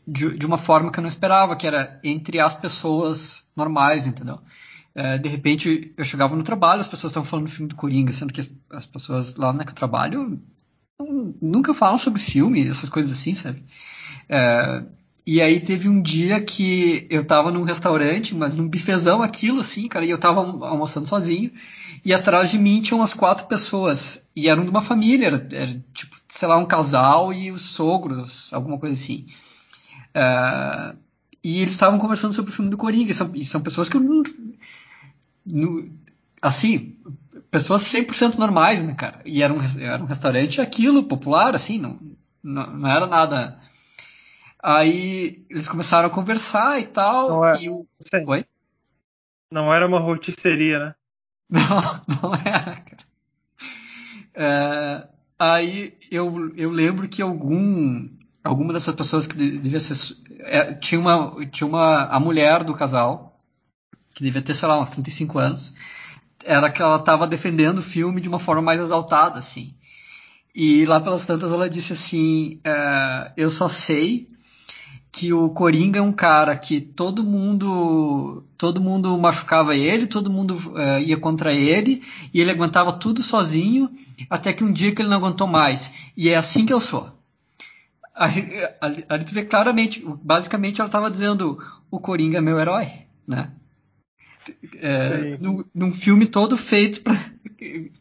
[0.04, 4.40] de, de, uma forma que eu não esperava, que era entre as pessoas normais, entendeu?
[4.96, 8.12] É, de repente, eu chegava no trabalho, as pessoas estavam falando do filme do Coringa,
[8.12, 10.42] sendo que as pessoas lá no trabalho
[11.40, 13.62] nunca falam sobre filme, essas coisas assim, sabe?
[14.28, 14.82] É,
[15.30, 19.86] e aí teve um dia que eu tava num restaurante, mas num bifezão aquilo, assim,
[19.86, 21.52] cara, e eu tava almoçando sozinho,
[22.02, 25.84] e atrás de mim tinham umas quatro pessoas, e eram de uma família, era, era
[25.92, 29.26] tipo, sei lá, um casal e os sogros, alguma coisa assim.
[30.16, 30.96] Uh,
[31.44, 33.10] e eles estavam conversando sobre o filme do Coringa.
[33.10, 35.90] E são, e são pessoas que eu não,
[36.40, 36.96] assim,
[37.50, 39.20] pessoas 100% normais, né, cara?
[39.26, 41.98] E era um, era um restaurante aquilo, popular, assim, não,
[42.42, 43.60] não, não era nada.
[44.62, 47.28] Aí eles começaram a conversar e tal.
[47.28, 47.86] Não é, e o...
[48.26, 48.44] Oi?
[49.50, 50.94] Não era uma rotisseria, né?
[51.50, 53.08] Não, não era, cara.
[54.34, 55.08] É,
[55.38, 58.06] aí eu, eu lembro que algum
[58.44, 63.38] alguma dessas pessoas que devia ser é, tinha uma tinha uma a mulher do casal
[64.14, 65.74] que devia ter sei lá uns 35 anos
[66.44, 69.74] era que ela estava defendendo o filme de uma forma mais exaltada assim
[70.54, 74.28] e lá pelas tantas ela disse assim é, eu só sei
[75.10, 80.54] que o Coringa é um cara que todo mundo todo mundo machucava ele, todo mundo
[80.54, 82.02] uh, ia contra ele
[82.34, 83.90] e ele aguentava tudo sozinho
[84.28, 85.92] até que um dia que ele não aguentou mais.
[86.16, 87.10] E é assim que eu sou.
[88.14, 88.68] Aí,
[89.08, 92.90] aí tu vê claramente, basicamente ela estava dizendo o Coringa é meu herói,
[93.26, 93.52] né?
[94.76, 97.14] É, num, num, filme todo feito pra,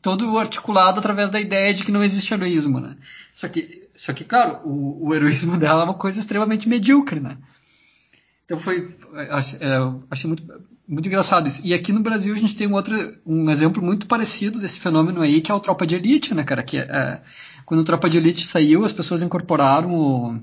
[0.02, 2.96] todo articulado através da ideia de que não existe heroísmo, né?
[3.34, 7.38] Só que, só que claro, o, o heroísmo dela é uma coisa extremamente medíocre, né?
[8.46, 8.96] Então foi,
[9.30, 9.78] achei, é,
[10.10, 10.44] achei muito,
[10.88, 11.62] muito engraçado isso.
[11.66, 15.22] E aqui no Brasil a gente tem um outro, um exemplo muito parecido desse fenômeno
[15.22, 16.64] aí, que é o Tropa de Elite, né, cara?
[16.64, 17.22] Que é, é
[17.66, 20.40] quando o Tropa de Elite saiu, as pessoas incorporaram o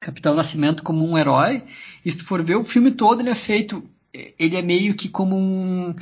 [0.00, 1.62] Capitão Nascimento como um herói.
[2.02, 3.84] E se tu for ver, o filme todo ele é feito,
[4.38, 5.94] ele é meio que como um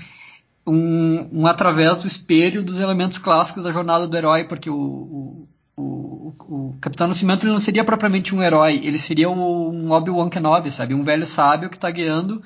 [0.66, 5.48] um, um através do espelho dos elementos clássicos da jornada do herói, porque o, o,
[5.76, 10.94] o, o Capitão Nascimento não seria propriamente um herói, ele seria um Obi-Wan Kenobi, sabe?
[10.94, 12.42] Um velho sábio que está guiando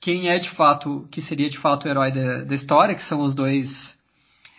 [0.00, 3.20] quem é de fato, que seria de fato o herói da, da história, que são
[3.22, 3.98] os dois.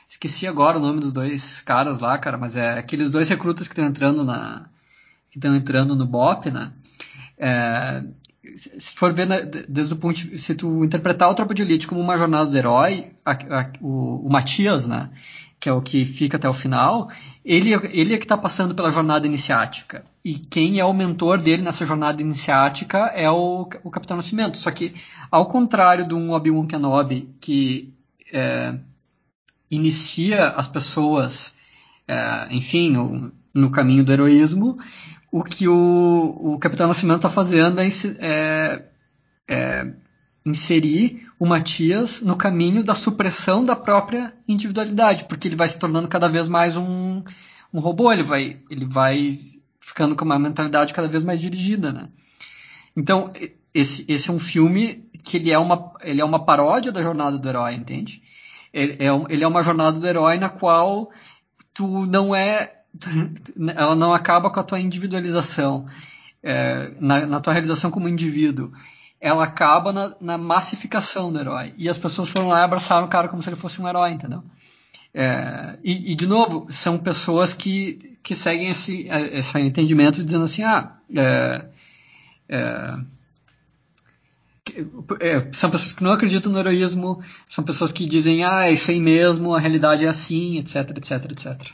[0.09, 3.73] Esqueci agora o nome dos dois caras lá, cara, mas é aqueles dois recrutas que
[3.73, 4.65] estão entrando na.
[5.31, 6.71] que estão entrando no BOP, né?
[7.37, 8.03] É,
[8.55, 11.87] se for ver né, desde o ponto de, se tu interpretar o Tropa de Elite
[11.87, 15.09] como uma jornada do herói, a, a, o, o, Matias, né,
[15.59, 17.09] que é o que fica até o final,
[17.43, 20.05] ele, ele é que está passando pela jornada iniciática.
[20.23, 24.57] E quem é o mentor dele nessa jornada iniciática é o, o Capitão Nascimento.
[24.57, 24.93] Só que,
[25.31, 27.93] ao contrário de um Obi-Wan Kenobi que
[28.31, 28.77] é,
[29.69, 31.53] inicia as pessoas,
[32.07, 34.77] é, enfim, no, no caminho do heroísmo,
[35.31, 37.87] o que o, o Capitão Nascimento está fazendo é,
[38.19, 38.83] é,
[39.47, 39.93] é,
[40.49, 46.07] inserir o Matias no caminho da supressão da própria individualidade, porque ele vai se tornando
[46.07, 47.21] cada vez mais um,
[47.73, 49.31] um robô, ele vai, ele vai
[49.79, 52.05] ficando com uma mentalidade cada vez mais dirigida, né?
[52.95, 53.31] Então,
[53.73, 57.37] esse, esse é um filme que ele é, uma, ele é uma paródia da jornada
[57.37, 58.21] do herói, entende?
[58.73, 61.11] Ele é, ele é uma jornada do herói na qual
[61.73, 62.73] tu não é
[63.75, 65.85] ela não acaba com a tua individualização,
[66.41, 68.71] é, na, na, tua realização como indivíduo.
[69.19, 71.73] Ela acaba na, na, massificação do herói.
[71.77, 74.11] E as pessoas foram lá e abraçaram o cara como se ele fosse um herói,
[74.11, 74.43] entendeu?
[75.13, 80.63] É, e, e, de novo, são pessoas que, que seguem esse, esse entendimento dizendo assim,
[80.63, 81.65] ah, é,
[82.49, 82.97] é,
[85.19, 88.91] é, são pessoas que não acreditam no heroísmo, são pessoas que dizem, ah, é isso
[88.91, 91.71] aí mesmo, a realidade é assim, etc, etc, etc.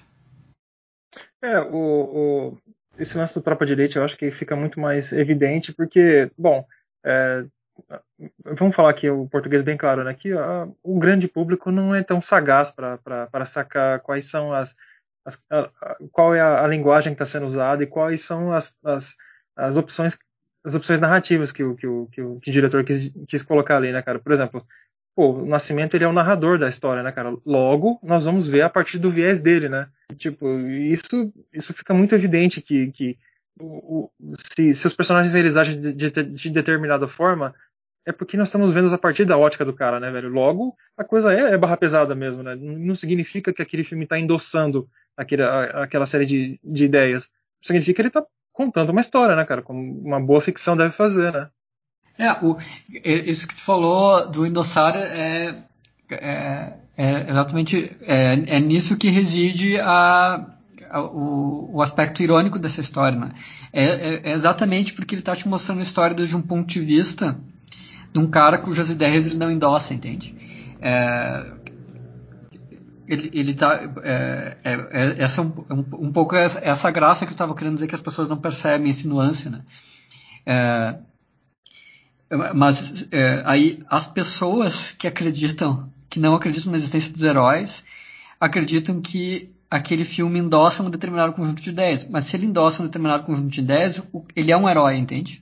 [1.41, 2.57] É, o, o,
[2.97, 6.65] esse lance do Tropa de Elite eu acho que fica muito mais evidente porque, bom,
[7.03, 7.45] é,
[8.43, 10.13] vamos falar aqui o português bem claro, né?
[10.13, 14.75] Que a, o grande público não é tão sagaz para sacar quais são as,
[15.25, 18.75] as a, a, qual é a, linguagem que está sendo usada e quais são as,
[18.83, 19.15] as,
[19.55, 20.17] as opções
[20.65, 23.75] as opções narrativas que o, que o, que o, que o diretor quis, quis colocar
[23.75, 24.17] ali, né, cara?
[24.17, 24.65] Por exemplo,
[25.13, 27.35] pô, o Nascimento ele é o narrador da história, né, cara?
[27.45, 29.89] Logo, nós vamos ver a partir do viés dele, né?
[30.15, 33.17] Tipo, isso, isso fica muito evidente que, que
[33.59, 37.53] o, o, se, se os personagens eles agem de, de, de, determinada forma,
[38.05, 40.29] é porque nós estamos vendo a partir da ótica do cara, né, velho?
[40.29, 42.55] Logo, a coisa é, é barra pesada mesmo, né?
[42.55, 47.29] Não significa que aquele filme está endossando aquele, a, aquela série de, de ideias.
[47.61, 49.61] Significa que ele está contando uma história, né, cara?
[49.61, 51.49] Como uma boa ficção deve fazer, né?
[52.17, 52.57] É, o,
[53.03, 55.63] isso que tu falou do endossar é,
[56.11, 60.45] é, é exatamente é, é, nisso que reside a,
[60.99, 63.17] o, o, aspecto irônico dessa história.
[63.17, 63.31] Né?
[63.71, 66.79] É, é, é exatamente porque ele está te mostrando a história desde um ponto de
[66.79, 67.37] vista
[68.11, 70.35] de um cara cujas ideias ele não endossa, entende?
[70.79, 71.51] É,
[73.07, 77.35] ele, ele tá, é, é, essa é um, um, um, pouco essa graça que eu
[77.35, 79.61] estava querendo dizer que as pessoas não percebem esse nuance, né?
[82.55, 83.07] Mas
[83.45, 87.83] aí as pessoas que acreditam, que não acreditam na existência dos heróis,
[88.39, 92.07] acreditam que aquele filme endossa um determinado conjunto de ideias.
[92.07, 94.01] Mas se ele endossa um determinado conjunto de ideias,
[94.35, 95.41] ele é um herói, entende?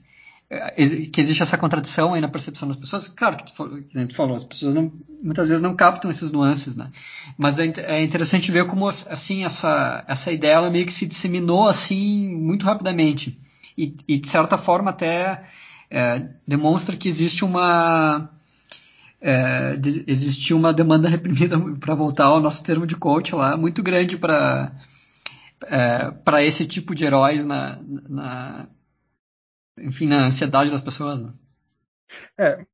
[1.10, 3.08] que existe essa contradição aí na percepção das pessoas.
[3.08, 4.92] Claro que tu, falou, as pessoas não,
[5.22, 6.90] muitas vezes não captam essas nuances, né?
[7.38, 11.68] Mas é, é, interessante ver como assim essa essa ideia ela meio que se disseminou
[11.68, 13.40] assim muito rapidamente
[13.78, 15.44] e, e de certa forma até
[15.90, 18.30] é, demonstra que existe uma
[19.22, 23.82] é, de, existe uma demanda reprimida para voltar ao nosso termo de coach lá muito
[23.82, 24.72] grande para
[25.64, 27.78] é, para esse tipo de heróis na,
[28.08, 28.68] na
[29.78, 31.22] enfim, na ansiedade das pessoas.
[31.22, 31.32] Né?
[32.36, 32.66] É,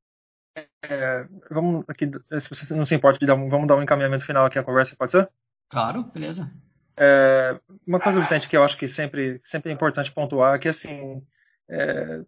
[0.83, 2.09] é, vamos aqui,
[2.39, 4.95] se você não se importa dar um, vamos dar um encaminhamento final aqui à conversa,
[4.97, 5.29] pode ser?
[5.69, 6.51] Claro, beleza.
[6.97, 10.67] É, uma coisa, Vicente, que eu acho que sempre, sempre é importante pontuar, é que
[10.67, 11.23] assim,
[11.69, 12.21] é,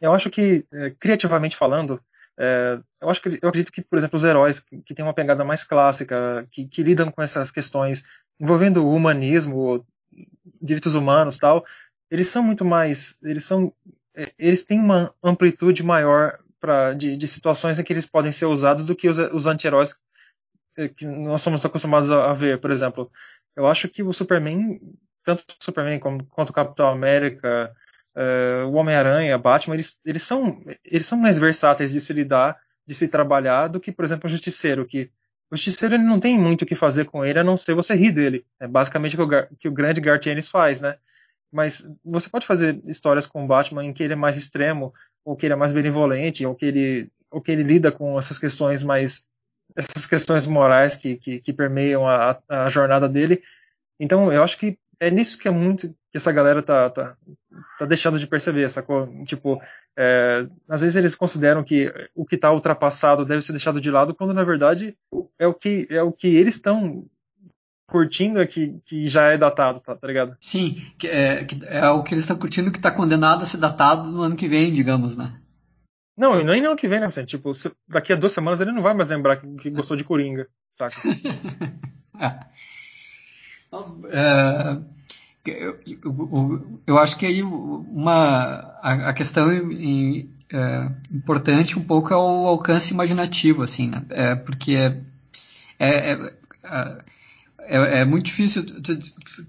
[0.00, 2.02] eu acho que, é, criativamente falando,
[2.38, 5.14] é, eu acho que eu acredito que, por exemplo, os heróis que, que têm uma
[5.14, 8.04] pegada mais clássica, que, que lidam com essas questões
[8.38, 9.84] envolvendo o humanismo,
[10.62, 11.64] direitos humanos, tal,
[12.08, 13.72] eles são muito mais, eles são,
[14.14, 18.46] é, eles têm uma amplitude maior para de, de, situações em que eles podem ser
[18.46, 19.96] usados do que os, os anti-heróis
[20.76, 23.10] é, que nós somos acostumados a, a, ver, por exemplo.
[23.56, 24.80] Eu acho que o Superman,
[25.24, 27.74] tanto o Superman como, quanto o Capitão América,
[28.18, 32.94] uh, o Homem-Aranha, Batman, eles, eles são eles são mais versáteis de se lidar, de
[32.94, 35.10] se trabalhar do que, por exemplo, o Justiceiro, que
[35.50, 37.94] o Justiceiro ele não tem muito o que fazer com ele, a não ser você
[37.94, 38.44] rir dele.
[38.60, 40.96] É basicamente o que o, que o grande Garth Ennis faz, né?
[41.50, 44.92] Mas você pode fazer histórias com o Batman em que ele é mais extremo,
[45.24, 48.38] ou que ele é mais benevolente, ou que ele, ou que ele lida com essas
[48.38, 49.26] questões mais
[49.76, 53.42] essas questões morais que, que, que permeiam a, a, jornada dele.
[54.00, 57.16] Então, eu acho que é nisso que é muito que essa galera tá, tá,
[57.78, 59.08] tá deixando de perceber, sacou?
[59.24, 59.60] Tipo,
[59.96, 64.14] é, às vezes eles consideram que o que está ultrapassado deve ser deixado de lado,
[64.14, 64.96] quando na verdade
[65.38, 67.06] é o que, é o que eles estão
[67.88, 70.36] curtindo é que, que já é datado, tá, tá ligado?
[70.40, 73.56] Sim, que é, que é o que eles estão curtindo que está condenado a ser
[73.56, 75.40] datado no ano que vem, digamos, né?
[76.16, 77.36] Não, nem no ano que vem, né, Vicente?
[77.36, 77.52] Tipo,
[77.86, 80.96] daqui a duas semanas ele não vai mais lembrar que, que gostou de Coringa, saca?
[82.20, 82.40] é.
[84.10, 84.78] É
[85.46, 92.12] eu, eu, eu, acho que aí uma a, a questão em, é, importante um pouco
[92.12, 94.04] é o alcance imaginativo, assim, né?
[94.10, 95.00] É, porque é,
[95.78, 96.98] é, é
[97.68, 98.98] é, é muito difícil tu,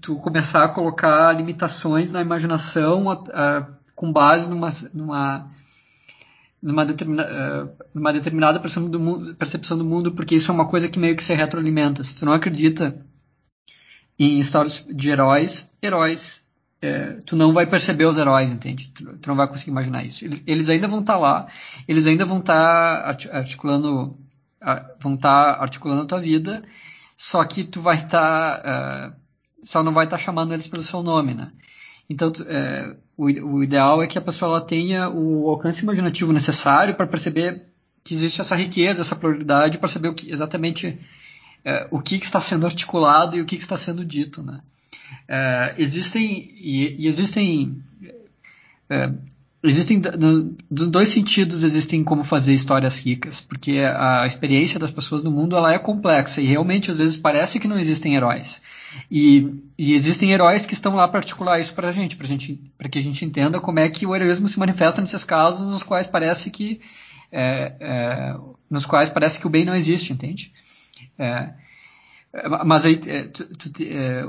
[0.00, 5.50] tu, começar a colocar limitações na imaginação a, a, com base numa, numa,
[6.62, 10.86] numa, uh, numa determinada percepção do, mundo, percepção do mundo, porque isso é uma coisa
[10.86, 12.04] que meio que se retroalimenta.
[12.04, 12.94] Se tu não acredita
[14.24, 16.46] em histórias de heróis, heróis,
[16.82, 18.92] é, tu não vai perceber os heróis, entende?
[18.94, 20.24] Tu, tu não vai conseguir imaginar isso.
[20.24, 21.46] Eles, eles ainda vão estar tá lá,
[21.88, 24.16] eles ainda vão estar tá articulando,
[25.00, 26.62] vão estar tá articulando a tua vida
[27.20, 29.16] só que tu vai estar, tá, uh,
[29.62, 31.50] só não vai estar tá chamando eles pelo seu nome, né?
[32.08, 36.94] Então, uh, o, o, ideal é que a pessoa ela tenha o alcance imaginativo necessário
[36.94, 37.66] para perceber
[38.02, 40.98] que existe essa riqueza, essa pluralidade, para saber o que, exatamente
[41.64, 44.60] uh, o que, que, está sendo articulado e o que, que está sendo dito, né?
[45.76, 47.82] existem e, e existem
[49.62, 50.00] Existem
[50.70, 55.54] dos dois sentidos existem como fazer histórias ricas, porque a experiência das pessoas no mundo
[55.54, 58.62] ela é complexa e realmente às vezes parece que não existem heróis.
[59.10, 62.58] E, e existem heróis que estão lá para articular isso para a gente, para gente,
[62.78, 65.82] para que a gente entenda como é que o heroísmo se manifesta nesses casos nos
[65.82, 66.80] quais parece que
[67.30, 68.36] é, é,
[68.70, 70.54] nos quais parece que o bem não existe, entende?
[71.20, 71.52] É,
[72.64, 74.24] mas aí é, tu, tu, é,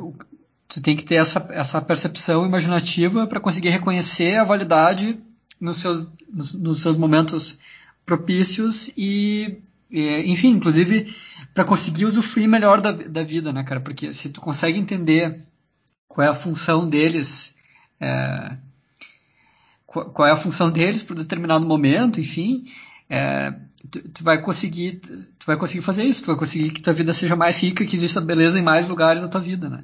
[0.67, 5.17] tu tem que ter essa, essa percepção imaginativa para conseguir reconhecer a validade
[5.59, 7.57] nos seus, nos, nos seus momentos
[8.05, 11.15] propícios e, enfim, inclusive
[11.53, 13.79] para conseguir usufruir melhor da, da vida, né, cara?
[13.79, 15.45] Porque se tu consegue entender
[16.07, 17.55] qual é a função deles,
[17.99, 18.57] é,
[19.85, 22.65] qual, qual, é a função deles para determinado momento, enfim,
[23.09, 23.53] é,
[23.89, 27.13] tu, tu, vai conseguir, tu vai conseguir fazer isso, tu vai conseguir que tua vida
[27.13, 29.83] seja mais rica, que exista beleza em mais lugares da tua vida, né?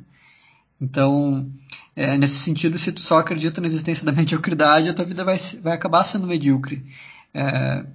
[0.80, 1.49] Então,
[1.95, 5.38] é, nesse sentido, se tu só acredita na existência da mediocridade, a tua vida vai,
[5.61, 6.84] vai acabar sendo medíocre.
[7.34, 7.86] É,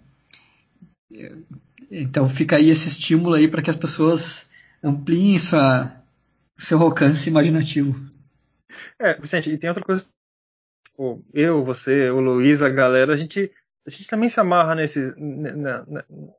[1.91, 4.51] então fica aí esse estímulo aí para que as pessoas
[4.83, 5.93] ampliem sua,
[6.57, 8.01] seu alcance imaginativo.
[8.99, 10.07] É, Vicente, e tem outra coisa.
[10.85, 13.51] Tipo, eu, você, o Luiz, a galera, a gente,
[13.87, 15.13] a gente também se amarra nesse,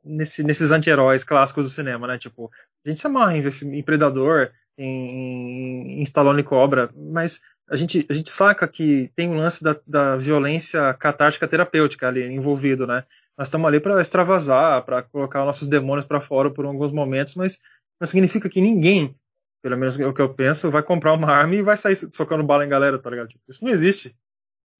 [0.02, 2.18] nesse, nesses anti-heróis clássicos do cinema, né?
[2.18, 2.50] Tipo,
[2.84, 8.14] a gente se amarra em, em Predador, em, em Stallone Cobra, mas a gente, a
[8.14, 13.04] gente saca que tem um lance da, da violência catártica terapêutica ali envolvido, né?
[13.36, 17.60] Nós estamos ali para extravasar, para colocar nossos demônios para fora por alguns momentos, mas
[18.00, 19.14] não significa que ninguém,
[19.62, 22.44] pelo menos é o que eu penso, vai comprar uma arma e vai sair socando
[22.44, 23.28] bala em galera, tá ligado?
[23.28, 24.14] Tipo, isso não existe.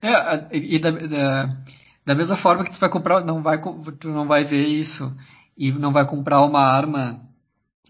[0.03, 1.65] É, e da, da,
[2.05, 3.61] da, mesma forma que tu vai comprar, não vai,
[3.99, 5.13] tu não vai ver isso
[5.57, 7.21] e não vai comprar uma arma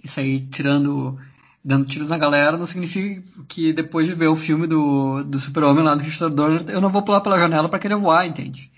[0.02, 1.18] e sair tirando,
[1.64, 5.84] dando tiros na galera, não significa que depois de ver o filme do, do Super-Homem
[5.84, 8.70] lá do Richard Donner, eu não vou pular pela janela para querer voar, entende?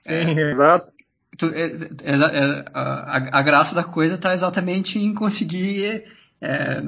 [0.00, 0.92] Sim, é, exato.
[1.38, 1.62] Tu, é,
[2.04, 6.04] é, é a, a, graça da coisa está exatamente em conseguir
[6.40, 6.82] é,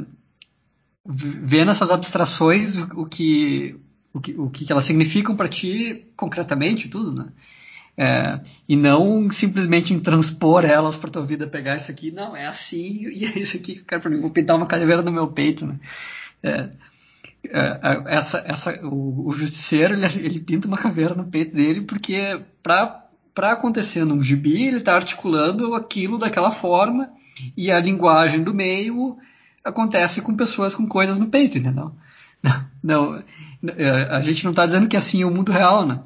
[1.06, 3.80] ver nessas abstrações o, o que
[4.14, 7.32] o que, o que elas significam para ti concretamente, tudo, né?
[7.96, 12.46] É, e não simplesmente em transpor elas para tua vida, pegar isso aqui, não, é
[12.46, 15.12] assim e é isso aqui que eu quero para mim, vou pintar uma caveira no
[15.12, 15.78] meu peito, né?
[16.42, 16.70] É,
[17.48, 22.40] é, essa, essa, o, o justiceiro ele, ele, pinta uma caveira no peito dele porque
[22.62, 23.02] para
[23.34, 27.10] para acontecer num gibi ele está articulando aquilo daquela forma
[27.56, 29.18] e a linguagem do meio
[29.64, 31.92] acontece com pessoas com coisas no peito, entendeu?
[32.82, 33.22] Não,
[33.76, 36.00] é, a gente não está dizendo que assim é o mundo real, né?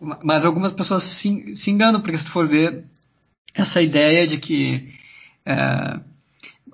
[0.00, 2.84] É, mas algumas pessoas se, se enganam, porque se tu for ver
[3.54, 4.94] essa ideia de que
[5.44, 6.00] é,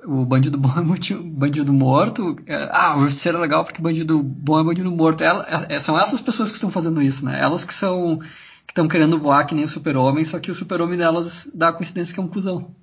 [0.04, 0.82] o bandido bom é
[1.22, 5.22] bandido morto, é, ah, o ser é legal porque bandido bom é bandido morto.
[5.22, 7.40] Ela, é, são essas pessoas que estão fazendo isso, né?
[7.40, 10.98] Elas que são que estão querendo voar que nem o super-homem, só que o super-homem
[10.98, 12.74] delas dá a coincidência que é um cuzão.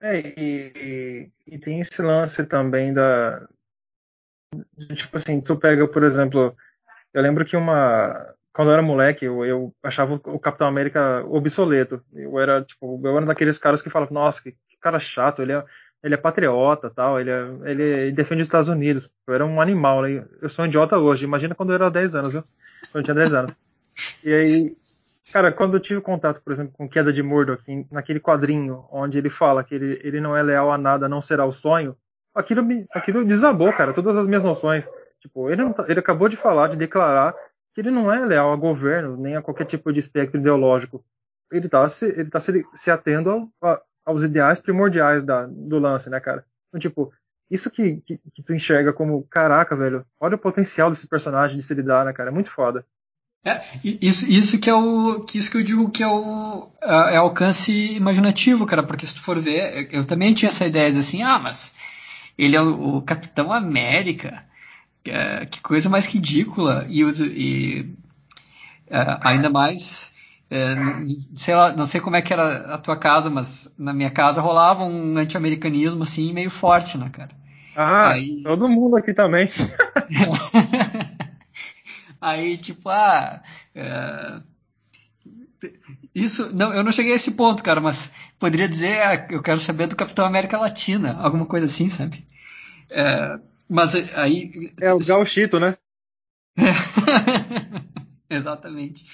[0.00, 3.46] É, e, e, e, tem esse lance também da,
[4.96, 6.56] Tipo assim, tu pega, por exemplo,
[7.12, 8.31] eu lembro que uma.
[8.52, 12.02] Quando eu era moleque, eu, eu achava o Capitão América obsoleto.
[12.12, 15.52] Eu era, tipo, eu era daqueles caras que falavam, nossa, que, que cara chato, ele
[15.52, 15.64] é,
[16.02, 19.10] ele é patriota tal, ele, é, ele, ele, defende os Estados Unidos.
[19.26, 20.24] Eu era um animal, né?
[20.40, 21.24] Eu sou um idiota hoje.
[21.24, 22.44] Imagina quando eu era 10 anos, viu?
[22.90, 23.52] Quando eu tinha 10 anos.
[24.22, 24.76] E aí,
[25.32, 29.30] cara, quando eu tive contato, por exemplo, com Queda de Murdoch, naquele quadrinho onde ele
[29.30, 31.96] fala que ele, ele não é leal a nada, não será o sonho,
[32.34, 34.86] aquilo, me, aquilo desabou, cara, todas as minhas noções.
[35.20, 37.34] Tipo, ele, tá, ele acabou de falar, de declarar
[37.74, 41.04] que ele não é leal a governo, nem a qualquer tipo de espectro ideológico.
[41.50, 45.78] Ele tá se, ele tá se, se atendo ao, a, aos ideais primordiais da, do
[45.78, 46.44] lance, né, cara?
[46.68, 47.12] Então, tipo,
[47.50, 51.62] isso que, que, que, tu enxerga como, caraca, velho, olha o potencial desse personagem de
[51.62, 52.30] se lidar, né, cara?
[52.30, 52.84] É muito foda.
[53.44, 57.14] É, isso, isso que é o que isso que eu digo que é o é,
[57.14, 61.00] é alcance imaginativo, cara, porque se tu for ver, eu também tinha essa ideia de
[61.00, 61.74] assim, ah, mas
[62.38, 64.44] ele é o, o Capitão América.
[65.06, 66.86] É, que coisa mais ridícula.
[66.88, 67.90] E, e
[68.88, 70.12] é, ainda mais.
[70.50, 70.76] É,
[71.34, 74.40] sei lá, não sei como é que era a tua casa, mas na minha casa
[74.40, 77.30] rolava um anti-americanismo assim meio forte, né, cara?
[77.74, 78.40] Ah, Aí...
[78.44, 79.50] todo mundo aqui também.
[82.20, 83.42] Aí, tipo, ah,
[83.74, 84.40] é,
[86.14, 89.60] isso, não, eu não cheguei a esse ponto, cara, mas poderia dizer, ah, eu quero
[89.60, 92.26] saber do Capitão América Latina, alguma coisa assim, sabe?
[92.90, 93.38] É,
[93.72, 94.72] mas aí.
[94.80, 95.76] É o gauchito, né?
[96.58, 96.74] É,
[98.36, 99.06] exatamente.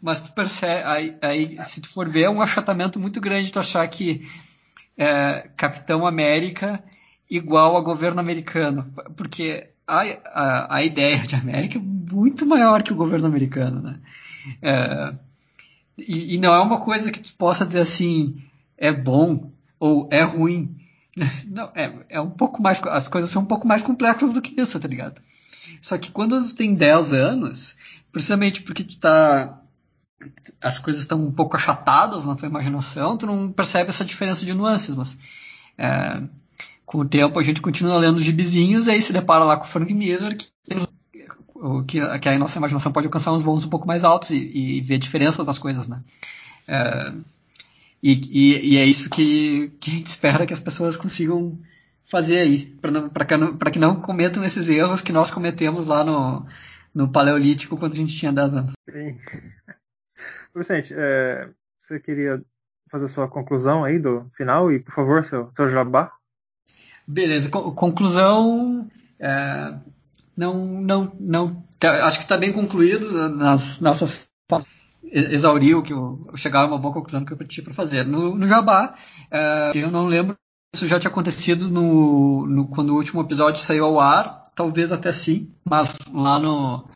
[0.00, 3.58] Mas tu percebe, aí, aí, se tu for ver, é um achatamento muito grande tu
[3.58, 4.26] achar que
[4.96, 6.82] é, Capitão América
[7.30, 12.92] igual a governo americano, porque a, a, a, ideia de América é muito maior que
[12.92, 14.00] o governo americano, né?
[14.62, 15.14] É,
[15.98, 18.42] e, e, não é uma coisa que tu possa dizer assim,
[18.78, 20.75] é bom ou é ruim.
[21.48, 22.80] Não, é, é um pouco mais.
[22.84, 25.20] As coisas são um pouco mais complexas do que isso, tá ligado?
[25.80, 27.76] Só que quando tu tem 10 anos,
[28.12, 29.60] precisamente porque tu tá.
[30.60, 34.54] As coisas estão um pouco achatadas na tua imaginação, tu não percebe essa diferença de
[34.54, 35.18] nuances, mas.
[35.78, 36.22] É,
[36.84, 39.64] com o tempo a gente continua lendo os gibizinhos e aí se depara lá com
[39.64, 40.46] o Frank Miller, que
[41.86, 44.80] que, que a nossa imaginação pode alcançar uns voos um pouco mais altos e, e
[44.80, 46.00] ver diferenças nas coisas, né?
[46.68, 47.12] É,
[48.06, 51.58] e, e, e, é isso que, que a gente espera que as pessoas consigam
[52.04, 52.66] fazer aí,
[53.12, 56.46] para que, não cometam esses erros que nós cometemos lá no,
[56.94, 58.72] no Paleolítico quando a gente tinha 10 anos.
[58.88, 59.18] Sim.
[60.54, 62.40] Vicente, é, você queria
[62.88, 66.12] fazer sua conclusão aí do final e, por favor, seu, seu jabá?
[67.06, 68.88] Beleza, conclusão.
[69.18, 69.74] É,
[70.36, 71.64] não, não, não.
[71.78, 74.25] Tá, acho que está bem concluído nas nossas
[75.12, 78.04] exauriu que eu, chegava a uma boa conclusão que eu tinha para fazer.
[78.04, 78.94] No, no Jabá,
[79.32, 80.36] uh, eu não lembro
[80.74, 84.92] se isso já tinha acontecido no, no, quando o último episódio saiu ao ar, talvez
[84.92, 86.88] até sim, mas lá no,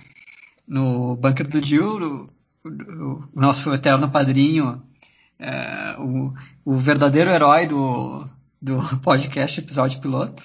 [0.69, 2.29] no Bunker do Jill,
[2.63, 4.83] o, o, nosso eterno padrinho,
[5.41, 6.35] uh, o,
[6.65, 8.29] o verdadeiro herói do,
[8.61, 10.43] do podcast episódio piloto,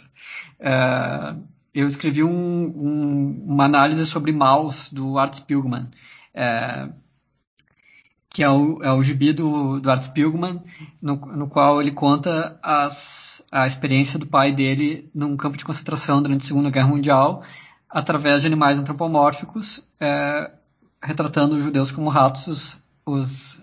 [0.61, 1.43] uh,
[1.73, 5.89] eu escrevi um, um, uma análise sobre mouse do Art Spiegelman,
[8.35, 10.09] que é o, é o gibi do, do Art
[11.01, 16.21] no, no qual ele conta as, a experiência do pai dele num campo de concentração
[16.21, 17.43] durante a Segunda Guerra Mundial,
[17.89, 20.51] através de animais antropomórficos, é,
[21.01, 23.61] retratando os judeus como ratos, os, os,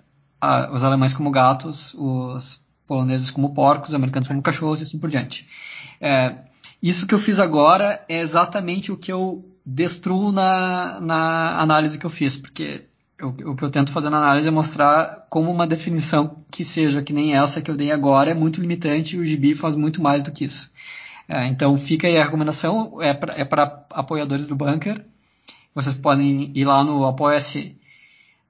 [0.73, 5.11] os alemães como gatos, os poloneses como porcos, os americanos como cachorros e assim por
[5.11, 5.47] diante.
[6.01, 6.35] É,
[6.83, 12.07] isso que eu fiz agora é exatamente o que eu destruo na, na análise que
[12.07, 12.87] eu fiz, porque
[13.23, 17.13] o, que eu tento fazer na análise é mostrar como uma definição que seja que
[17.13, 20.23] nem essa que eu dei agora é muito limitante e o GB faz muito mais
[20.23, 20.73] do que isso.
[21.29, 23.47] É, então fica aí a recomendação, é para é
[23.91, 25.05] apoiadores do Bunker.
[25.75, 27.79] Vocês podem ir lá no apoia-se,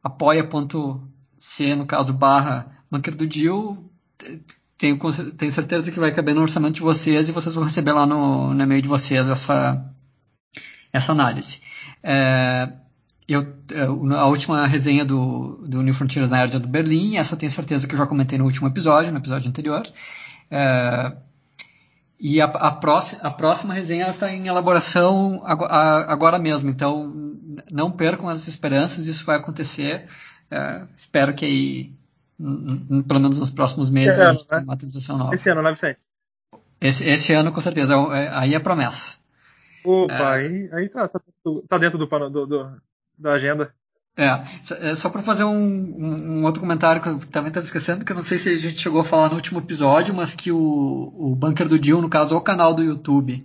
[0.02, 3.90] apoia.c, no caso, barra Bunker do Dio.
[4.76, 4.98] Tenho,
[5.36, 8.52] tenho certeza que vai caber no orçamento de vocês e vocês vão receber lá no,
[8.52, 9.84] no e-mail de vocês essa,
[10.92, 11.60] essa análise.
[12.02, 12.68] É,
[13.28, 13.82] eu, é,
[14.16, 17.86] a última resenha do, do New Frontiers Nerd é do Berlim, essa eu tenho certeza
[17.86, 19.86] que eu já comentei no último episódio, no episódio anterior.
[20.50, 21.12] É,
[22.18, 27.12] e a, a, próxima, a próxima resenha está em elaboração agora mesmo, então
[27.70, 30.08] não percam as esperanças, isso vai acontecer.
[30.50, 31.92] É, espero que aí,
[32.38, 34.46] pelo menos nos próximos meses, ano, a gente né?
[34.48, 35.34] tenha uma atualização nova.
[35.34, 35.98] Esse ano, né, Vicente?
[36.80, 39.14] Esse, esse ano, com certeza, é, aí é promessa.
[39.84, 41.20] Opa, é, aí, aí tá, tá,
[41.68, 42.82] tá dentro do, do, do,
[43.22, 43.72] da agenda.
[44.14, 48.16] É, só para fazer um, um, outro comentário que eu também estava esquecendo, que eu
[48.16, 50.58] não sei se a gente chegou a falar no último episódio, mas que o,
[51.16, 53.42] o Bunker do Jill, no caso, é o canal do YouTube.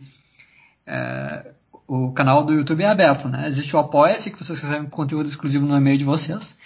[0.85, 1.51] É,
[1.87, 3.47] o canal do YouTube é aberto, né?
[3.47, 6.57] Existe o Apoia-se, que vocês recebem conteúdo exclusivo no e-mail de vocês.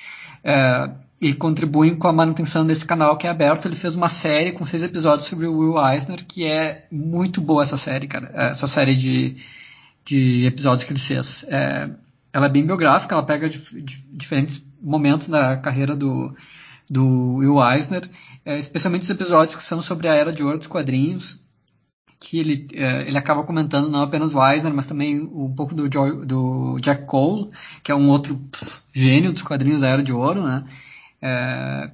[0.43, 0.89] É,
[1.21, 3.67] e contribuem com a manutenção desse canal que é aberto.
[3.67, 7.61] Ele fez uma série com seis episódios sobre o Will Eisner, que é muito boa
[7.61, 8.31] essa série, cara.
[8.33, 9.37] Essa série de,
[10.03, 11.45] de episódios que ele fez.
[11.47, 11.87] É,
[12.33, 16.33] ela é bem biográfica, ela pega diferentes momentos da carreira do,
[16.89, 18.09] do Will Eisner,
[18.45, 21.43] é, especialmente os episódios que são sobre a era de ouro dos quadrinhos,
[22.19, 25.91] que ele, é, ele acaba comentando não apenas o Eisner, mas também um pouco do,
[25.91, 27.49] Joy, do Jack Cole,
[27.83, 30.63] que é um outro pff, gênio dos quadrinhos da era de ouro, né?
[31.23, 31.91] É,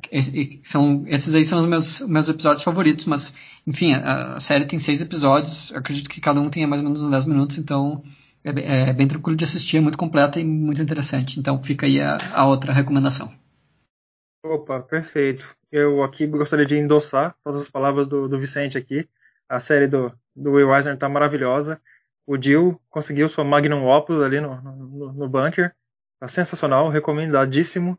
[0.63, 3.33] são, esses aí são os meus, meus episódios favoritos, mas
[3.65, 7.01] enfim, a, a série tem seis episódios, acredito que cada um tenha mais ou menos
[7.01, 8.01] uns 10 minutos, então
[8.49, 11.39] é, é, bem tranquilo de assistir, é muito completa e muito interessante.
[11.39, 13.31] Então fica aí a, a outra recomendação.
[14.43, 15.45] Opa, perfeito.
[15.71, 19.07] Eu aqui gostaria de endossar todas as palavras do, do Vicente aqui.
[19.49, 21.81] A série do, do Will Eisner está maravilhosa.
[22.25, 25.73] O Jill conseguiu sua magnum opus ali no, no, no bunker.
[26.19, 27.97] Tá sensacional, recomendadíssimo.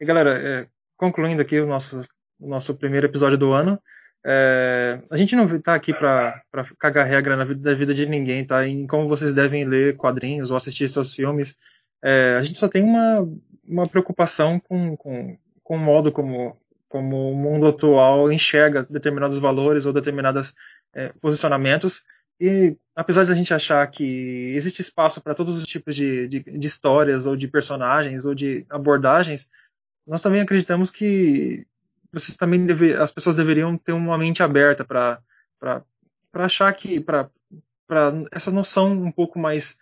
[0.00, 0.66] E galera, é,
[0.96, 2.00] concluindo aqui o nosso,
[2.40, 3.80] o nosso primeiro episódio do ano,
[4.24, 6.42] é, a gente não está aqui para
[6.78, 8.66] cagar regra na vida, da vida de ninguém, tá?
[8.66, 11.56] Em como vocês devem ler quadrinhos ou assistir seus filmes.
[12.02, 13.28] É, a gente só tem uma,
[13.66, 16.56] uma preocupação com, com, com o modo como,
[16.88, 20.54] como o mundo atual enxerga determinados valores ou determinados
[20.94, 22.04] é, posicionamentos.
[22.40, 26.40] E apesar de a gente achar que existe espaço para todos os tipos de, de,
[26.40, 29.48] de histórias ou de personagens ou de abordagens,
[30.06, 31.66] nós também acreditamos que
[32.12, 35.20] vocês também deve, as pessoas deveriam ter uma mente aberta para
[35.58, 37.30] para achar que para
[38.30, 39.76] essa noção um pouco mais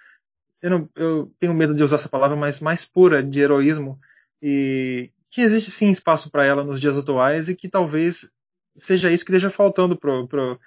[0.61, 3.99] eu, não, eu tenho medo de usar essa palavra mas mais pura de heroísmo
[4.43, 8.31] e que existe sim espaço para ela nos dias atuais e que talvez
[8.77, 10.61] seja isso que esteja faltando pro, pro,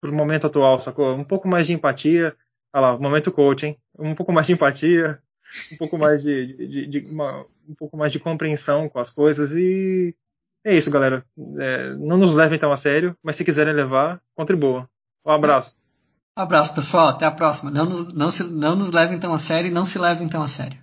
[0.00, 1.14] pro momento atual, sacou?
[1.14, 2.36] Um pouco mais de empatia,
[2.72, 5.18] olha lá, momento coaching, um pouco mais de empatia,
[5.72, 9.10] um pouco mais de, de, de, de uma, um pouco mais de compreensão com as
[9.10, 10.14] coisas e
[10.64, 11.24] é isso, galera.
[11.58, 14.88] É, não nos levem tão a sério, mas se quiserem levar, contribuam.
[15.24, 15.74] Um abraço.
[16.34, 17.08] Abraço, pessoal.
[17.08, 17.70] Até a próxima.
[17.70, 20.48] Não, não, se, não nos levem tão a sério e não se levem tão a
[20.48, 20.78] sério.